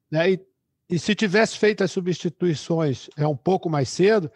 Né? 0.10 0.32
E, 0.32 0.45
e 0.89 1.00
se 1.00 1.14
tivesse 1.14 1.58
feito 1.58 1.84
as 1.84 1.91
substituições 1.91 3.10
é, 3.16 3.28
um 3.28 3.38
pouco 3.38 3.70
mais 3.70 3.89
cedo, 3.89 4.32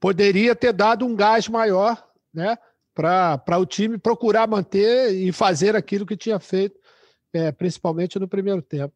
poderia 0.00 0.56
ter 0.56 0.72
dado 0.72 1.04
um 1.04 1.14
gás 1.14 1.46
maior 1.46 2.02
né? 2.32 2.56
para 2.94 3.58
o 3.58 3.66
time 3.66 3.98
procurar 3.98 4.48
manter 4.48 5.12
e 5.12 5.30
fazer 5.30 5.76
aquilo 5.76 6.06
que 6.06 6.16
tinha 6.16 6.40
feito, 6.40 6.80
é, 7.34 7.52
principalmente 7.52 8.18
no 8.18 8.26
primeiro 8.26 8.62
tempo. 8.62 8.94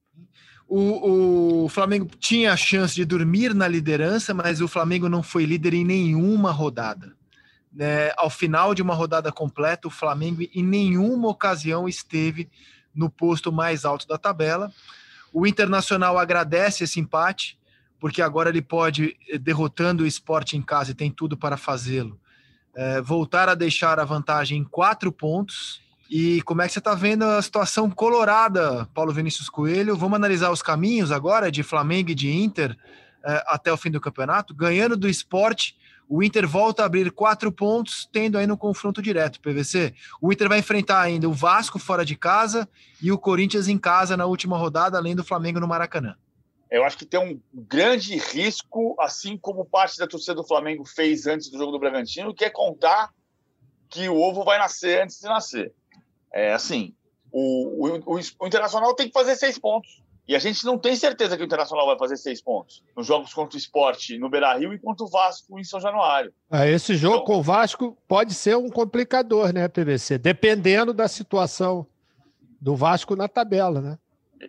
O, 0.67 1.65
o, 1.65 1.69
Flamengo 1.69 2.09
tinha 2.19 2.53
a 2.53 2.57
chance 2.57 2.95
de 2.95 3.05
dormir 3.05 3.55
na 3.55 3.69
liderança, 3.69 4.33
mas 4.33 4.61
o 4.61 4.69
Flamengo 4.69 5.09
não 5.09 5.23
foi 5.23 5.45
líder 5.45 5.75
em 5.75 5.85
nenhuma 5.85 6.51
rodada. 6.51 7.15
É, 7.79 8.15
ao 8.17 8.31
final 8.31 8.75
de 8.75 8.81
uma 8.83 8.95
rodada 8.95 9.31
completa, 9.31 9.89
o 9.89 9.91
Flamengo 9.91 10.43
em 10.55 10.63
nenhuma 10.63 11.29
ocasião 11.29 11.89
esteve 11.89 12.49
no 12.95 13.11
posto 13.11 13.53
mais 13.53 13.85
alto 13.85 14.07
da 14.07 14.17
tabela. 14.17 14.73
O 15.33 15.47
Internacional 15.47 16.17
agradece 16.17 16.85
esse 16.85 17.01
empate, 17.01 17.59
porque 17.99 18.23
agora 18.23 18.49
ele 18.49 18.63
pode, 18.63 19.17
derrotando 19.41 20.05
o 20.05 20.07
esporte 20.07 20.57
em 20.57 20.63
casa 20.63 20.93
e 20.93 20.95
tem 20.95 21.11
tudo 21.11 21.37
para 21.37 21.57
fazê-lo, 21.57 22.21
é, 22.75 23.01
voltar 23.01 23.49
a 23.49 23.55
deixar 23.55 23.99
a 23.99 24.05
vantagem 24.05 24.59
em 24.59 24.65
quatro 24.65 25.11
pontos. 25.11 25.83
E 26.17 26.41
como 26.43 26.63
é 26.63 26.69
que 26.69 26.73
você 26.73 26.79
está 26.79 26.95
vendo 26.95 27.25
a 27.25 27.43
situação 27.43 27.91
colorada, 27.91 28.89
Paulo 28.95 29.13
Vinícius 29.13 29.49
Coelho? 29.49 29.97
Vamos 29.97 30.15
analisar 30.15 30.53
os 30.53 30.63
caminhos 30.63 31.11
agora 31.11 31.51
de 31.51 31.65
Flamengo 31.65 32.11
e 32.11 32.15
de 32.15 32.31
Inter 32.31 32.79
é, 33.25 33.43
até 33.49 33.73
o 33.73 33.77
fim 33.77 33.91
do 33.91 34.01
campeonato. 34.01 34.55
Ganhando 34.55 34.97
do 34.97 35.09
esporte, 35.09 35.77
o 36.09 36.23
Inter 36.23 36.47
volta 36.47 36.85
a 36.85 36.87
abrir 36.87 37.11
quatro 37.11 37.51
pontos, 37.51 38.09
tendo 38.13 38.39
aí 38.39 38.47
no 38.47 38.57
confronto 38.57 39.03
direto, 39.03 39.41
PVC. 39.41 39.93
O 40.23 40.33
Inter 40.33 40.49
vai 40.49 40.61
enfrentar 40.61 41.01
ainda 41.01 41.29
o 41.29 41.33
Vasco 41.33 41.81
fora 41.81 42.05
de 42.05 42.15
casa 42.15 42.69
e 43.03 43.11
o 43.11 43.19
Corinthians 43.19 43.67
em 43.67 43.77
casa 43.77 44.17
na 44.17 44.25
última 44.25 44.57
rodada, 44.57 44.97
além 44.97 45.17
do 45.17 45.25
Flamengo 45.25 45.59
no 45.59 45.67
Maracanã. 45.67 46.15
Eu 46.71 46.85
acho 46.85 46.97
que 46.97 47.05
tem 47.05 47.19
um 47.19 47.41
grande 47.53 48.19
risco, 48.19 48.95
assim 49.01 49.37
como 49.37 49.65
parte 49.65 49.99
da 49.99 50.07
torcida 50.07 50.37
do 50.37 50.47
Flamengo 50.47 50.85
fez 50.85 51.27
antes 51.27 51.51
do 51.51 51.59
jogo 51.59 51.73
do 51.73 51.81
Bragantino, 51.81 52.33
que 52.33 52.45
é 52.45 52.51
contar 52.51 53.11
que 53.89 54.09
o 54.09 54.17
ovo 54.17 54.45
vai 54.45 54.59
nascer 54.59 55.03
antes 55.03 55.19
de 55.19 55.27
nascer. 55.27 55.73
É 56.35 56.53
assim, 56.53 56.93
o, 57.31 57.87
o, 57.87 58.21
o 58.41 58.47
Internacional 58.47 58.93
tem 58.95 59.07
que 59.07 59.13
fazer 59.13 59.37
seis 59.37 59.57
pontos. 59.59 60.03
E 60.27 60.35
a 60.35 60.39
gente 60.39 60.65
não 60.65 60.79
tem 60.79 60.97
certeza 60.97 61.37
que 61.37 61.43
o 61.43 61.45
Internacional 61.45 61.87
vai 61.87 61.99
fazer 61.99 62.17
seis 62.17 62.41
pontos 62.41 62.83
nos 62.97 63.07
jogos 63.07 63.33
contra 63.35 63.57
o 63.57 63.59
esporte 63.59 64.19
no 64.19 64.31
Beira 64.31 64.57
Rio 64.57 64.73
e 64.73 64.79
contra 64.79 65.05
o 65.05 65.09
Vasco 65.09 65.61
em 65.61 65.65
São 65.65 65.79
Januário. 65.79 66.33
Ah, 66.51 66.67
esse 66.67 66.97
jogo 66.97 67.17
então, 67.17 67.27
com 67.27 67.39
o 67.39 67.43
Vasco 67.43 67.97
pode 68.09 68.33
ser 68.33 68.57
um 68.57 68.71
complicador, 68.71 69.53
né, 69.53 69.69
PVC? 69.69 70.17
Dependendo 70.17 70.95
da 70.95 71.09
situação 71.09 71.87
do 72.59 72.75
Vasco 72.75 73.15
na 73.15 73.29
tabela, 73.29 73.83
né? 73.83 73.99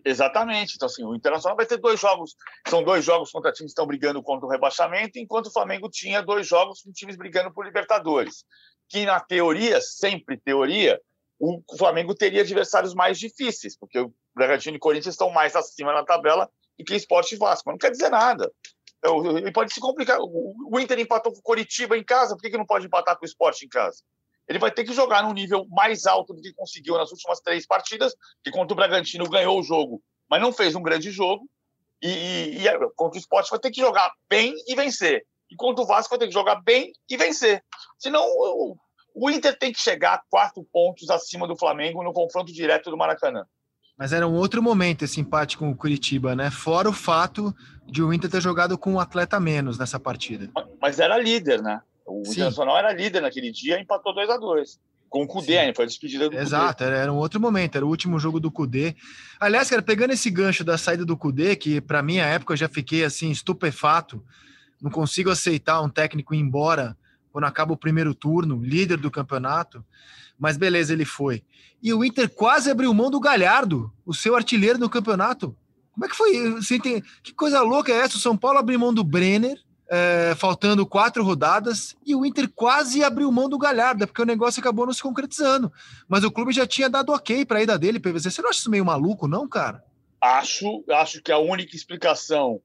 Exatamente. 0.03 0.75
Então, 0.75 0.85
assim, 0.85 1.03
o 1.03 1.13
Internacional 1.13 1.57
vai 1.57 1.65
ter 1.65 1.77
dois 1.77 1.99
jogos, 1.99 2.35
são 2.67 2.81
dois 2.81 3.03
jogos 3.03 3.29
contra 3.31 3.51
times 3.51 3.71
que 3.71 3.73
estão 3.73 3.85
brigando 3.85 4.23
contra 4.23 4.45
o 4.45 4.49
rebaixamento, 4.49 5.19
enquanto 5.19 5.47
o 5.47 5.51
Flamengo 5.51 5.89
tinha 5.89 6.21
dois 6.21 6.47
jogos 6.47 6.81
com 6.81 6.91
times 6.93 7.17
brigando 7.17 7.53
por 7.53 7.65
Libertadores. 7.65 8.45
Que, 8.87 9.05
na 9.05 9.19
teoria, 9.19 9.81
sempre 9.81 10.37
teoria, 10.37 11.01
o 11.39 11.61
Flamengo 11.77 12.15
teria 12.15 12.41
adversários 12.41 12.93
mais 12.93 13.19
difíceis, 13.19 13.77
porque 13.77 13.99
o 13.99 14.13
Bragantino 14.33 14.77
e 14.77 14.79
Corinthians 14.79 15.15
estão 15.15 15.29
mais 15.29 15.55
acima 15.55 15.93
na 15.93 16.03
tabela 16.03 16.49
do 16.77 16.85
que 16.85 16.95
Esporte 16.95 17.35
e 17.35 17.37
Vasco. 17.37 17.63
Mas 17.65 17.73
não 17.73 17.79
quer 17.79 17.91
dizer 17.91 18.09
nada. 18.09 18.51
Ele 19.03 19.51
pode 19.51 19.73
se 19.73 19.79
complicar. 19.79 20.17
O 20.19 20.79
Inter 20.79 20.99
empatou 20.99 21.31
com 21.31 21.39
o 21.39 21.43
Coritiba 21.43 21.97
em 21.97 22.03
casa, 22.03 22.35
por 22.35 22.41
que, 22.41 22.49
que 22.49 22.57
não 22.57 22.65
pode 22.65 22.87
empatar 22.87 23.17
com 23.17 23.23
o 23.23 23.27
Esporte 23.27 23.65
em 23.65 23.69
casa? 23.69 24.01
Ele 24.47 24.59
vai 24.59 24.71
ter 24.71 24.83
que 24.83 24.93
jogar 24.93 25.23
num 25.23 25.33
nível 25.33 25.65
mais 25.69 26.05
alto 26.05 26.33
do 26.33 26.41
que 26.41 26.53
conseguiu 26.53 26.97
nas 26.97 27.11
últimas 27.11 27.39
três 27.39 27.65
partidas, 27.65 28.15
que 28.43 28.51
contra 28.51 28.73
o 28.73 28.75
Bragantino 28.75 29.29
ganhou 29.29 29.59
o 29.59 29.63
jogo, 29.63 30.01
mas 30.29 30.41
não 30.41 30.53
fez 30.53 30.75
um 30.75 30.81
grande 30.81 31.11
jogo. 31.11 31.47
E, 32.01 32.09
e, 32.09 32.57
e 32.61 32.67
é, 32.67 32.77
contra 32.95 33.17
o 33.17 33.19
Esporte 33.19 33.49
vai 33.49 33.59
ter 33.59 33.71
que 33.71 33.81
jogar 33.81 34.11
bem 34.29 34.53
e 34.67 34.75
vencer. 34.75 35.25
E 35.49 35.55
contra 35.55 35.83
o 35.83 35.87
Vasco 35.87 36.09
vai 36.09 36.19
ter 36.19 36.27
que 36.27 36.33
jogar 36.33 36.55
bem 36.61 36.91
e 37.09 37.17
vencer. 37.17 37.63
Senão 37.97 38.23
o, 38.25 38.75
o 39.15 39.29
Inter 39.29 39.57
tem 39.57 39.71
que 39.71 39.79
chegar 39.79 40.15
a 40.15 40.21
quatro 40.29 40.63
pontos 40.71 41.09
acima 41.09 41.47
do 41.47 41.55
Flamengo 41.57 42.03
no 42.03 42.11
confronto 42.11 42.51
direto 42.51 42.91
do 42.91 42.97
Maracanã. 42.97 43.45
Mas 43.97 44.11
era 44.11 44.27
um 44.27 44.33
outro 44.33 44.61
momento 44.61 45.05
esse 45.05 45.21
empate 45.21 45.57
com 45.57 45.71
o 45.71 45.75
Curitiba, 45.75 46.35
né? 46.35 46.51
Fora 46.51 46.89
o 46.89 46.93
fato 46.93 47.55
de 47.87 48.03
o 48.03 48.11
Inter 48.13 48.29
ter 48.29 48.41
jogado 48.41 48.77
com 48.77 48.93
um 48.93 48.99
atleta 48.99 49.39
menos 49.39 49.79
nessa 49.79 49.97
partida. 49.97 50.49
Mas 50.81 50.99
era 50.99 51.17
líder, 51.17 51.61
né? 51.61 51.81
O 52.05 52.25
Sim. 52.25 52.33
Internacional 52.33 52.77
era 52.77 52.91
líder 52.91 53.21
naquele 53.21 53.51
dia 53.51 53.79
e 53.79 53.81
empatou 53.81 54.13
2 54.13 54.29
a 54.29 54.37
2 54.37 54.79
com 55.07 55.23
o 55.23 55.27
Cudê, 55.27 55.73
foi 55.73 55.85
a 55.85 55.87
despedida 55.87 56.29
do 56.29 56.35
Exato, 56.35 56.83
Cudê. 56.83 56.95
era 56.97 57.13
um 57.13 57.15
outro 57.15 57.39
momento, 57.39 57.77
era 57.77 57.85
o 57.85 57.89
último 57.89 58.19
jogo 58.19 58.37
do 58.37 58.51
Cudê. 58.51 58.95
Aliás, 59.39 59.69
cara, 59.69 59.81
pegando 59.81 60.11
esse 60.11 60.29
gancho 60.29 60.61
da 60.61 60.77
saída 60.77 61.05
do 61.05 61.15
Cudê, 61.15 61.55
que 61.55 61.79
para 61.79 62.03
mim, 62.03 62.19
a 62.19 62.25
época, 62.25 62.51
eu 62.51 62.57
já 62.57 62.67
fiquei 62.67 63.05
assim, 63.05 63.31
estupefato, 63.31 64.21
não 64.81 64.91
consigo 64.91 65.29
aceitar 65.29 65.81
um 65.81 65.89
técnico 65.89 66.35
ir 66.35 66.39
embora 66.39 66.97
quando 67.35 67.43
acaba 67.43 67.73
o 67.73 67.77
primeiro 67.77 68.15
turno, 68.15 68.63
líder 68.63 68.95
do 68.95 69.11
campeonato. 69.11 69.83
Mas 70.39 70.55
beleza, 70.55 70.93
ele 70.93 71.03
foi. 71.03 71.43
E 71.83 71.93
o 71.93 72.01
Inter 72.01 72.29
quase 72.29 72.71
abriu 72.71 72.93
mão 72.93 73.11
do 73.11 73.19
Galhardo, 73.19 73.91
o 74.05 74.13
seu 74.13 74.37
artilheiro 74.37 74.79
no 74.79 74.89
campeonato. 74.89 75.53
Como 75.91 76.05
é 76.05 76.07
que 76.07 76.15
foi? 76.15 76.51
Você 76.51 76.79
tem... 76.79 77.03
Que 77.21 77.33
coisa 77.33 77.61
louca 77.61 77.91
é 77.91 77.97
essa? 77.97 78.15
O 78.15 78.21
São 78.21 78.37
Paulo 78.37 78.57
abriu 78.57 78.79
mão 78.79 78.93
do 78.93 79.03
Brenner, 79.03 79.61
é, 79.91 80.33
faltando 80.37 80.85
quatro 80.85 81.25
rodadas, 81.25 81.93
e 82.05 82.15
o 82.15 82.25
Inter 82.25 82.49
quase 82.55 83.03
abriu 83.03 83.29
mão 83.33 83.49
do 83.49 83.57
Galhardo, 83.57 84.07
porque 84.07 84.21
o 84.21 84.25
negócio 84.25 84.61
acabou 84.61 84.85
não 84.85 84.93
se 84.93 85.03
concretizando. 85.03 85.69
Mas 86.07 86.23
o 86.23 86.31
clube 86.31 86.53
já 86.53 86.65
tinha 86.65 86.89
dado 86.89 87.11
ok 87.11 87.45
para 87.45 87.59
a 87.59 87.63
ida 87.63 87.77
dele, 87.77 87.99
PVC. 87.99 88.31
Você 88.31 88.41
não 88.41 88.49
acha 88.49 88.59
isso 88.59 88.71
meio 88.71 88.85
maluco, 88.85 89.27
não, 89.27 89.45
cara? 89.45 89.83
Acho, 90.21 90.85
acho 90.89 91.21
que 91.21 91.33
a 91.33 91.37
única 91.37 91.75
explicação 91.75 92.61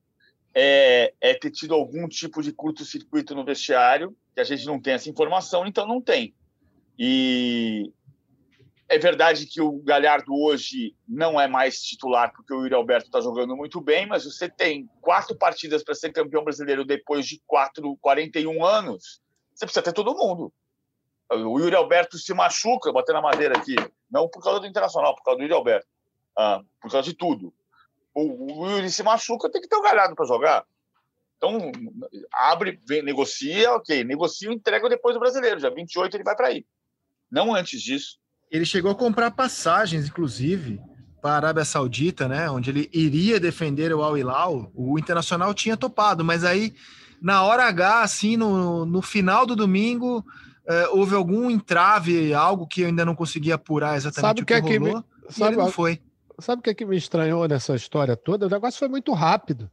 é, 0.55 1.15
é 1.21 1.35
ter 1.35 1.51
tido 1.51 1.75
algum 1.75 2.09
tipo 2.09 2.43
de 2.43 2.53
curto-circuito 2.53 3.35
no 3.35 3.45
vestiário, 3.45 4.17
que 4.35 4.41
a 4.41 4.45
gente 4.45 4.67
não 4.67 4.81
tem 4.81 4.95
essa 4.95 5.09
informação, 5.09 5.67
então 5.67 5.87
não 5.87 6.01
tem. 6.01 6.35
E 6.99 7.93
é 8.89 8.99
verdade 8.99 9.47
que 9.47 9.61
o 9.61 9.81
Galhardo 9.83 10.35
hoje 10.35 10.95
não 11.09 11.41
é 11.41 11.47
mais 11.47 11.81
titular, 11.81 12.33
porque 12.33 12.53
o 12.53 12.63
Yuri 12.63 12.75
Alberto 12.75 13.07
está 13.07 13.21
jogando 13.21 13.57
muito 13.57 13.81
bem, 13.81 14.07
mas 14.07 14.25
você 14.25 14.49
tem 14.49 14.89
quatro 15.01 15.37
partidas 15.37 15.85
para 15.85 15.95
ser 15.95 16.13
campeão 16.13 16.43
brasileiro 16.43 16.85
depois 16.85 17.27
de 17.27 17.41
quatro, 17.47 17.97
41 18.01 18.65
anos, 18.65 19.23
você 19.55 19.65
precisa 19.65 19.83
ter 19.83 19.93
todo 19.93 20.17
mundo. 20.17 20.53
O 21.31 21.61
Yuri 21.61 21.77
Alberto 21.77 22.19
se 22.19 22.35
machuca, 22.35 22.93
batendo 22.93 23.17
na 23.17 23.23
madeira 23.23 23.57
aqui, 23.57 23.77
não 24.11 24.29
por 24.29 24.43
causa 24.43 24.59
do 24.59 24.67
Internacional, 24.67 25.15
por 25.15 25.23
causa 25.23 25.39
do 25.39 25.45
Yuri 25.45 25.55
Alberto, 25.55 25.87
ah, 26.37 26.61
por 26.81 26.91
causa 26.91 27.09
de 27.09 27.15
tudo 27.15 27.55
o, 28.15 28.63
o 28.63 28.71
Yuri 28.71 28.91
se 28.91 29.03
machuca, 29.03 29.51
tem 29.51 29.61
que 29.61 29.69
ter 29.69 29.77
o 29.77 29.83
Galhardo 29.83 30.15
para 30.15 30.27
jogar. 30.27 30.65
Então, 31.37 31.73
abre, 32.33 32.79
vem, 32.87 33.03
negocia, 33.03 33.73
ok. 33.73 34.05
Negocia 34.05 34.51
e 34.51 34.55
entrega 34.55 34.89
depois 34.89 35.15
do 35.15 35.21
brasileiro. 35.21 35.59
Já 35.59 35.71
28 35.71 36.15
ele 36.17 36.25
vai 36.25 36.37
para 36.37 36.49
aí. 36.49 36.67
Não 37.31 37.55
antes 37.55 37.81
disso. 37.81 38.19
Ele 38.51 38.67
chegou 38.67 38.91
a 38.91 38.95
comprar 38.95 39.31
passagens, 39.31 40.07
inclusive, 40.07 40.81
para 41.23 41.33
a 41.33 41.37
Arábia 41.37 41.65
Saudita, 41.65 42.29
né? 42.29 42.51
Onde 42.51 42.71
ele 42.71 42.91
iria 42.93 43.41
defender 43.41 43.95
o 43.95 44.03
Al 44.03 44.19
Hilal. 44.19 44.71
O 44.75 44.99
Internacional 44.99 45.55
tinha 45.55 45.77
topado, 45.77 46.23
mas 46.23 46.45
aí, 46.45 46.75
na 47.23 47.43
hora 47.43 47.65
H, 47.65 48.03
assim, 48.03 48.37
no, 48.37 48.85
no 48.85 49.01
final 49.01 49.47
do 49.47 49.57
domingo, 49.57 50.23
eh, 50.67 50.89
houve 50.89 51.15
algum 51.15 51.51
entrave, 51.51 52.35
algo 52.35 52.67
que 52.67 52.83
eu 52.83 52.89
ainda 52.89 53.05
não 53.05 53.15
consegui 53.15 53.51
apurar 53.51 53.97
exatamente 53.97 54.29
Sabe 54.29 54.43
o 54.43 54.47
que, 54.47 54.61
que 54.61 54.75
é 54.75 54.79
rolou. 54.79 55.03
Que 55.03 55.27
me... 55.29 55.33
Sabe, 55.33 55.55
ele 55.55 55.63
não 55.63 55.71
foi. 55.71 56.03
Sabe 56.41 56.61
o 56.61 56.62
que, 56.62 56.70
é 56.70 56.74
que 56.74 56.84
me 56.84 56.97
estranhou 56.97 57.47
nessa 57.47 57.74
história 57.74 58.16
toda? 58.16 58.47
O 58.47 58.51
negócio 58.51 58.78
foi 58.78 58.88
muito 58.88 59.12
rápido. 59.12 59.70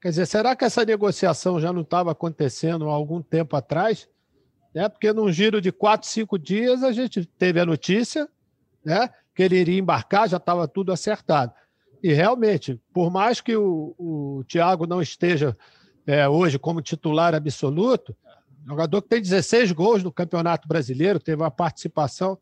Quer 0.00 0.10
dizer, 0.10 0.26
será 0.26 0.54
que 0.54 0.64
essa 0.64 0.84
negociação 0.84 1.60
já 1.60 1.72
não 1.72 1.82
estava 1.82 2.12
acontecendo 2.12 2.88
há 2.88 2.92
algum 2.92 3.20
tempo 3.20 3.56
atrás? 3.56 4.08
É, 4.74 4.88
porque 4.88 5.12
num 5.12 5.30
giro 5.32 5.60
de 5.60 5.72
quatro, 5.72 6.08
cinco 6.08 6.38
dias 6.38 6.82
a 6.82 6.92
gente 6.92 7.24
teve 7.24 7.58
a 7.58 7.66
notícia 7.66 8.28
né? 8.84 9.10
Que 9.34 9.42
ele 9.42 9.56
iria 9.56 9.78
embarcar, 9.78 10.28
já 10.28 10.38
estava 10.38 10.66
tudo 10.66 10.92
acertado. 10.92 11.52
E 12.02 12.12
realmente, 12.12 12.80
por 12.92 13.10
mais 13.10 13.40
que 13.40 13.56
o, 13.56 13.94
o 13.98 14.44
Thiago 14.48 14.86
não 14.86 15.02
esteja 15.02 15.56
é, 16.06 16.28
hoje 16.28 16.58
como 16.58 16.80
titular 16.80 17.34
absoluto, 17.34 18.16
jogador 18.66 19.02
que 19.02 19.08
tem 19.08 19.20
16 19.20 19.72
gols 19.72 20.02
no 20.02 20.12
Campeonato 20.12 20.66
Brasileiro, 20.66 21.18
teve 21.18 21.42
uma 21.42 21.50
participação 21.50 22.38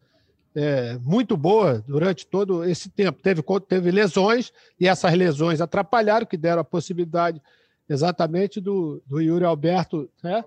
é, 0.56 0.98
muito 1.04 1.36
boa 1.36 1.84
durante 1.86 2.26
todo 2.26 2.64
esse 2.64 2.88
tempo. 2.88 3.20
Teve, 3.22 3.42
teve 3.68 3.90
lesões, 3.90 4.50
e 4.80 4.88
essas 4.88 5.12
lesões 5.12 5.60
atrapalharam, 5.60 6.24
que 6.24 6.36
deram 6.36 6.62
a 6.62 6.64
possibilidade 6.64 7.40
exatamente 7.88 8.60
do, 8.60 9.02
do 9.06 9.20
Yuri 9.20 9.44
Alberto 9.44 10.08
né, 10.22 10.42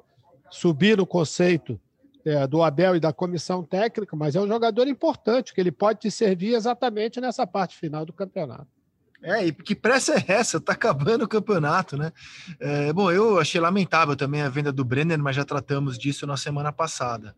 subir 0.49 0.97
no 0.97 1.05
conceito 1.05 1.79
é, 2.25 2.45
do 2.47 2.63
Abel 2.63 2.95
e 2.95 2.99
da 2.99 3.13
comissão 3.13 3.63
técnica, 3.63 4.15
mas 4.15 4.35
é 4.35 4.41
um 4.41 4.47
jogador 4.47 4.87
importante, 4.87 5.53
que 5.53 5.61
ele 5.61 5.71
pode 5.71 5.99
te 5.99 6.11
servir 6.11 6.55
exatamente 6.55 7.21
nessa 7.21 7.45
parte 7.45 7.77
final 7.77 8.03
do 8.03 8.11
campeonato. 8.11 8.67
É, 9.21 9.47
e 9.47 9.51
que 9.51 9.75
pressa 9.75 10.13
é 10.13 10.23
essa? 10.27 10.59
Tá 10.61 10.73
acabando 10.73 11.25
o 11.25 11.27
campeonato, 11.27 11.97
né? 11.97 12.11
É, 12.59 12.93
bom, 12.93 13.11
eu 13.11 13.39
achei 13.39 13.59
lamentável 13.59 14.15
também 14.15 14.41
a 14.41 14.49
venda 14.49 14.71
do 14.71 14.85
Brenner, 14.85 15.19
mas 15.19 15.35
já 15.35 15.43
tratamos 15.43 15.97
disso 15.97 16.25
na 16.25 16.37
semana 16.37 16.71
passada. 16.71 17.35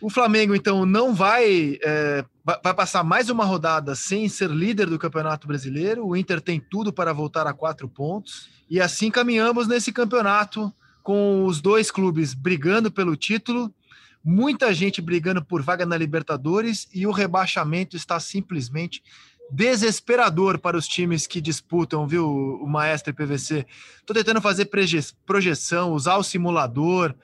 O 0.00 0.10
Flamengo, 0.10 0.54
então, 0.54 0.84
não 0.84 1.14
vai, 1.14 1.78
é, 1.82 2.24
vai 2.44 2.74
passar 2.74 3.02
mais 3.02 3.30
uma 3.30 3.44
rodada 3.44 3.94
sem 3.94 4.28
ser 4.28 4.50
líder 4.50 4.86
do 4.86 4.98
Campeonato 4.98 5.46
Brasileiro. 5.46 6.06
O 6.06 6.16
Inter 6.16 6.40
tem 6.40 6.60
tudo 6.60 6.92
para 6.92 7.12
voltar 7.12 7.46
a 7.46 7.54
quatro 7.54 7.88
pontos. 7.88 8.48
E 8.68 8.80
assim 8.80 9.10
caminhamos 9.10 9.66
nesse 9.66 9.92
campeonato, 9.92 10.72
com 11.02 11.44
os 11.44 11.60
dois 11.60 11.90
clubes 11.90 12.32
brigando 12.32 12.90
pelo 12.90 13.16
título, 13.16 13.72
muita 14.24 14.72
gente 14.72 15.02
brigando 15.02 15.44
por 15.44 15.62
vaga 15.62 15.84
na 15.84 15.96
Libertadores 15.96 16.88
e 16.94 17.06
o 17.06 17.10
rebaixamento 17.10 17.94
está 17.94 18.18
simplesmente 18.18 19.02
desesperador 19.50 20.58
para 20.58 20.76
os 20.76 20.88
times 20.88 21.26
que 21.26 21.40
disputam, 21.40 22.06
viu, 22.06 22.28
o 22.28 22.66
Maestro 22.66 23.10
e 23.10 23.14
PVC. 23.14 23.66
Estou 23.96 24.14
tentando 24.14 24.40
fazer 24.40 24.70
projeção, 25.26 25.92
usar 25.92 26.16
o 26.16 26.24
simulador. 26.24 27.14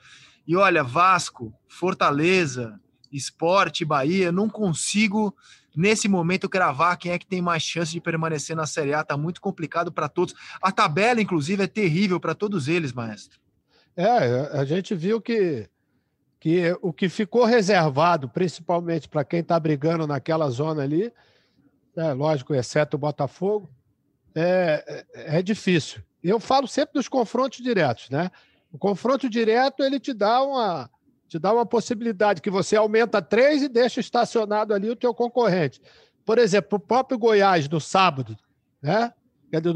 E 0.47 0.55
olha, 0.55 0.83
Vasco, 0.83 1.53
Fortaleza, 1.67 2.79
Esporte, 3.11 3.85
Bahia, 3.85 4.31
não 4.31 4.49
consigo 4.49 5.35
nesse 5.75 6.07
momento 6.07 6.49
cravar 6.49 6.97
quem 6.97 7.11
é 7.11 7.19
que 7.19 7.25
tem 7.25 7.41
mais 7.41 7.63
chance 7.63 7.91
de 7.91 8.01
permanecer 8.01 8.55
na 8.55 8.65
Série 8.65 8.93
A. 8.93 9.03
Tá 9.03 9.17
muito 9.17 9.41
complicado 9.41 9.91
para 9.91 10.09
todos. 10.09 10.35
A 10.61 10.71
tabela, 10.71 11.21
inclusive, 11.21 11.63
é 11.63 11.67
terrível 11.67 12.19
para 12.19 12.35
todos 12.35 12.67
eles, 12.67 12.93
maestro. 12.93 13.39
É, 13.95 14.57
a 14.57 14.63
gente 14.63 14.95
viu 14.95 15.21
que, 15.21 15.69
que 16.39 16.77
o 16.81 16.93
que 16.93 17.09
ficou 17.09 17.45
reservado, 17.45 18.29
principalmente 18.29 19.07
para 19.07 19.23
quem 19.23 19.41
está 19.41 19.59
brigando 19.59 20.07
naquela 20.07 20.49
zona 20.49 20.83
ali, 20.83 21.11
é, 21.95 22.13
lógico, 22.13 22.53
exceto 22.53 22.95
o 22.95 22.99
Botafogo, 22.99 23.69
é, 24.35 25.05
é, 25.13 25.37
é 25.37 25.41
difícil. 25.41 26.01
Eu 26.23 26.39
falo 26.39 26.67
sempre 26.67 26.93
dos 26.93 27.07
confrontos 27.07 27.61
diretos, 27.61 28.09
né? 28.09 28.31
O 28.71 28.77
confronto 28.77 29.29
direto 29.29 29.83
ele 29.83 29.99
te 29.99 30.13
dá 30.13 30.41
uma 30.41 30.89
te 31.27 31.39
dá 31.39 31.53
uma 31.53 31.65
possibilidade 31.65 32.41
que 32.41 32.49
você 32.49 32.75
aumenta 32.75 33.21
três 33.21 33.61
e 33.63 33.69
deixa 33.69 34.01
estacionado 34.01 34.73
ali 34.73 34.89
o 34.89 34.97
teu 34.97 35.13
concorrente. 35.13 35.81
Por 36.25 36.37
exemplo, 36.37 36.77
o 36.77 36.79
próprio 36.79 37.17
Goiás 37.17 37.69
no 37.69 37.79
sábado, 37.79 38.37
né? 38.81 39.13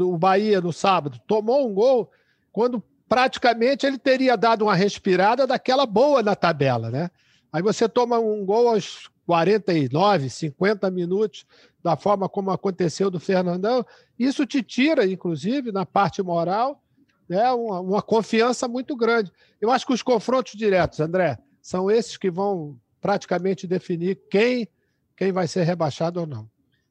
O 0.00 0.18
Bahia 0.18 0.60
no 0.60 0.72
sábado 0.72 1.18
tomou 1.26 1.66
um 1.66 1.72
gol 1.72 2.10
quando 2.52 2.82
praticamente 3.08 3.86
ele 3.86 3.96
teria 3.96 4.36
dado 4.36 4.62
uma 4.62 4.74
respirada 4.74 5.46
daquela 5.46 5.86
boa 5.86 6.22
na 6.22 6.34
tabela, 6.34 6.90
né? 6.90 7.10
Aí 7.50 7.62
você 7.62 7.88
toma 7.88 8.18
um 8.18 8.44
gol 8.44 8.68
aos 8.68 9.10
49, 9.26 10.28
50 10.28 10.90
minutos, 10.90 11.46
da 11.86 11.96
forma 11.96 12.28
como 12.28 12.50
aconteceu 12.50 13.08
do 13.12 13.20
Fernandão, 13.20 13.86
isso 14.18 14.44
te 14.44 14.60
tira, 14.60 15.06
inclusive, 15.06 15.70
na 15.70 15.86
parte 15.86 16.20
moral, 16.20 16.82
né, 17.28 17.48
uma, 17.52 17.78
uma 17.78 18.02
confiança 18.02 18.66
muito 18.66 18.96
grande. 18.96 19.30
Eu 19.60 19.70
acho 19.70 19.86
que 19.86 19.92
os 19.92 20.02
confrontos 20.02 20.54
diretos, 20.54 20.98
André, 20.98 21.38
são 21.62 21.88
esses 21.88 22.16
que 22.16 22.28
vão 22.28 22.76
praticamente 23.00 23.68
definir 23.68 24.18
quem, 24.28 24.68
quem 25.16 25.30
vai 25.30 25.46
ser 25.46 25.62
rebaixado 25.62 26.18
ou 26.18 26.26
não. 26.26 26.50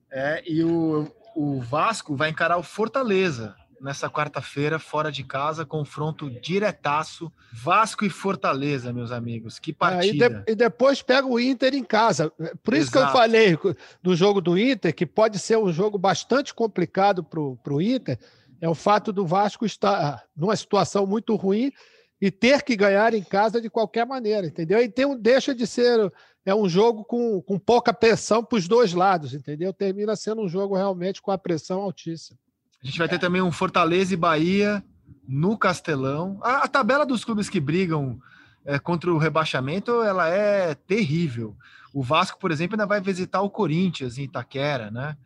É, 0.10 0.42
e 0.50 0.64
o, 0.64 1.12
o 1.36 1.60
Vasco 1.60 2.16
vai 2.16 2.30
encarar 2.30 2.58
o 2.58 2.64
Fortaleza 2.64 3.54
nessa 3.82 4.10
quarta-feira, 4.10 4.80
fora 4.80 5.12
de 5.12 5.24
casa, 5.24 5.66
confronto 5.66 6.30
diretaço, 6.30 7.32
Vasco 7.52 8.06
e 8.06 8.10
Fortaleza, 8.10 8.94
meus 8.94 9.12
amigos. 9.12 9.60
Que 9.60 9.74
partida. 9.74 10.26
É, 10.26 10.28
e, 10.28 10.30
de, 10.30 10.52
e, 10.52 10.56
depois 10.56 11.02
pega 11.02 11.28
o 11.28 11.40
Inter 11.40 11.74
em 11.74 11.84
casa. 11.84 12.32
Por 12.64 12.74
isso 12.74 12.90
Exato. 12.90 12.92
que 12.92 12.98
eu 12.98 13.22
falei 13.22 13.60
do 14.02 14.16
jogo 14.16 14.42
do 14.42 14.58
Inter, 14.58 14.94
que 14.94 15.06
pode 15.06 15.40
ser 15.40 15.58
um 15.58 15.72
jogo 15.72 15.98
bastante 15.98 16.54
complicado 16.54 17.24
para 17.24 17.74
o 17.74 17.82
Inter, 17.82 18.20
é 18.62 18.70
o 18.70 18.76
fato 18.76 19.12
do 19.12 19.26
Vasco 19.26 19.66
estar 19.66 20.24
numa 20.36 20.56
situação 20.56 21.06
muito 21.06 21.36
ruim 21.36 21.72
e 22.20 22.32
ter 22.32 22.64
que 22.64 22.76
ganhar 22.76 23.14
em 23.14 23.24
casa 23.24 23.62
de 23.62 23.70
qualquer 23.70 24.06
maneira, 24.06 24.48
entendeu? 24.48 24.82
E 24.82 24.90
tem 24.90 25.06
um, 25.06 25.18
deixa 25.18 25.54
de 25.54 25.68
ser 25.68 26.12
é 26.46 26.54
um 26.54 26.70
jogo 26.70 27.04
com, 27.04 27.42
com 27.42 27.58
pouca 27.58 27.92
pressão 27.92 28.44
para 28.44 28.58
os 28.58 28.68
dois 28.68 28.94
lados, 28.94 29.34
entendeu? 29.34 29.74
Termina 29.74 30.16
sendo 30.16 30.44
um 30.44 30.48
jogo 30.48 30.76
realmente 30.76 31.22
com 31.22 31.32
a 31.32 31.38
pressão 31.38 31.82
altíssima. 31.82 32.38
A 32.86 32.88
gente 32.88 33.00
vai 33.00 33.10
ter 33.10 33.18
também 33.18 33.42
um 33.42 33.52
Fortaleza 33.52 34.14
e 34.14 34.18
Bahia 34.18 34.84
no 35.28 35.58
Castelão. 35.58 36.38
A, 36.44 36.66
a 36.66 36.68
tabela 36.68 37.04
dos 37.04 37.26
clubes 37.26 37.50
que 37.50 37.60
brigam 37.60 38.20
é, 38.64 38.78
contra 38.78 39.12
o 39.12 39.18
rebaixamento 39.18 40.04
ela 40.04 40.30
é 40.30 40.76
terrível. 40.76 41.56
O 41.92 42.04
Vasco, 42.04 42.38
por 42.40 42.52
exemplo, 42.52 42.76
ainda 42.76 42.86
vai 42.86 43.02
visitar 43.02 43.42
o 43.42 43.50
Corinthians 43.50 44.20
em 44.20 44.26
Itaquera, 44.26 44.92
né? 44.92 45.18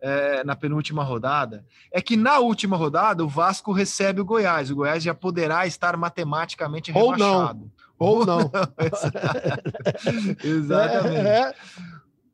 É, 0.00 0.44
na 0.44 0.54
penúltima 0.54 1.02
rodada. 1.02 1.64
É 1.90 2.00
que 2.00 2.16
na 2.16 2.38
última 2.38 2.76
rodada 2.76 3.24
o 3.24 3.28
Vasco 3.28 3.72
recebe 3.72 4.20
o 4.20 4.24
Goiás. 4.24 4.70
O 4.70 4.76
Goiás 4.76 5.02
já 5.02 5.12
poderá 5.12 5.66
estar 5.66 5.96
matematicamente 5.96 6.92
Ou 6.94 7.18
Não. 7.18 7.68
Ou, 7.98 8.24
não. 8.24 8.38
não. 8.38 8.50
Exatamente. 10.44 11.26
É, 11.26 11.40
é. 11.40 11.54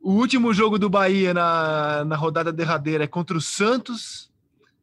O 0.02 0.12
último 0.12 0.52
jogo 0.52 0.78
do 0.78 0.90
Bahia 0.90 1.32
na, 1.32 2.04
na 2.04 2.14
rodada 2.14 2.52
derradeira 2.52 3.04
é 3.04 3.08
contra 3.08 3.38
o 3.38 3.40
Santos 3.40 4.30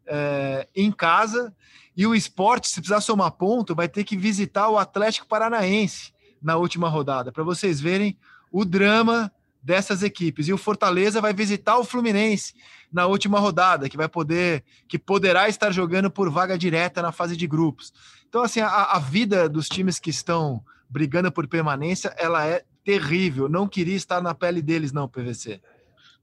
é, 0.07 0.67
em 0.75 0.91
casa. 0.91 1.53
E 1.95 2.05
o 2.07 2.15
esporte, 2.15 2.67
se 2.67 2.75
precisar 2.75 3.01
somar 3.01 3.31
ponto, 3.31 3.75
vai 3.75 3.87
ter 3.87 4.03
que 4.03 4.17
visitar 4.17 4.69
o 4.69 4.77
Atlético 4.77 5.27
Paranaense 5.27 6.13
na 6.41 6.57
última 6.57 6.89
rodada, 6.89 7.31
para 7.31 7.43
vocês 7.43 7.79
verem 7.79 8.17
o 8.51 8.65
drama 8.65 9.31
dessas 9.61 10.03
equipes. 10.03 10.47
E 10.47 10.53
o 10.53 10.57
Fortaleza 10.57 11.21
vai 11.21 11.33
visitar 11.33 11.77
o 11.77 11.85
Fluminense 11.85 12.53
na 12.91 13.07
última 13.07 13.39
rodada, 13.39 13.87
que 13.87 13.95
vai 13.95 14.09
poder, 14.09 14.63
que 14.87 14.99
poderá 14.99 15.47
estar 15.47 15.71
jogando 15.71 16.11
por 16.11 16.29
vaga 16.29 16.57
direta 16.57 17.01
na 17.01 17.11
fase 17.11 17.37
de 17.37 17.47
grupos. 17.47 17.93
Então, 18.27 18.43
assim, 18.43 18.59
a, 18.59 18.67
a 18.67 18.99
vida 18.99 19.47
dos 19.47 19.69
times 19.69 19.99
que 19.99 20.09
estão 20.09 20.63
brigando 20.89 21.31
por 21.31 21.47
permanência, 21.47 22.13
ela 22.17 22.45
é 22.45 22.63
terrível. 22.83 23.47
Não 23.47 23.67
queria 23.67 23.95
estar 23.95 24.21
na 24.21 24.35
pele 24.35 24.61
deles, 24.61 24.91
não, 24.91 25.07
PVC. 25.07 25.61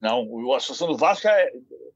Não, 0.01 0.55
a 0.55 0.61
situação 0.61 0.89
do 0.89 0.97
Vasco 0.97 1.27
é, 1.27 1.51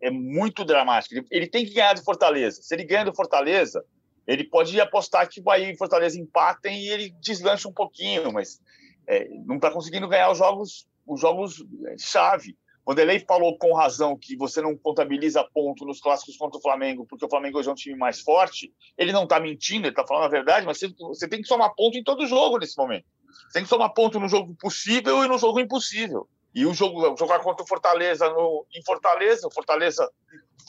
é 0.05 0.11
muito 0.11 0.65
dramática. 0.65 1.17
Ele, 1.17 1.27
ele, 1.31 1.47
tem 1.47 1.65
que 1.65 1.73
ganhar 1.73 1.95
do 1.95 2.05
Fortaleza. 2.05 2.61
Se 2.63 2.75
ele 2.75 2.85
ganha 2.85 3.07
do 3.07 3.15
Fortaleza, 3.15 3.83
ele 4.27 4.45
pode 4.45 4.79
apostar 4.79 5.29
que 5.29 5.41
o 5.41 5.43
Bahia 5.43 5.71
e 5.71 5.77
Fortaleza 5.77 6.21
empatem 6.21 6.79
e 6.85 6.91
ele 6.91 7.11
deslancha 7.21 7.67
um 7.67 7.73
pouquinho, 7.73 8.31
mas 8.31 8.61
é, 9.07 9.27
não 9.47 9.57
está 9.57 9.71
conseguindo 9.71 10.07
ganhar 10.07 10.31
os 10.31 10.37
jogos, 10.37 10.87
os 11.07 11.19
jogos 11.19 11.65
é, 11.87 11.97
chave. 11.99 12.55
Vanderlei 12.87 13.19
falou 13.21 13.57
com 13.57 13.73
razão 13.73 14.15
que 14.15 14.37
você 14.37 14.61
não 14.61 14.77
contabiliza 14.77 15.43
ponto 15.55 15.87
nos 15.87 16.03
clássicos 16.03 16.37
contra 16.37 16.59
o 16.59 16.63
Flamengo, 16.63 17.07
porque 17.07 17.25
o 17.25 17.31
Flamengo 17.31 17.59
hoje 17.59 17.71
é 17.71 17.73
um 17.73 17.77
time 17.77 17.97
mais 17.97 18.21
forte. 18.21 18.71
Ele 18.99 19.11
não 19.11 19.23
está 19.23 19.41
mentindo, 19.41 19.87
ele 19.87 19.93
está 19.93 20.07
falando 20.07 20.27
a 20.27 20.29
verdade, 20.29 20.67
mas 20.67 20.79
você, 20.79 20.89
você 20.99 21.27
tem 21.27 21.41
que 21.41 21.49
somar 21.49 21.75
ponto 21.75 21.97
em 21.97 22.05
todo 22.05 22.27
jogo 22.27 22.59
nesse 22.59 22.77
momento. 22.77 23.07
Você 23.49 23.55
tem 23.55 23.63
que 23.63 23.71
somar 23.71 23.95
ponto 23.95 24.21
no 24.21 24.29
jogo 24.29 24.55
possível 24.55 25.25
e 25.25 25.29
no 25.29 25.39
jogo 25.39 25.61
impossível. 25.61 26.29
E 26.55 26.65
o 26.65 26.73
jogo 26.73 27.17
jogar 27.19 27.41
contra 27.41 27.65
o 27.65 27.67
Fortaleza 27.67 28.29
no, 28.31 28.65
em 28.75 28.83
Fortaleza, 28.85 29.47
o 29.47 29.51
Fortaleza 29.51 30.09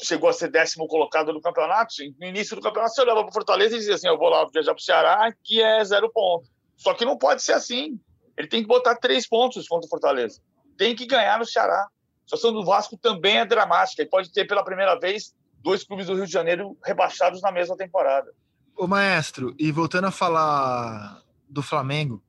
chegou 0.02 0.30
a 0.30 0.34
ser 0.34 0.50
décimo 0.50 0.88
colocado 0.88 1.32
no 1.32 1.42
campeonato. 1.42 1.94
No 2.20 2.28
início 2.28 2.56
do 2.56 2.62
campeonato, 2.62 2.96
você 2.96 3.02
olhava 3.02 3.22
para 3.22 3.30
o 3.30 3.34
Fortaleza 3.34 3.76
e 3.76 3.80
dizia 3.80 3.96
assim: 3.96 4.08
Eu 4.08 4.18
vou 4.18 4.30
lá 4.30 4.48
viajar 4.52 4.74
para 4.74 4.82
o 4.82 4.84
Ceará, 4.84 5.34
que 5.44 5.62
é 5.62 5.84
zero 5.84 6.12
ponto. 6.12 6.50
Só 6.76 6.94
que 6.94 7.06
não 7.06 7.18
pode 7.18 7.44
ser 7.44 7.54
assim. 7.54 8.00
Ele 8.38 8.48
tem 8.48 8.62
que 8.62 8.68
botar 8.68 8.96
três 8.96 9.28
pontos 9.28 9.68
contra 9.68 9.86
o 9.86 9.90
Fortaleza. 9.90 10.42
Tem 10.78 10.96
que 10.96 11.06
ganhar 11.06 11.40
no 11.40 11.46
Ceará. 11.46 11.88
A 11.88 11.90
situação 12.24 12.52
do 12.52 12.66
Vasco 12.66 12.98
também 12.98 13.38
é 13.38 13.46
dramática. 13.46 14.02
E 14.02 14.06
pode 14.06 14.32
ter 14.32 14.46
pela 14.46 14.64
primeira 14.64 15.00
vez 15.00 15.34
dois 15.60 15.84
clubes 15.84 16.08
do 16.08 16.16
Rio 16.16 16.26
de 16.26 16.32
Janeiro 16.32 16.78
rebaixados 16.84 17.42
na 17.42 17.52
mesma 17.52 17.78
temporada. 17.78 18.32
O 18.78 18.88
maestro, 18.88 19.56
e 19.58 19.72
voltando 19.72 20.08
a 20.08 20.12
falar 20.12 21.22
do 21.48 21.64
Flamengo, 21.64 22.22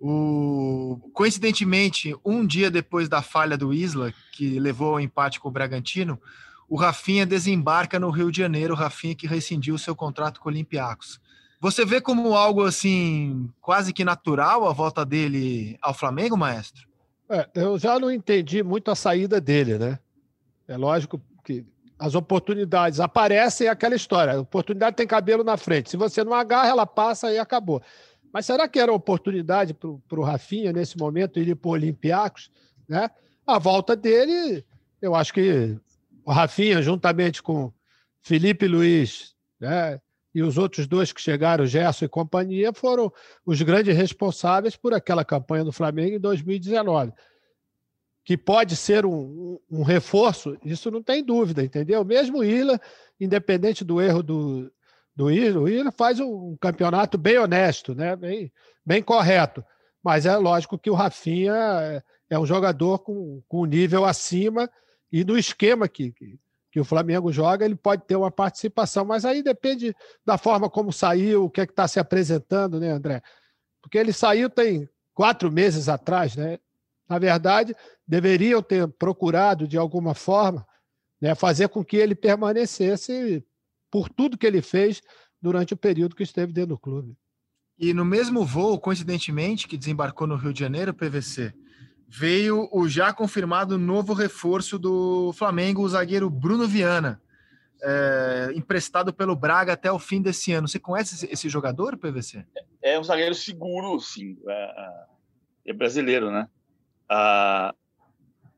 o, 0.00 1.03
coincidentemente, 1.24 2.14
um 2.22 2.46
dia 2.46 2.70
depois 2.70 3.08
da 3.08 3.22
falha 3.22 3.56
do 3.56 3.72
Isla, 3.72 4.12
que 4.30 4.60
levou 4.60 4.92
ao 4.92 5.00
empate 5.00 5.40
com 5.40 5.48
o 5.48 5.50
Bragantino, 5.50 6.20
o 6.68 6.76
Rafinha 6.76 7.24
desembarca 7.24 7.98
no 7.98 8.10
Rio 8.10 8.30
de 8.30 8.42
Janeiro, 8.42 8.74
o 8.74 8.76
Rafinha 8.76 9.14
que 9.14 9.26
rescindiu 9.26 9.78
seu 9.78 9.96
contrato 9.96 10.38
com 10.38 10.50
o 10.50 10.52
Olympiacos. 10.52 11.18
Você 11.62 11.82
vê 11.82 11.98
como 11.98 12.34
algo 12.34 12.62
assim, 12.62 13.48
quase 13.58 13.90
que 13.90 14.04
natural 14.04 14.68
a 14.68 14.72
volta 14.74 15.02
dele 15.02 15.78
ao 15.80 15.94
Flamengo, 15.94 16.36
maestro? 16.36 16.86
É, 17.30 17.48
eu 17.54 17.78
já 17.78 17.98
não 17.98 18.10
entendi 18.10 18.62
muito 18.62 18.90
a 18.90 18.94
saída 18.94 19.40
dele, 19.40 19.78
né? 19.78 19.98
É 20.68 20.76
lógico 20.76 21.18
que 21.42 21.64
as 21.98 22.14
oportunidades 22.14 23.00
aparecem, 23.00 23.66
é 23.66 23.70
aquela 23.70 23.94
história. 23.94 24.34
A 24.34 24.40
oportunidade 24.40 24.94
tem 24.94 25.06
cabelo 25.06 25.42
na 25.42 25.56
frente. 25.56 25.88
Se 25.88 25.96
você 25.96 26.22
não 26.22 26.34
agarra, 26.34 26.68
ela 26.68 26.86
passa 26.86 27.32
e 27.32 27.38
acabou. 27.38 27.80
Mas 28.34 28.46
será 28.46 28.66
que 28.66 28.80
era 28.80 28.92
oportunidade 28.92 29.72
para 29.72 30.20
o 30.20 30.24
Rafinha, 30.24 30.72
nesse 30.72 30.98
momento, 30.98 31.38
ir 31.38 31.54
para 31.54 31.68
o 31.68 31.72
Olympiacos? 31.72 32.50
Né? 32.88 33.08
A 33.46 33.60
volta 33.60 33.94
dele, 33.94 34.64
eu 35.00 35.14
acho 35.14 35.32
que 35.32 35.78
o 36.24 36.32
Rafinha, 36.32 36.82
juntamente 36.82 37.40
com 37.40 37.72
Felipe 38.20 38.66
Luiz 38.66 39.36
né, 39.60 40.00
e 40.34 40.42
os 40.42 40.58
outros 40.58 40.88
dois 40.88 41.12
que 41.12 41.20
chegaram, 41.20 41.64
Gerson 41.64 42.06
e 42.06 42.08
companhia, 42.08 42.72
foram 42.72 43.12
os 43.46 43.62
grandes 43.62 43.96
responsáveis 43.96 44.74
por 44.74 44.92
aquela 44.92 45.24
campanha 45.24 45.62
do 45.62 45.70
Flamengo 45.70 46.16
em 46.16 46.20
2019. 46.20 47.12
Que 48.24 48.36
pode 48.36 48.74
ser 48.74 49.06
um, 49.06 49.60
um 49.70 49.84
reforço, 49.84 50.58
isso 50.64 50.90
não 50.90 51.04
tem 51.04 51.22
dúvida, 51.22 51.62
entendeu? 51.62 52.04
Mesmo 52.04 52.38
o 52.38 52.44
Isla, 52.44 52.80
independente 53.20 53.84
do 53.84 54.00
erro 54.00 54.24
do, 54.24 54.72
do 55.14 55.30
Isla, 55.30 55.60
o 55.60 55.68
Isla 55.68 55.92
faz 55.92 56.18
um 56.18 56.56
campeonato 56.60 57.16
bem 57.16 57.38
honesto, 57.38 57.94
né? 57.94 58.16
bem, 58.16 58.52
bem 58.84 59.02
correto. 59.02 59.64
Mas 60.02 60.26
é 60.26 60.36
lógico 60.36 60.78
que 60.78 60.90
o 60.90 60.94
Rafinha 60.94 61.54
é, 61.54 62.02
é 62.30 62.38
um 62.38 62.44
jogador 62.44 62.98
com, 62.98 63.42
com 63.48 63.62
um 63.62 63.64
nível 63.64 64.04
acima 64.04 64.70
e 65.10 65.22
do 65.22 65.38
esquema 65.38 65.88
que, 65.88 66.12
que, 66.12 66.38
que, 66.70 66.80
o 66.80 66.84
Flamengo 66.84 67.32
joga, 67.32 67.64
ele 67.64 67.76
pode 67.76 68.02
ter 68.04 68.16
uma 68.16 68.30
participação, 68.30 69.04
mas 69.04 69.24
aí 69.24 69.42
depende 69.42 69.94
da 70.26 70.36
forma 70.36 70.68
como 70.68 70.92
saiu, 70.92 71.44
o 71.44 71.50
que 71.50 71.60
é 71.60 71.66
que 71.66 71.72
está 71.72 71.86
se 71.86 72.00
apresentando, 72.00 72.80
né, 72.80 72.90
André? 72.90 73.22
Porque 73.80 73.96
ele 73.96 74.12
saiu 74.12 74.50
tem 74.50 74.88
quatro 75.14 75.50
meses 75.50 75.88
atrás, 75.88 76.36
né? 76.36 76.58
Na 77.08 77.18
verdade, 77.18 77.76
deveriam 78.06 78.62
ter 78.62 78.88
procurado, 78.88 79.68
de 79.68 79.78
alguma 79.78 80.14
forma, 80.14 80.66
né, 81.20 81.34
fazer 81.34 81.68
com 81.68 81.84
que 81.84 81.96
ele 81.96 82.14
permanecesse 82.14 83.44
por 83.94 84.08
tudo 84.08 84.36
que 84.36 84.44
ele 84.44 84.60
fez 84.60 85.00
durante 85.40 85.72
o 85.72 85.76
período 85.76 86.16
que 86.16 86.24
esteve 86.24 86.52
dentro 86.52 86.70
do 86.70 86.78
clube. 86.78 87.16
E 87.78 87.94
no 87.94 88.04
mesmo 88.04 88.44
voo, 88.44 88.76
coincidentemente, 88.76 89.68
que 89.68 89.76
desembarcou 89.76 90.26
no 90.26 90.34
Rio 90.34 90.52
de 90.52 90.58
Janeiro, 90.58 90.92
PVC, 90.92 91.54
veio 92.08 92.68
o 92.72 92.88
já 92.88 93.12
confirmado 93.12 93.78
novo 93.78 94.12
reforço 94.12 94.80
do 94.80 95.32
Flamengo, 95.34 95.80
o 95.82 95.88
zagueiro 95.88 96.28
Bruno 96.28 96.66
Viana, 96.66 97.22
é, 97.80 98.50
emprestado 98.56 99.14
pelo 99.14 99.36
Braga 99.36 99.74
até 99.74 99.92
o 99.92 99.98
fim 100.00 100.20
desse 100.20 100.52
ano. 100.52 100.66
Você 100.66 100.80
conhece 100.80 101.28
esse, 101.30 101.48
jogador, 101.48 101.96
PVC? 101.96 102.44
É 102.82 102.98
um 102.98 103.04
zagueiro 103.04 103.36
seguro, 103.36 104.00
sim. 104.00 104.36
É, 104.48 105.04
é 105.66 105.72
brasileiro, 105.72 106.32
né? 106.32 106.48
Ah, 107.08 107.72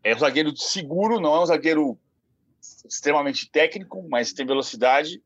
é 0.02 0.16
um 0.16 0.18
zagueiro 0.18 0.56
seguro, 0.56 1.20
não 1.20 1.34
é 1.34 1.42
um 1.42 1.46
zagueiro 1.46 1.98
extremamente 2.86 3.50
técnico, 3.50 4.06
mas 4.08 4.32
tem 4.32 4.46
velocidade. 4.46 5.22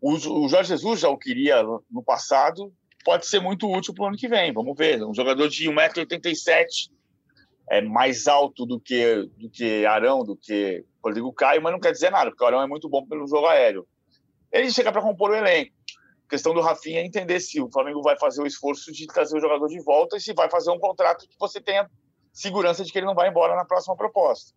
O, 0.00 0.16
Jorge 0.48 0.68
Jesus 0.68 1.00
já 1.00 1.08
o 1.08 1.18
queria 1.18 1.62
no 1.90 2.02
passado, 2.02 2.72
pode 3.04 3.26
ser 3.26 3.40
muito 3.40 3.70
útil 3.70 3.94
para 3.94 4.04
o 4.04 4.08
ano 4.08 4.16
que 4.16 4.28
vem. 4.28 4.52
Vamos 4.52 4.76
ver. 4.76 5.02
Um 5.04 5.14
jogador 5.14 5.48
de 5.48 5.68
1,87m, 5.68 6.90
é 7.70 7.80
mais 7.82 8.26
alto 8.26 8.64
do 8.64 8.80
que, 8.80 9.28
do 9.36 9.50
que 9.50 9.84
Arão, 9.84 10.24
do 10.24 10.36
que 10.36 10.84
Rodrigo 11.04 11.32
Caio, 11.32 11.62
mas 11.62 11.72
não 11.72 11.80
quer 11.80 11.92
dizer 11.92 12.10
nada, 12.10 12.30
porque 12.30 12.42
o 12.42 12.46
Arão 12.46 12.62
é 12.62 12.66
muito 12.66 12.88
bom 12.88 13.06
pelo 13.06 13.26
jogo 13.26 13.46
aéreo. 13.46 13.86
Ele 14.50 14.70
chega 14.70 14.90
para 14.90 15.02
compor 15.02 15.30
o 15.30 15.34
elenco. 15.34 15.72
A 16.26 16.30
questão 16.30 16.54
do 16.54 16.60
Rafinha 16.60 17.00
é 17.00 17.04
entender 17.06 17.40
se 17.40 17.60
o 17.60 17.70
Flamengo 17.70 18.02
vai 18.02 18.18
fazer 18.18 18.42
o 18.42 18.46
esforço 18.46 18.92
de 18.92 19.06
trazer 19.06 19.36
o 19.36 19.40
jogador 19.40 19.68
de 19.68 19.80
volta 19.82 20.16
e 20.16 20.20
se 20.20 20.32
vai 20.32 20.50
fazer 20.50 20.70
um 20.70 20.78
contrato 20.78 21.26
que 21.26 21.38
você 21.38 21.60
tenha 21.60 21.88
segurança 22.32 22.84
de 22.84 22.92
que 22.92 22.98
ele 22.98 23.06
não 23.06 23.14
vai 23.14 23.28
embora 23.28 23.56
na 23.56 23.64
próxima 23.64 23.96
proposta. 23.96 24.54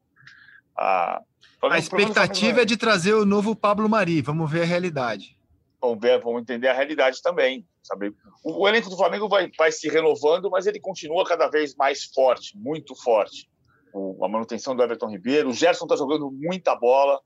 Ah, 0.77 1.21
a 1.63 1.77
expectativa 1.77 2.61
é 2.61 2.65
de 2.65 2.75
trazer 2.75 3.13
o 3.13 3.25
novo 3.25 3.55
Pablo 3.55 3.87
Mari. 3.87 4.21
Vamos 4.21 4.49
ver 4.49 4.63
a 4.63 4.65
realidade. 4.65 5.37
Vamos 5.79 5.99
ver, 5.99 6.21
vamos 6.21 6.41
entender 6.41 6.67
a 6.67 6.73
realidade 6.73 7.21
também. 7.21 7.65
Sabe? 7.83 8.13
O, 8.43 8.63
o 8.63 8.67
elenco 8.67 8.89
do 8.89 8.97
Flamengo 8.97 9.27
vai, 9.27 9.49
vai 9.57 9.71
se 9.71 9.87
renovando, 9.89 10.49
mas 10.49 10.67
ele 10.67 10.79
continua 10.79 11.25
cada 11.25 11.47
vez 11.47 11.75
mais 11.75 12.05
forte, 12.05 12.57
muito 12.57 12.95
forte. 12.95 13.49
O, 13.93 14.23
a 14.23 14.29
manutenção 14.29 14.75
do 14.75 14.83
Everton 14.83 15.09
Ribeiro, 15.09 15.49
o 15.49 15.53
Gerson 15.53 15.85
está 15.85 15.95
jogando 15.95 16.31
muita 16.31 16.75
bola, 16.75 17.19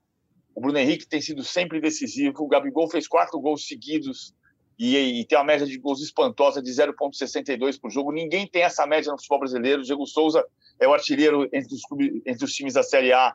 o 0.54 0.60
Bruno 0.60 0.78
Henrique 0.78 1.06
tem 1.06 1.20
sido 1.20 1.44
sempre 1.44 1.80
decisivo, 1.80 2.42
o 2.42 2.48
Gabigol 2.48 2.90
fez 2.90 3.06
quatro 3.06 3.38
gols 3.38 3.66
seguidos 3.66 4.34
e, 4.78 4.96
e 5.20 5.24
tem 5.24 5.38
uma 5.38 5.44
média 5.44 5.66
de 5.66 5.78
gols 5.78 6.02
espantosa 6.02 6.62
de 6.62 6.70
0,62 6.70 7.78
por 7.80 7.90
jogo. 7.90 8.10
Ninguém 8.10 8.46
tem 8.46 8.62
essa 8.62 8.86
média 8.86 9.12
no 9.12 9.18
futebol 9.18 9.40
brasileiro. 9.40 9.82
O 9.82 9.84
Diego 9.84 10.06
Souza 10.06 10.44
é 10.78 10.86
o 10.86 10.94
artilheiro 10.94 11.48
entre 11.52 11.74
os, 11.74 11.82
entre 12.26 12.44
os 12.44 12.52
times 12.52 12.74
da 12.74 12.82
Série 12.82 13.12
A 13.12 13.34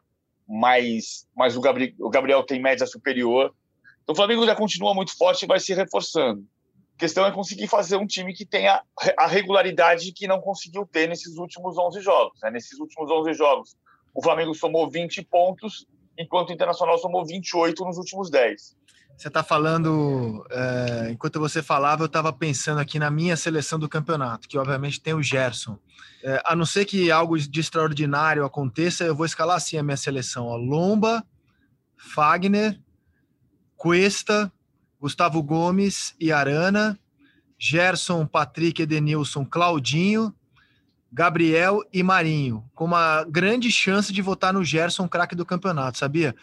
mas, 0.52 1.26
mas 1.34 1.56
o, 1.56 1.62
Gabriel, 1.62 1.94
o 2.00 2.10
Gabriel 2.10 2.44
tem 2.44 2.62
média 2.62 2.86
superior. 2.86 3.54
Então 4.04 4.14
o 4.14 4.16
Flamengo 4.16 4.46
já 4.46 4.54
continua 4.54 4.94
muito 4.94 5.16
forte 5.18 5.44
e 5.44 5.48
vai 5.48 5.60
se 5.60 5.74
reforçando. 5.74 6.46
A 6.96 7.00
questão 7.00 7.26
é 7.26 7.32
conseguir 7.32 7.68
fazer 7.68 7.96
um 7.96 8.06
time 8.06 8.34
que 8.34 8.46
tenha 8.46 8.84
a 9.18 9.28
regularidade 9.28 10.12
que 10.12 10.28
não 10.28 10.42
conseguiu 10.42 10.86
ter 10.86 11.08
nesses 11.08 11.38
últimos 11.38 11.78
11 11.78 12.02
jogos. 12.02 12.40
Né? 12.42 12.52
Nesses 12.52 12.80
últimos 12.80 13.10
11 13.10 13.34
jogos, 13.34 13.78
o 14.14 14.22
Flamengo 14.22 14.54
somou 14.54 14.90
20 14.90 15.24
pontos, 15.24 15.88
enquanto 16.18 16.50
o 16.50 16.54
Internacional 16.54 16.98
somou 16.98 17.26
28 17.26 17.84
nos 17.86 17.98
últimos 17.98 18.30
10. 18.30 18.76
Você 19.22 19.28
está 19.28 19.44
falando, 19.44 20.44
é, 20.50 21.10
enquanto 21.12 21.40
você 21.40 21.62
falava, 21.62 22.02
eu 22.02 22.08
estava 22.08 22.34
pensando 22.34 22.80
aqui 22.80 22.98
na 22.98 23.12
minha 23.12 23.38
seleção 23.38 23.78
do 23.78 23.88
campeonato, 23.88 24.48
que 24.48 24.58
obviamente 24.58 25.00
tem 25.00 25.14
o 25.14 25.22
Gerson. 25.22 25.78
É, 26.24 26.42
a 26.44 26.56
não 26.56 26.66
ser 26.66 26.86
que 26.86 27.12
algo 27.12 27.38
de 27.38 27.60
extraordinário 27.60 28.44
aconteça, 28.44 29.04
eu 29.04 29.14
vou 29.14 29.28
escalar 29.28 29.58
assim 29.58 29.78
a 29.78 29.84
minha 29.84 29.96
seleção: 29.96 30.48
ó, 30.48 30.56
Lomba, 30.56 31.24
Fagner, 31.96 32.82
Cuesta, 33.76 34.52
Gustavo 35.00 35.44
Gomes 35.44 36.16
e 36.20 36.32
Arana, 36.32 36.98
Gerson, 37.60 38.26
Patrick, 38.26 38.82
Edenilson, 38.82 39.46
Claudinho, 39.46 40.34
Gabriel 41.12 41.82
e 41.92 42.02
Marinho, 42.02 42.64
com 42.74 42.86
uma 42.86 43.26
grande 43.26 43.70
chance 43.70 44.14
de 44.14 44.22
votar 44.22 44.54
no 44.54 44.64
Gerson, 44.64 45.08
craque 45.10 45.36
do 45.36 45.46
campeonato, 45.46 45.98
sabia? 45.98 46.34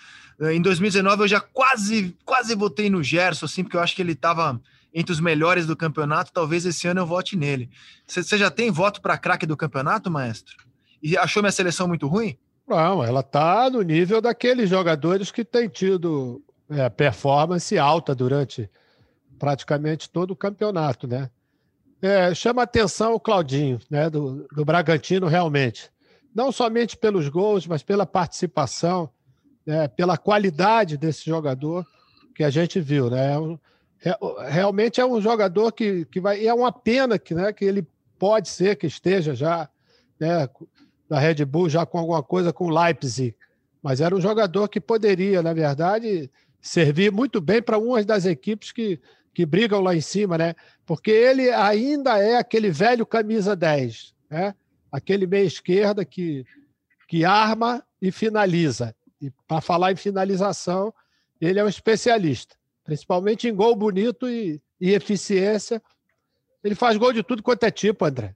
Em 0.40 0.60
2019 0.60 1.22
eu 1.22 1.28
já 1.28 1.40
quase, 1.40 2.16
quase 2.24 2.54
votei 2.54 2.90
no 2.90 3.02
Gerson, 3.02 3.46
assim, 3.46 3.62
porque 3.62 3.76
eu 3.76 3.80
acho 3.80 3.96
que 3.96 4.02
ele 4.02 4.12
estava 4.12 4.60
entre 4.94 5.12
os 5.12 5.20
melhores 5.20 5.66
do 5.66 5.76
campeonato. 5.76 6.32
Talvez 6.32 6.64
esse 6.66 6.86
ano 6.86 7.00
eu 7.00 7.06
vote 7.06 7.36
nele. 7.36 7.70
Você 8.06 8.36
já 8.36 8.50
tem 8.50 8.70
voto 8.70 9.00
para 9.00 9.18
craque 9.18 9.46
do 9.46 9.56
campeonato, 9.56 10.10
maestro? 10.10 10.56
E 11.02 11.16
achou 11.16 11.42
minha 11.42 11.52
seleção 11.52 11.88
muito 11.88 12.06
ruim? 12.06 12.36
Não, 12.66 13.02
ela 13.02 13.20
está 13.20 13.70
no 13.70 13.82
nível 13.82 14.20
daqueles 14.20 14.68
jogadores 14.68 15.30
que 15.30 15.44
têm 15.44 15.68
tido 15.68 16.42
é, 16.68 16.88
performance 16.88 17.76
alta 17.78 18.14
durante 18.14 18.70
praticamente 19.38 20.10
todo 20.10 20.32
o 20.32 20.36
campeonato, 20.36 21.06
né? 21.06 21.30
É, 22.00 22.32
chama 22.34 22.62
atenção 22.62 23.14
o 23.14 23.20
Claudinho, 23.20 23.80
né, 23.90 24.08
do, 24.08 24.46
do 24.54 24.64
Bragantino, 24.64 25.26
realmente. 25.26 25.90
Não 26.34 26.52
somente 26.52 26.96
pelos 26.96 27.28
gols, 27.28 27.66
mas 27.66 27.82
pela 27.82 28.06
participação, 28.06 29.10
né, 29.66 29.88
pela 29.88 30.16
qualidade 30.16 30.96
desse 30.96 31.26
jogador 31.26 31.84
que 32.34 32.44
a 32.44 32.50
gente 32.50 32.80
viu. 32.80 33.10
Né? 33.10 33.34
É, 34.04 34.16
realmente 34.48 35.00
é 35.00 35.06
um 35.06 35.20
jogador 35.20 35.72
que, 35.72 36.04
que 36.04 36.20
vai. 36.20 36.40
E 36.40 36.46
é 36.46 36.54
uma 36.54 36.70
pena 36.70 37.18
que, 37.18 37.34
né, 37.34 37.52
que 37.52 37.64
ele 37.64 37.86
pode 38.18 38.48
ser 38.48 38.76
que 38.76 38.86
esteja 38.86 39.34
já 39.34 39.68
né, 40.20 40.48
da 41.08 41.18
Red 41.18 41.44
Bull 41.44 41.68
já 41.68 41.84
com 41.84 41.98
alguma 41.98 42.22
coisa 42.22 42.52
com 42.52 42.66
o 42.66 42.70
Leipzig. 42.70 43.34
Mas 43.82 44.00
era 44.00 44.14
um 44.14 44.20
jogador 44.20 44.68
que 44.68 44.80
poderia, 44.80 45.42
na 45.42 45.52
verdade, 45.52 46.30
servir 46.60 47.10
muito 47.10 47.40
bem 47.40 47.62
para 47.62 47.78
uma 47.78 48.02
das 48.04 48.24
equipes 48.24 48.70
que, 48.70 49.00
que 49.32 49.46
brigam 49.46 49.80
lá 49.80 49.94
em 49.94 50.00
cima, 50.00 50.36
né? 50.36 50.54
Porque 50.88 51.10
ele 51.10 51.50
ainda 51.50 52.16
é 52.16 52.38
aquele 52.38 52.70
velho 52.70 53.04
camisa 53.04 53.54
10, 53.54 54.14
né? 54.30 54.54
Aquele 54.90 55.26
meia 55.26 55.44
esquerda 55.44 56.02
que, 56.02 56.46
que 57.06 57.26
arma 57.26 57.84
e 58.00 58.10
finaliza. 58.10 58.96
E 59.20 59.30
para 59.46 59.60
falar 59.60 59.92
em 59.92 59.96
finalização, 59.96 60.94
ele 61.38 61.58
é 61.58 61.64
um 61.64 61.68
especialista, 61.68 62.56
principalmente 62.84 63.46
em 63.46 63.54
gol 63.54 63.76
bonito 63.76 64.30
e, 64.30 64.62
e 64.80 64.92
eficiência. 64.92 65.82
Ele 66.64 66.74
faz 66.74 66.96
gol 66.96 67.12
de 67.12 67.22
tudo 67.22 67.42
quanto 67.42 67.64
é 67.64 67.70
tipo, 67.70 68.06
André. 68.06 68.34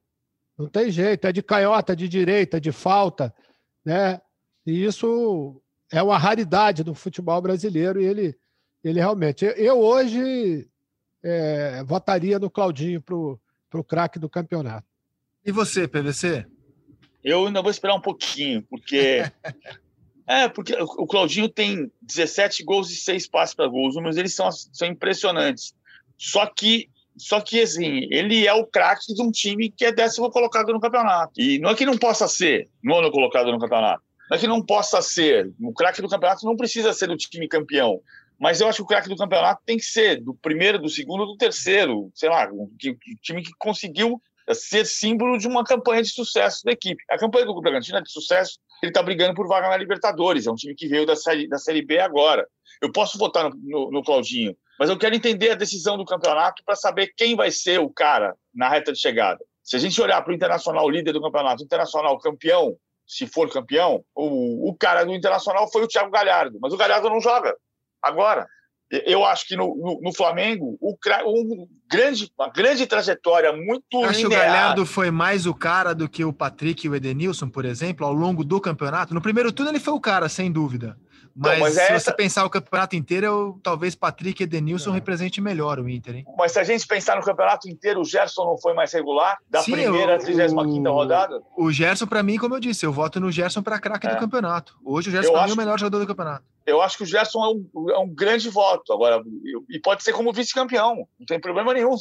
Não 0.59 0.69
tem 0.69 0.91
jeito, 0.91 1.27
é 1.27 1.33
de 1.33 1.43
canhota, 1.43 1.97
de 1.97 2.07
direita, 2.07 2.61
de 2.61 2.71
falta, 2.71 3.35
né? 3.83 4.21
E 4.67 4.85
isso 4.85 5.59
é 5.91 6.03
uma 6.03 6.19
raridade 6.19 6.85
do 6.85 6.95
futebol 6.95 7.41
brasileiro 7.41 7.99
e 7.99 8.05
ele, 8.05 8.39
ele 8.85 9.01
realmente. 9.01 9.47
Eu 9.57 9.81
hoje 9.81 10.69
é, 11.23 11.83
votaria 11.85 12.39
no 12.39 12.51
Claudinho 12.51 13.01
para 13.01 13.15
o 13.81 13.85
craque 13.85 14.19
do 14.19 14.29
campeonato. 14.29 14.87
E 15.45 15.53
você, 15.53 15.89
PVC? 15.89 16.47
Eu 17.23 17.47
ainda 17.47 17.63
vou 17.63 17.71
esperar 17.71 17.95
um 17.95 18.01
pouquinho, 18.01 18.63
porque. 18.63 19.23
é, 20.27 20.49
porque 20.49 20.75
o 20.75 21.07
Claudinho 21.07 21.49
tem 21.49 21.91
17 22.03 22.65
gols 22.65 22.91
e 22.91 22.97
6 22.97 23.29
passes 23.29 23.55
para 23.55 23.69
gols, 23.69 23.95
mas 23.97 24.17
eles 24.17 24.35
são, 24.35 24.51
são 24.51 24.89
impressionantes. 24.89 25.75
Só 26.19 26.47
que 26.47 26.89
Só 27.17 27.41
que, 27.41 27.61
assim, 27.61 28.09
ele 28.11 28.47
é 28.47 28.55
o 28.55 28.67
craque 28.67 29.15
de 29.15 29.23
um 29.23 29.31
time 29.31 29.71
que 29.71 29.85
é 29.85 29.93
décimo 29.93 30.31
colocado 30.31 30.73
no 30.73 30.81
campeonato. 30.81 31.41
E 31.41 31.59
não 31.59 31.71
é 31.71 31.75
que 31.75 31.87
não 31.87 31.99
possa 31.99 32.27
ser 32.27 32.69
nono 32.83 33.11
colocado 33.11 33.53
no 33.53 33.59
campeonato. 33.59 34.03
Não 34.31 34.37
é 34.37 34.41
que 34.41 34.47
não 34.47 34.65
possa 34.65 35.03
ser. 35.03 35.53
O 35.61 35.75
craque 35.75 36.01
do 36.01 36.09
campeonato 36.09 36.47
não 36.47 36.57
precisa 36.57 36.93
ser 36.93 37.09
do 37.09 37.17
time 37.17 37.47
campeão. 37.47 38.01
Mas 38.43 38.61
eu 38.61 38.67
acho 38.67 38.79
que 38.79 38.83
o 38.83 38.87
craque 38.87 39.09
do 39.09 39.17
campeonato 39.17 39.63
tem 39.65 39.77
que 39.77 39.85
ser 39.85 40.21
do 40.21 40.35
primeiro, 40.35 40.77
do 40.77 40.89
segundo, 40.89 41.25
do 41.25 41.37
terceiro. 41.37 42.11
Sei 42.13 42.29
lá, 42.29 42.51
o, 42.53 42.69
time 43.23 43.41
que 43.41 43.53
conseguiu 43.57 44.21
ser 44.53 44.85
símbolo 44.85 45.39
de 45.39 45.47
uma 45.47 45.63
campanha 45.63 46.03
de 46.03 46.09
sucesso 46.09 46.65
da 46.65 46.73
equipe. 46.73 47.01
A 47.09 47.17
campanha 47.17 47.47
do 47.47 47.61
Bragantino 47.61 47.99
é 47.99 48.03
de 48.03 48.11
sucesso, 48.11 48.59
ele 48.83 48.91
está 48.91 49.01
brigando 49.01 49.33
por 49.33 49.47
vaga 49.47 49.69
na 49.69 49.77
Libertadores. 49.77 50.49
É 50.49 50.51
um 50.51 50.57
time 50.57 50.75
que 50.75 50.89
veio 50.89 51.07
da 51.07 51.15
série, 51.15 51.47
da 51.47 51.57
série 51.57 51.87
B 51.87 52.01
agora. 52.01 52.45
Eu 52.81 52.91
posso 52.91 53.17
votar 53.17 53.49
no, 53.49 53.57
no, 53.63 53.91
no 53.93 54.03
Claudinho, 54.03 54.57
mas 54.77 54.91
eu 54.91 54.99
quero 54.99 55.15
entender 55.15 55.51
a 55.51 55.55
decisão 55.55 55.97
do 55.97 56.05
campeonato 56.05 56.65
para 56.67 56.75
saber 56.75 57.13
quem 57.17 57.37
vai 57.37 57.53
ser 57.53 57.79
o 57.79 57.89
cara 57.89 58.35
na 58.53 58.69
reta 58.69 58.93
de 58.93 58.99
chegada. 58.99 59.39
Se 59.63 59.77
a 59.77 59.79
gente 59.79 60.03
olhar 60.03 60.21
para 60.21 60.33
o 60.33 60.35
Internacional 60.35 60.91
líder 60.91 61.13
do 61.13 61.23
campeonato, 61.23 61.63
Internacional 61.63 62.19
campeão, 62.19 62.77
se 63.07 63.25
for 63.25 63.49
campeão, 63.49 64.05
o, 64.17 64.69
o 64.69 64.75
cara 64.75 65.05
do 65.05 65.15
Internacional 65.15 65.71
foi 65.71 65.85
o 65.85 65.87
Thiago 65.87 66.11
Galhardo, 66.11 66.59
mas 66.61 66.73
o 66.73 66.77
Galhardo 66.77 67.09
não 67.09 67.21
joga 67.21 67.57
agora. 68.03 68.47
Eu 69.07 69.25
acho 69.25 69.49
que 69.49 69.57
no, 69.57 69.75
no, 69.75 70.01
no 70.03 70.15
Flamengo, 70.15 70.77
o, 70.79 70.95
um 71.27 71.67
grande, 71.91 72.31
uma 72.39 72.51
grande 72.51 72.87
trajetória 72.87 73.51
muito 73.51 74.05
Acho 74.05 74.21
que 74.21 74.27
o 74.27 74.31
Galhardo 74.31 74.85
foi 74.85 75.11
mais 75.11 75.47
o 75.47 75.55
cara 75.55 75.95
do 75.95 76.07
que 76.07 76.23
o 76.23 76.33
Patrick 76.33 76.87
e 76.87 76.91
o 76.91 76.95
Edenilson, 76.95 77.49
por 77.49 77.65
exemplo, 77.65 78.07
ao 78.07 78.13
longo 78.13 78.45
do 78.45 78.61
campeonato. 78.61 79.15
No 79.15 79.23
primeiro 79.23 79.51
turno 79.51 79.71
ele 79.71 79.81
foi 79.81 79.95
o 79.95 80.01
cara, 80.01 80.29
sem 80.29 80.53
dúvida. 80.53 80.99
Mas, 81.35 81.59
mas 81.59 81.77
é 81.77 81.87
se 81.87 81.93
essa... 81.93 82.11
você 82.11 82.17
pensar 82.17 82.45
o 82.45 82.51
campeonato 82.51 82.95
inteiro, 82.95 83.27
eu, 83.27 83.61
talvez 83.63 83.95
Patrick 83.95 84.43
e 84.43 84.45
Edenilson 84.45 84.91
é. 84.91 84.95
represente 84.95 85.41
melhor 85.41 85.79
o 85.79 85.89
Inter, 85.89 86.17
hein? 86.17 86.25
Mas 86.37 86.53
se 86.53 86.59
a 86.59 86.65
gente 86.65 86.87
pensar 86.87 87.17
no 87.17 87.23
campeonato 87.23 87.69
inteiro, 87.69 88.01
o 88.01 88.05
Gerson 88.05 88.45
não 88.45 88.59
foi 88.59 88.75
mais 88.75 88.93
regular 88.93 89.39
da 89.49 89.63
Sim, 89.63 89.73
primeira 89.73 90.17
à 90.17 90.19
35 90.19 90.91
rodada? 90.91 91.41
O 91.57 91.73
Gerson, 91.73 92.07
para 92.07 92.23
mim, 92.23 92.37
como 92.37 92.55
eu 92.55 92.61
disse, 92.61 92.85
eu 92.85 92.93
voto 92.93 93.19
no 93.19 93.33
Gerson 93.33 93.63
para 93.63 93.79
craque 93.79 94.07
é. 94.07 94.11
do 94.11 94.19
campeonato. 94.19 94.77
Hoje 94.85 95.09
o 95.09 95.13
Gerson 95.13 95.35
é 95.35 95.53
o 95.53 95.57
melhor 95.57 95.79
jogador 95.79 96.01
do 96.01 96.07
campeonato. 96.07 96.45
Eu 96.65 96.81
acho 96.81 96.97
que 96.97 97.03
o 97.03 97.07
Gerson 97.07 97.45
é 97.45 97.49
um, 97.49 97.91
é 97.91 97.99
um 97.99 98.09
grande 98.09 98.49
voto. 98.49 98.93
Agora, 98.93 99.23
eu, 99.45 99.65
e 99.69 99.79
pode 99.81 100.03
ser 100.03 100.13
como 100.13 100.33
vice-campeão, 100.33 101.09
não 101.19 101.27
tem 101.27 101.41
problema 101.41 101.75
nenhum. 101.75 101.97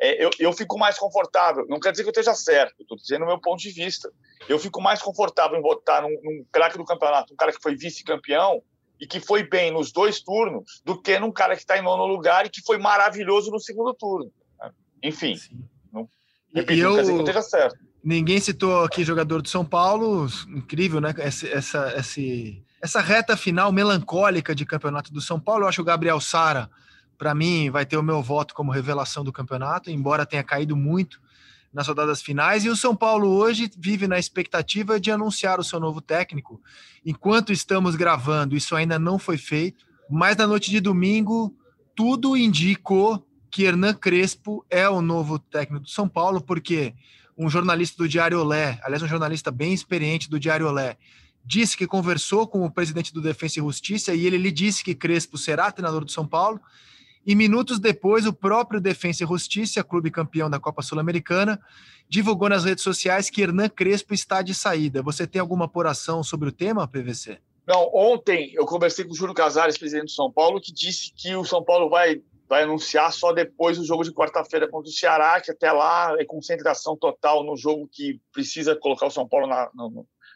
É, 0.00 0.24
eu, 0.24 0.30
eu 0.38 0.52
fico 0.52 0.78
mais 0.78 0.98
confortável. 0.98 1.66
Não 1.68 1.80
quer 1.80 1.90
dizer 1.90 2.04
que 2.04 2.08
eu 2.08 2.12
esteja 2.12 2.34
certo, 2.34 2.80
estou 2.80 2.96
dizendo 2.96 3.24
o 3.24 3.26
meu 3.26 3.40
ponto 3.40 3.60
de 3.60 3.70
vista. 3.70 4.10
Eu 4.48 4.58
fico 4.58 4.80
mais 4.80 5.02
confortável 5.02 5.58
em 5.58 5.62
votar 5.62 6.02
num, 6.02 6.10
num 6.22 6.44
craque 6.50 6.78
do 6.78 6.84
campeonato, 6.84 7.34
um 7.34 7.36
cara 7.36 7.52
que 7.52 7.62
foi 7.62 7.76
vice-campeão, 7.76 8.62
e 9.00 9.06
que 9.06 9.20
foi 9.20 9.42
bem 9.42 9.70
nos 9.70 9.92
dois 9.92 10.20
turnos 10.20 10.82
do 10.84 11.00
que 11.00 11.18
num 11.18 11.30
cara 11.30 11.54
que 11.54 11.62
está 11.62 11.78
em 11.78 11.82
nono 11.82 12.04
lugar 12.04 12.46
e 12.46 12.50
que 12.50 12.60
foi 12.62 12.78
maravilhoso 12.78 13.50
no 13.50 13.60
segundo 13.60 13.94
turno. 13.94 14.30
Enfim, 15.02 15.38
não, 15.92 16.08
repito, 16.52 16.80
eu, 16.80 16.88
não 16.88 16.96
quer 16.96 17.00
dizer 17.02 17.12
que 17.14 17.20
esteja 17.20 17.42
certo. 17.42 17.78
Ninguém 18.02 18.40
citou 18.40 18.84
aqui 18.84 19.04
jogador 19.04 19.42
do 19.42 19.48
São 19.48 19.64
Paulo, 19.64 20.26
incrível, 20.48 21.00
né? 21.00 21.14
Essa, 21.18 21.46
essa, 21.48 21.78
essa, 21.90 22.20
essa 22.80 23.00
reta 23.00 23.36
final 23.36 23.72
melancólica 23.72 24.54
de 24.54 24.64
campeonato 24.64 25.12
do 25.12 25.20
São 25.20 25.38
Paulo. 25.40 25.64
Eu 25.64 25.68
acho 25.68 25.76
que 25.76 25.82
o 25.82 25.84
Gabriel 25.84 26.20
Sara, 26.20 26.70
para 27.16 27.34
mim, 27.34 27.70
vai 27.70 27.84
ter 27.84 27.96
o 27.96 28.02
meu 28.02 28.22
voto 28.22 28.54
como 28.54 28.70
revelação 28.70 29.24
do 29.24 29.32
campeonato, 29.32 29.90
embora 29.90 30.26
tenha 30.26 30.42
caído 30.42 30.76
muito 30.76 31.20
nas 31.72 31.88
rodadas 31.88 32.22
finais. 32.22 32.64
E 32.64 32.68
o 32.68 32.76
São 32.76 32.94
Paulo 32.94 33.28
hoje 33.28 33.70
vive 33.76 34.06
na 34.06 34.18
expectativa 34.18 34.98
de 34.98 35.10
anunciar 35.10 35.58
o 35.58 35.64
seu 35.64 35.80
novo 35.80 36.00
técnico. 36.00 36.60
Enquanto 37.04 37.52
estamos 37.52 37.96
gravando, 37.96 38.56
isso 38.56 38.74
ainda 38.74 38.98
não 38.98 39.18
foi 39.18 39.36
feito, 39.36 39.84
mas 40.08 40.36
na 40.36 40.46
noite 40.46 40.70
de 40.70 40.80
domingo, 40.80 41.54
tudo 41.94 42.36
indicou 42.36 43.26
que 43.50 43.64
Hernan 43.64 43.94
Crespo 43.94 44.64
é 44.70 44.88
o 44.88 45.02
novo 45.02 45.38
técnico 45.38 45.84
do 45.84 45.90
São 45.90 46.08
Paulo, 46.08 46.40
porque 46.40 46.94
um 47.36 47.48
jornalista 47.48 48.02
do 48.02 48.08
Diário 48.08 48.40
Olé, 48.40 48.80
aliás, 48.82 49.02
um 49.02 49.08
jornalista 49.08 49.50
bem 49.50 49.72
experiente 49.72 50.28
do 50.28 50.40
Diário 50.40 50.66
Olé, 50.66 50.96
disse 51.48 51.78
que 51.78 51.86
conversou 51.86 52.46
com 52.46 52.62
o 52.62 52.70
presidente 52.70 53.12
do 53.12 53.22
Defensa 53.22 53.58
e 53.58 53.62
Justiça 53.62 54.14
e 54.14 54.26
ele 54.26 54.36
lhe 54.36 54.52
disse 54.52 54.84
que 54.84 54.94
Crespo 54.94 55.38
será 55.38 55.72
treinador 55.72 56.04
do 56.04 56.12
São 56.12 56.28
Paulo 56.28 56.60
e 57.26 57.34
minutos 57.34 57.78
depois, 57.78 58.26
o 58.26 58.32
próprio 58.32 58.80
Defensa 58.80 59.24
e 59.24 59.26
Justiça, 59.26 59.82
clube 59.82 60.10
campeão 60.10 60.48
da 60.48 60.60
Copa 60.60 60.82
Sul-Americana, 60.82 61.60
divulgou 62.08 62.48
nas 62.48 62.64
redes 62.64 62.84
sociais 62.84 63.30
que 63.30 63.42
Hernan 63.42 63.68
Crespo 63.68 64.12
está 64.12 64.42
de 64.42 64.54
saída. 64.54 65.02
Você 65.02 65.26
tem 65.26 65.40
alguma 65.40 65.64
apuração 65.64 66.22
sobre 66.22 66.50
o 66.50 66.52
tema, 66.52 66.86
PVC? 66.86 67.38
Não, 67.66 67.90
ontem 67.94 68.52
eu 68.54 68.64
conversei 68.64 69.04
com 69.04 69.12
o 69.12 69.14
Júlio 69.14 69.34
Casares, 69.34 69.76
presidente 69.76 70.06
do 70.06 70.10
São 70.12 70.30
Paulo, 70.30 70.60
que 70.60 70.72
disse 70.72 71.12
que 71.14 71.34
o 71.34 71.44
São 71.44 71.62
Paulo 71.62 71.90
vai, 71.90 72.22
vai 72.48 72.62
anunciar 72.62 73.12
só 73.12 73.32
depois 73.32 73.76
do 73.76 73.84
jogo 73.84 74.04
de 74.04 74.12
quarta-feira 74.12 74.66
contra 74.66 74.88
o 74.88 74.92
Ceará, 74.92 75.38
que 75.40 75.50
até 75.50 75.70
lá 75.70 76.14
é 76.18 76.24
concentração 76.24 76.96
total 76.96 77.44
no 77.44 77.56
jogo 77.58 77.88
que 77.92 78.20
precisa 78.32 78.74
colocar 78.74 79.06
o 79.06 79.10
São 79.10 79.28
Paulo 79.28 79.46
na, 79.46 79.68
na, 79.74 79.90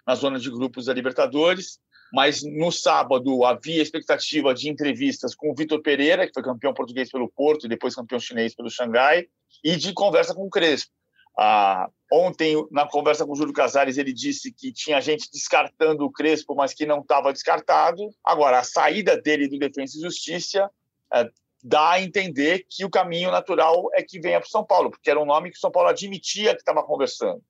na 0.06 0.14
zona 0.14 0.38
de 0.38 0.50
grupos 0.50 0.86
da 0.86 0.94
Libertadores 0.94 1.80
mas 2.12 2.42
no 2.42 2.70
sábado 2.70 3.44
havia 3.44 3.82
expectativa 3.82 4.52
de 4.52 4.68
entrevistas 4.68 5.34
com 5.34 5.50
o 5.50 5.54
Vitor 5.54 5.80
Pereira, 5.80 6.26
que 6.26 6.34
foi 6.34 6.42
campeão 6.42 6.74
português 6.74 7.10
pelo 7.10 7.28
Porto 7.28 7.64
e 7.64 7.68
depois 7.68 7.94
campeão 7.94 8.20
chinês 8.20 8.54
pelo 8.54 8.70
Xangai, 8.70 9.26
e 9.64 9.76
de 9.76 9.94
conversa 9.94 10.34
com 10.34 10.46
o 10.46 10.50
Crespo. 10.50 10.92
Ah, 11.38 11.88
ontem, 12.12 12.54
na 12.70 12.86
conversa 12.86 13.24
com 13.24 13.32
o 13.32 13.34
Júlio 13.34 13.54
Casares, 13.54 13.96
ele 13.96 14.12
disse 14.12 14.52
que 14.52 14.70
tinha 14.70 15.00
gente 15.00 15.30
descartando 15.32 16.04
o 16.04 16.12
Crespo, 16.12 16.54
mas 16.54 16.74
que 16.74 16.84
não 16.84 17.00
estava 17.00 17.32
descartado. 17.32 18.02
Agora, 18.22 18.58
a 18.58 18.64
saída 18.64 19.16
dele 19.16 19.48
do 19.48 19.58
Defensa 19.58 19.96
e 19.96 20.02
Justiça 20.02 20.70
é, 21.14 21.30
dá 21.64 21.92
a 21.92 22.02
entender 22.02 22.66
que 22.68 22.84
o 22.84 22.90
caminho 22.90 23.30
natural 23.30 23.88
é 23.94 24.02
que 24.02 24.20
venha 24.20 24.38
para 24.38 24.46
o 24.46 24.50
São 24.50 24.62
Paulo, 24.62 24.90
porque 24.90 25.08
era 25.08 25.18
um 25.18 25.24
nome 25.24 25.50
que 25.50 25.56
o 25.56 25.60
São 25.60 25.70
Paulo 25.70 25.88
admitia 25.88 26.52
que 26.52 26.60
estava 26.60 26.82
conversando. 26.82 27.42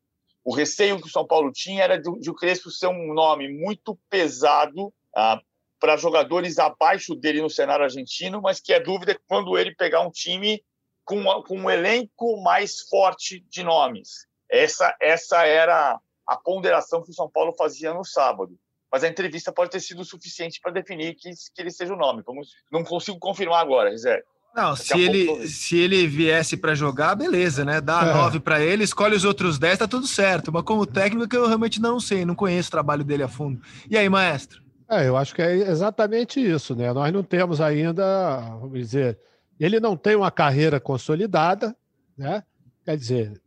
O 0.44 0.54
receio 0.54 1.00
que 1.00 1.06
o 1.06 1.10
São 1.10 1.26
Paulo 1.26 1.52
tinha 1.52 1.84
era 1.84 1.98
de, 1.98 2.10
de 2.18 2.30
o 2.30 2.34
Crespo 2.34 2.70
ser 2.70 2.88
um 2.88 3.14
nome 3.14 3.48
muito 3.48 3.98
pesado 4.10 4.92
ah, 5.14 5.40
para 5.78 5.96
jogadores 5.96 6.58
abaixo 6.58 7.14
dele 7.14 7.42
no 7.42 7.50
cenário 7.50 7.84
argentino, 7.84 8.40
mas 8.40 8.60
que 8.60 8.72
é 8.72 8.80
dúvida 8.80 9.18
quando 9.28 9.56
ele 9.56 9.74
pegar 9.74 10.00
um 10.00 10.10
time 10.10 10.62
com, 11.04 11.24
com 11.42 11.58
um 11.58 11.70
elenco 11.70 12.40
mais 12.42 12.80
forte 12.82 13.40
de 13.48 13.62
nomes. 13.62 14.26
Essa, 14.50 14.94
essa 15.00 15.44
era 15.44 15.98
a 16.26 16.36
ponderação 16.36 17.02
que 17.02 17.10
o 17.10 17.14
São 17.14 17.28
Paulo 17.28 17.52
fazia 17.54 17.92
no 17.92 18.04
sábado. 18.04 18.56
Mas 18.90 19.02
a 19.02 19.08
entrevista 19.08 19.50
pode 19.50 19.70
ter 19.70 19.80
sido 19.80 20.04
suficiente 20.04 20.60
para 20.60 20.70
definir 20.70 21.14
que, 21.14 21.30
que 21.30 21.62
ele 21.62 21.70
seja 21.70 21.94
o 21.94 21.96
nome. 21.96 22.22
Vamos, 22.26 22.50
não 22.70 22.84
consigo 22.84 23.18
confirmar 23.18 23.60
agora, 23.60 23.90
Rizé. 23.90 24.22
Não, 24.54 24.76
se 24.76 25.00
ele, 25.00 25.48
se 25.48 25.78
ele 25.78 26.06
viesse 26.06 26.56
para 26.56 26.74
jogar, 26.74 27.14
beleza, 27.14 27.64
né? 27.64 27.80
Dá 27.80 28.06
é. 28.06 28.12
nove 28.12 28.38
para 28.38 28.60
ele, 28.60 28.84
escolhe 28.84 29.16
os 29.16 29.24
outros 29.24 29.58
dez, 29.58 29.78
tá 29.78 29.88
tudo 29.88 30.06
certo. 30.06 30.52
Mas 30.52 30.62
como 30.62 30.84
técnico, 30.84 31.34
eu 31.34 31.46
realmente 31.46 31.80
não 31.80 31.98
sei, 31.98 32.24
não 32.24 32.34
conheço 32.34 32.68
o 32.68 32.72
trabalho 32.72 33.02
dele 33.02 33.22
a 33.22 33.28
fundo. 33.28 33.60
E 33.88 33.96
aí, 33.96 34.08
maestro? 34.08 34.62
É, 34.90 35.08
eu 35.08 35.16
acho 35.16 35.34
que 35.34 35.40
é 35.40 35.70
exatamente 35.70 36.38
isso, 36.38 36.74
né? 36.74 36.92
Nós 36.92 37.10
não 37.10 37.22
temos 37.22 37.62
ainda, 37.62 38.40
vamos 38.60 38.78
dizer, 38.78 39.18
ele 39.58 39.80
não 39.80 39.96
tem 39.96 40.16
uma 40.16 40.30
carreira 40.30 40.78
consolidada, 40.78 41.74
né? 42.16 42.42
Quer 42.84 42.96
dizer, 42.98 43.40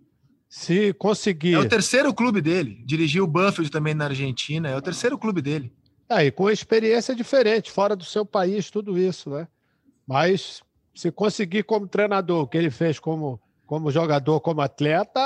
se 0.49 0.91
conseguir. 0.93 1.53
É 1.53 1.59
o 1.59 1.69
terceiro 1.69 2.11
clube 2.15 2.41
dele. 2.41 2.81
Dirigiu 2.83 3.25
o 3.25 3.27
Banfield 3.27 3.69
também 3.69 3.93
na 3.93 4.05
Argentina, 4.05 4.69
é 4.69 4.75
o 4.75 4.81
terceiro 4.81 5.19
clube 5.19 5.39
dele. 5.39 5.71
É, 6.09 6.25
e 6.25 6.31
com 6.31 6.49
experiência 6.49 7.15
diferente, 7.15 7.71
fora 7.71 7.95
do 7.95 8.03
seu 8.03 8.25
país, 8.25 8.71
tudo 8.71 8.97
isso, 8.97 9.29
né? 9.29 9.47
Mas 10.07 10.63
se 10.95 11.11
conseguir 11.11 11.63
como 11.63 11.87
treinador, 11.87 12.43
o 12.43 12.47
que 12.47 12.57
ele 12.57 12.71
fez 12.71 12.99
como, 12.99 13.39
como 13.65 13.91
jogador, 13.91 14.39
como 14.39 14.61
atleta, 14.61 15.19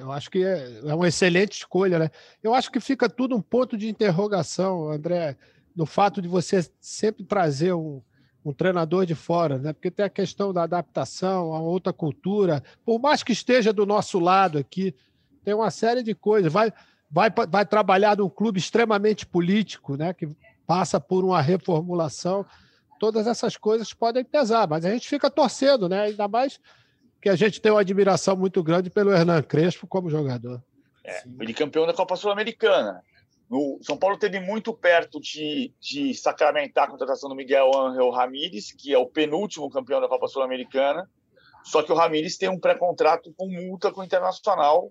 eu 0.00 0.10
acho 0.10 0.28
que 0.30 0.44
é, 0.44 0.80
é 0.84 0.94
uma 0.94 1.06
excelente 1.06 1.52
escolha, 1.52 1.98
né? 1.98 2.10
Eu 2.42 2.52
acho 2.52 2.70
que 2.70 2.80
fica 2.80 3.08
tudo 3.08 3.36
um 3.36 3.40
ponto 3.40 3.76
de 3.76 3.88
interrogação, 3.88 4.90
André, 4.90 5.36
no 5.74 5.86
fato 5.86 6.20
de 6.20 6.26
você 6.26 6.68
sempre 6.80 7.24
trazer 7.24 7.72
um, 7.72 8.02
um 8.44 8.52
treinador 8.52 9.06
de 9.06 9.14
fora, 9.14 9.56
né? 9.56 9.72
Porque 9.72 9.90
tem 9.90 10.04
a 10.04 10.10
questão 10.10 10.52
da 10.52 10.64
adaptação 10.64 11.54
a 11.54 11.60
outra 11.60 11.92
cultura, 11.92 12.62
por 12.84 13.00
mais 13.00 13.22
que 13.22 13.32
esteja 13.32 13.72
do 13.72 13.86
nosso 13.86 14.18
lado 14.18 14.58
aqui, 14.58 14.94
tem 15.44 15.54
uma 15.54 15.70
série 15.70 16.02
de 16.02 16.14
coisas. 16.14 16.52
Vai, 16.52 16.72
vai, 17.08 17.30
vai 17.30 17.64
trabalhar 17.64 18.16
num 18.16 18.28
clube 18.28 18.58
extremamente 18.58 19.24
político, 19.24 19.96
né? 19.96 20.12
Que 20.12 20.28
passa 20.66 20.98
por 20.98 21.24
uma 21.24 21.40
reformulação 21.40 22.44
todas 22.98 23.26
essas 23.26 23.56
coisas 23.56 23.92
podem 23.92 24.24
pesar, 24.24 24.68
mas 24.68 24.84
a 24.84 24.90
gente 24.90 25.08
fica 25.08 25.30
torcendo, 25.30 25.88
né? 25.88 26.02
Ainda 26.02 26.28
mais 26.28 26.60
que 27.20 27.28
a 27.28 27.36
gente 27.36 27.60
tem 27.60 27.72
uma 27.72 27.80
admiração 27.80 28.36
muito 28.36 28.62
grande 28.62 28.90
pelo 28.90 29.12
Hernan 29.12 29.42
Crespo 29.42 29.86
como 29.86 30.10
jogador. 30.10 30.62
É, 31.04 31.22
ele 31.40 31.54
campeão 31.54 31.86
da 31.86 31.94
Copa 31.94 32.16
Sul-Americana. 32.16 33.02
O 33.50 33.78
São 33.82 33.96
Paulo 33.96 34.18
teve 34.18 34.40
muito 34.40 34.72
perto 34.72 35.20
de, 35.20 35.72
de 35.80 36.14
sacramentar 36.14 36.84
a 36.84 36.90
contratação 36.90 37.28
do 37.28 37.36
Miguel 37.36 37.70
Ángel 37.76 38.10
Ramírez, 38.10 38.72
que 38.72 38.92
é 38.92 38.98
o 38.98 39.06
penúltimo 39.06 39.70
campeão 39.70 40.00
da 40.00 40.08
Copa 40.08 40.26
Sul-Americana. 40.28 41.08
Só 41.62 41.82
que 41.82 41.92
o 41.92 41.94
Ramírez 41.94 42.36
tem 42.36 42.48
um 42.48 42.58
pré-contrato 42.58 43.32
com 43.36 43.48
multa 43.48 43.90
com 43.90 44.00
o 44.00 44.04
Internacional 44.04 44.90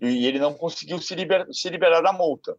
e 0.00 0.26
ele 0.26 0.38
não 0.38 0.54
conseguiu 0.54 1.00
se, 1.00 1.14
liber, 1.14 1.46
se 1.52 1.68
liberar 1.68 2.00
da 2.00 2.12
multa. 2.12 2.56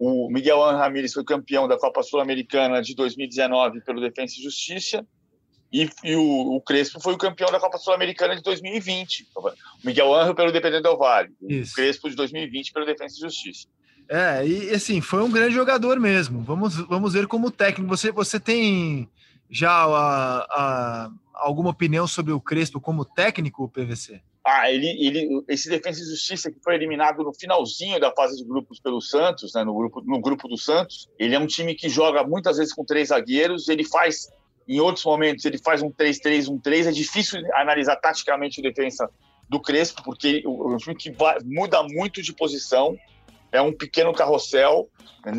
O 0.00 0.30
Miguel 0.30 0.58
Ramírez 0.58 1.12
foi 1.12 1.22
campeão 1.22 1.68
da 1.68 1.76
Copa 1.76 2.02
Sul-Americana 2.02 2.80
de 2.80 2.94
2019 2.94 3.82
pelo 3.82 4.00
Defensa 4.00 4.34
e 4.38 4.42
Justiça 4.42 5.06
E, 5.70 5.90
e 6.02 6.16
o, 6.16 6.56
o, 6.56 6.60
Crespo 6.62 6.98
foi 6.98 7.12
o 7.12 7.18
campeão 7.18 7.52
da 7.52 7.60
Copa 7.60 7.76
Sul-Americana 7.76 8.34
de 8.34 8.42
2020. 8.42 9.26
O 9.36 9.52
Miguel 9.84 10.14
Angel 10.14 10.34
pelo 10.34 10.48
Independente 10.48 10.84
Del 10.84 10.96
Vale. 10.96 11.28
Isso. 11.46 11.72
O 11.72 11.74
Crespo 11.74 12.08
de 12.08 12.16
2020 12.16 12.72
pelo 12.72 12.86
Defesa 12.86 13.14
e 13.14 13.20
Justiça. 13.20 13.68
É, 14.08 14.46
e 14.46 14.70
assim, 14.70 15.02
foi 15.02 15.22
um 15.22 15.30
grande 15.30 15.54
jogador 15.54 16.00
mesmo. 16.00 16.42
Vamos, 16.44 16.76
vamos 16.76 17.12
ver 17.12 17.26
como 17.26 17.50
técnico. 17.50 17.94
Você, 17.94 18.10
você 18.10 18.40
tem 18.40 19.06
já 19.50 19.70
a, 19.70 20.38
a, 20.50 21.10
alguma 21.34 21.68
opinião 21.68 22.06
sobre 22.06 22.32
o 22.32 22.40
Crespo 22.40 22.80
como 22.80 23.04
técnico, 23.04 23.68
PVC? 23.68 24.22
Ah, 24.52 24.68
ele, 24.68 24.88
ele, 24.98 25.44
esse 25.46 25.68
Defesa 25.68 26.02
e 26.02 26.06
Justiça 26.06 26.50
que 26.50 26.58
foi 26.60 26.74
eliminado 26.74 27.22
no 27.22 27.32
finalzinho 27.32 28.00
da 28.00 28.10
fase 28.10 28.36
de 28.36 28.44
grupos 28.44 28.80
pelo 28.80 29.00
Santos, 29.00 29.52
né, 29.54 29.62
no, 29.62 29.72
grupo, 29.72 30.00
no 30.00 30.20
grupo 30.20 30.48
do 30.48 30.58
Santos, 30.58 31.08
ele 31.16 31.36
é 31.36 31.38
um 31.38 31.46
time 31.46 31.72
que 31.72 31.88
joga 31.88 32.24
muitas 32.24 32.56
vezes 32.56 32.74
com 32.74 32.84
três 32.84 33.10
zagueiros, 33.10 33.68
ele 33.68 33.84
faz, 33.84 34.28
em 34.66 34.80
outros 34.80 35.04
momentos, 35.04 35.44
ele 35.44 35.56
faz 35.56 35.82
um 35.82 35.90
3-3-1-3, 35.92 36.88
é 36.88 36.90
difícil 36.90 37.40
analisar 37.54 37.94
taticamente 37.96 38.58
o 38.58 38.62
defesa 38.62 39.08
do 39.48 39.60
Crespo, 39.60 40.02
porque 40.02 40.42
é 40.44 40.48
um 40.48 40.76
time 40.78 40.96
que 40.96 41.12
vai, 41.12 41.38
muda 41.44 41.80
muito 41.84 42.20
de 42.20 42.32
posição, 42.32 42.96
é 43.52 43.62
um 43.62 43.72
pequeno 43.72 44.12
carrossel, 44.12 44.90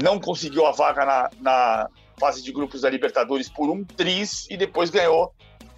não 0.02 0.22
conseguiu 0.22 0.66
a 0.66 0.72
vaga 0.72 1.06
na, 1.06 1.30
na 1.42 1.90
fase 2.18 2.42
de 2.42 2.54
grupos 2.54 2.82
da 2.82 2.90
Libertadores 2.90 3.50
por 3.50 3.70
um 3.70 3.84
tris 3.84 4.48
e 4.50 4.56
depois 4.56 4.90
ganhou 4.90 5.34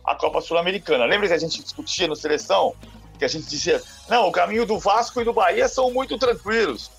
a 0.05 0.13
Copa 0.13 0.39
Sul-Americana. 0.39 1.05
Lembra 1.05 1.27
que 1.27 1.33
a 1.33 1.39
gente 1.39 1.63
discutia 1.63 2.07
no 2.07 2.15
Seleção? 2.15 2.75
Que 3.17 3.25
a 3.25 3.27
gente 3.27 3.47
dizia, 3.47 3.81
não, 4.09 4.27
o 4.27 4.31
caminho 4.31 4.65
do 4.65 4.79
Vasco 4.79 5.21
e 5.21 5.23
do 5.23 5.33
Bahia 5.33 5.67
são 5.67 5.91
muito 5.91 6.17
tranquilos. 6.17 6.91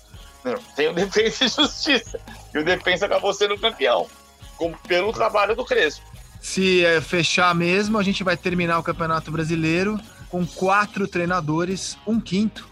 Não, 0.43 0.55
tem 0.75 0.87
o 0.87 0.93
Defensa 0.93 1.45
e 1.45 1.47
Justiça. 1.47 2.19
E 2.53 2.57
o 2.59 2.63
Defensa 2.63 3.05
acabou 3.05 3.33
sendo 3.33 3.57
campeão, 3.57 4.07
com, 4.57 4.71
pelo 4.87 5.11
trabalho 5.11 5.55
do 5.55 5.65
Crespo. 5.65 6.05
Se 6.39 6.85
é, 6.85 7.01
fechar 7.01 7.55
mesmo, 7.55 7.97
a 7.97 8.03
gente 8.03 8.23
vai 8.23 8.37
terminar 8.37 8.77
o 8.77 8.83
Campeonato 8.83 9.31
Brasileiro 9.31 9.99
com 10.29 10.45
quatro 10.45 11.07
treinadores, 11.07 11.97
um 12.05 12.19
quinto 12.19 12.69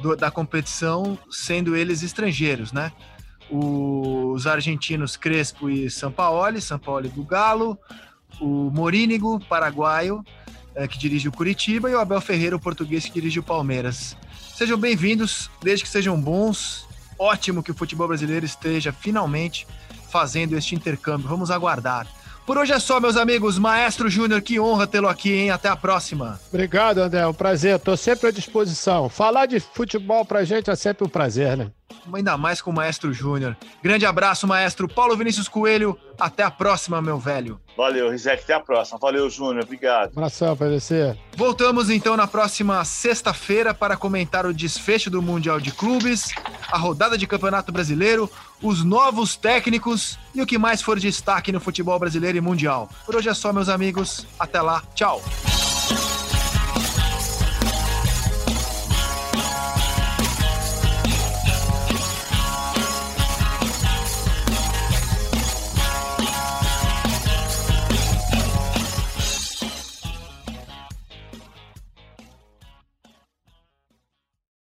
do, 0.00 0.16
da 0.16 0.30
competição, 0.30 1.16
sendo 1.30 1.76
eles 1.76 2.02
estrangeiros, 2.02 2.72
né? 2.72 2.90
Os 3.48 4.46
argentinos 4.46 5.16
Crespo 5.16 5.70
e 5.70 5.88
Sampaoli, 5.90 6.60
Sampaoli 6.60 7.08
do 7.08 7.22
Galo, 7.22 7.78
o 8.40 8.70
Morínigo, 8.70 9.38
paraguaio, 9.48 10.24
que 10.88 10.98
dirige 10.98 11.28
o 11.28 11.32
Curitiba, 11.32 11.90
e 11.90 11.94
o 11.94 11.98
Abel 11.98 12.20
Ferreira, 12.20 12.56
o 12.56 12.60
português, 12.60 13.04
que 13.04 13.12
dirige 13.12 13.38
o 13.38 13.42
Palmeiras. 13.42 14.16
Sejam 14.54 14.78
bem-vindos, 14.78 15.50
desde 15.62 15.84
que 15.84 15.90
sejam 15.90 16.20
bons. 16.20 16.86
Ótimo 17.18 17.62
que 17.62 17.70
o 17.70 17.74
futebol 17.74 18.08
brasileiro 18.08 18.44
esteja 18.44 18.92
finalmente 18.92 19.66
fazendo 20.10 20.56
este 20.56 20.74
intercâmbio. 20.74 21.28
Vamos 21.28 21.50
aguardar. 21.50 22.06
Por 22.44 22.58
hoje 22.58 22.72
é 22.72 22.78
só, 22.78 22.98
meus 22.98 23.16
amigos. 23.16 23.56
Maestro 23.56 24.08
Júnior, 24.10 24.42
que 24.42 24.58
honra 24.58 24.86
tê-lo 24.86 25.08
aqui, 25.08 25.32
hein? 25.32 25.50
Até 25.50 25.68
a 25.68 25.76
próxima. 25.76 26.40
Obrigado, 26.48 26.98
André. 26.98 27.20
É 27.20 27.26
um 27.26 27.32
prazer. 27.32 27.76
Estou 27.76 27.96
sempre 27.96 28.28
à 28.28 28.32
disposição. 28.32 29.08
Falar 29.08 29.46
de 29.46 29.60
futebol 29.60 30.24
pra 30.24 30.44
gente 30.44 30.68
é 30.68 30.74
sempre 30.74 31.04
um 31.04 31.08
prazer, 31.08 31.56
né? 31.56 31.70
Ainda 32.12 32.36
mais 32.36 32.60
com 32.60 32.70
o 32.70 32.74
Maestro 32.74 33.12
Júnior. 33.12 33.56
Grande 33.82 34.04
abraço, 34.04 34.46
Maestro 34.46 34.88
Paulo 34.88 35.16
Vinícius 35.16 35.46
Coelho. 35.46 35.96
Até 36.18 36.42
a 36.42 36.50
próxima, 36.50 37.00
meu 37.00 37.18
velho. 37.18 37.60
Valeu, 37.76 38.10
Rizek. 38.10 38.42
Até 38.42 38.54
a 38.54 38.60
próxima. 38.60 38.98
Valeu, 38.98 39.30
Júnior. 39.30 39.64
Obrigado. 39.64 40.10
Abração 40.10 40.56
pra 40.56 40.68
você. 40.68 41.16
Voltamos 41.36 41.90
então 41.90 42.16
na 42.16 42.26
próxima 42.26 42.84
sexta-feira 42.84 43.72
para 43.72 43.96
comentar 43.96 44.46
o 44.46 44.52
desfecho 44.52 45.10
do 45.10 45.22
Mundial 45.22 45.60
de 45.60 45.70
Clubes, 45.70 46.32
a 46.70 46.76
rodada 46.78 47.16
de 47.16 47.26
Campeonato 47.26 47.70
Brasileiro, 47.70 48.28
os 48.62 48.84
novos 48.84 49.36
técnicos 49.36 50.18
e 50.34 50.40
o 50.40 50.46
que 50.46 50.56
mais 50.58 50.80
for 50.80 50.98
destaque 50.98 51.52
no 51.52 51.60
futebol 51.60 51.98
brasileiro 51.98 52.38
e 52.38 52.40
mundial. 52.40 52.88
Por 53.04 53.16
hoje 53.16 53.28
é 53.28 53.34
só, 53.34 53.52
meus 53.52 53.68
amigos. 53.68 54.26
Até 54.38 54.60
lá. 54.60 54.82
Tchau. 54.94 55.20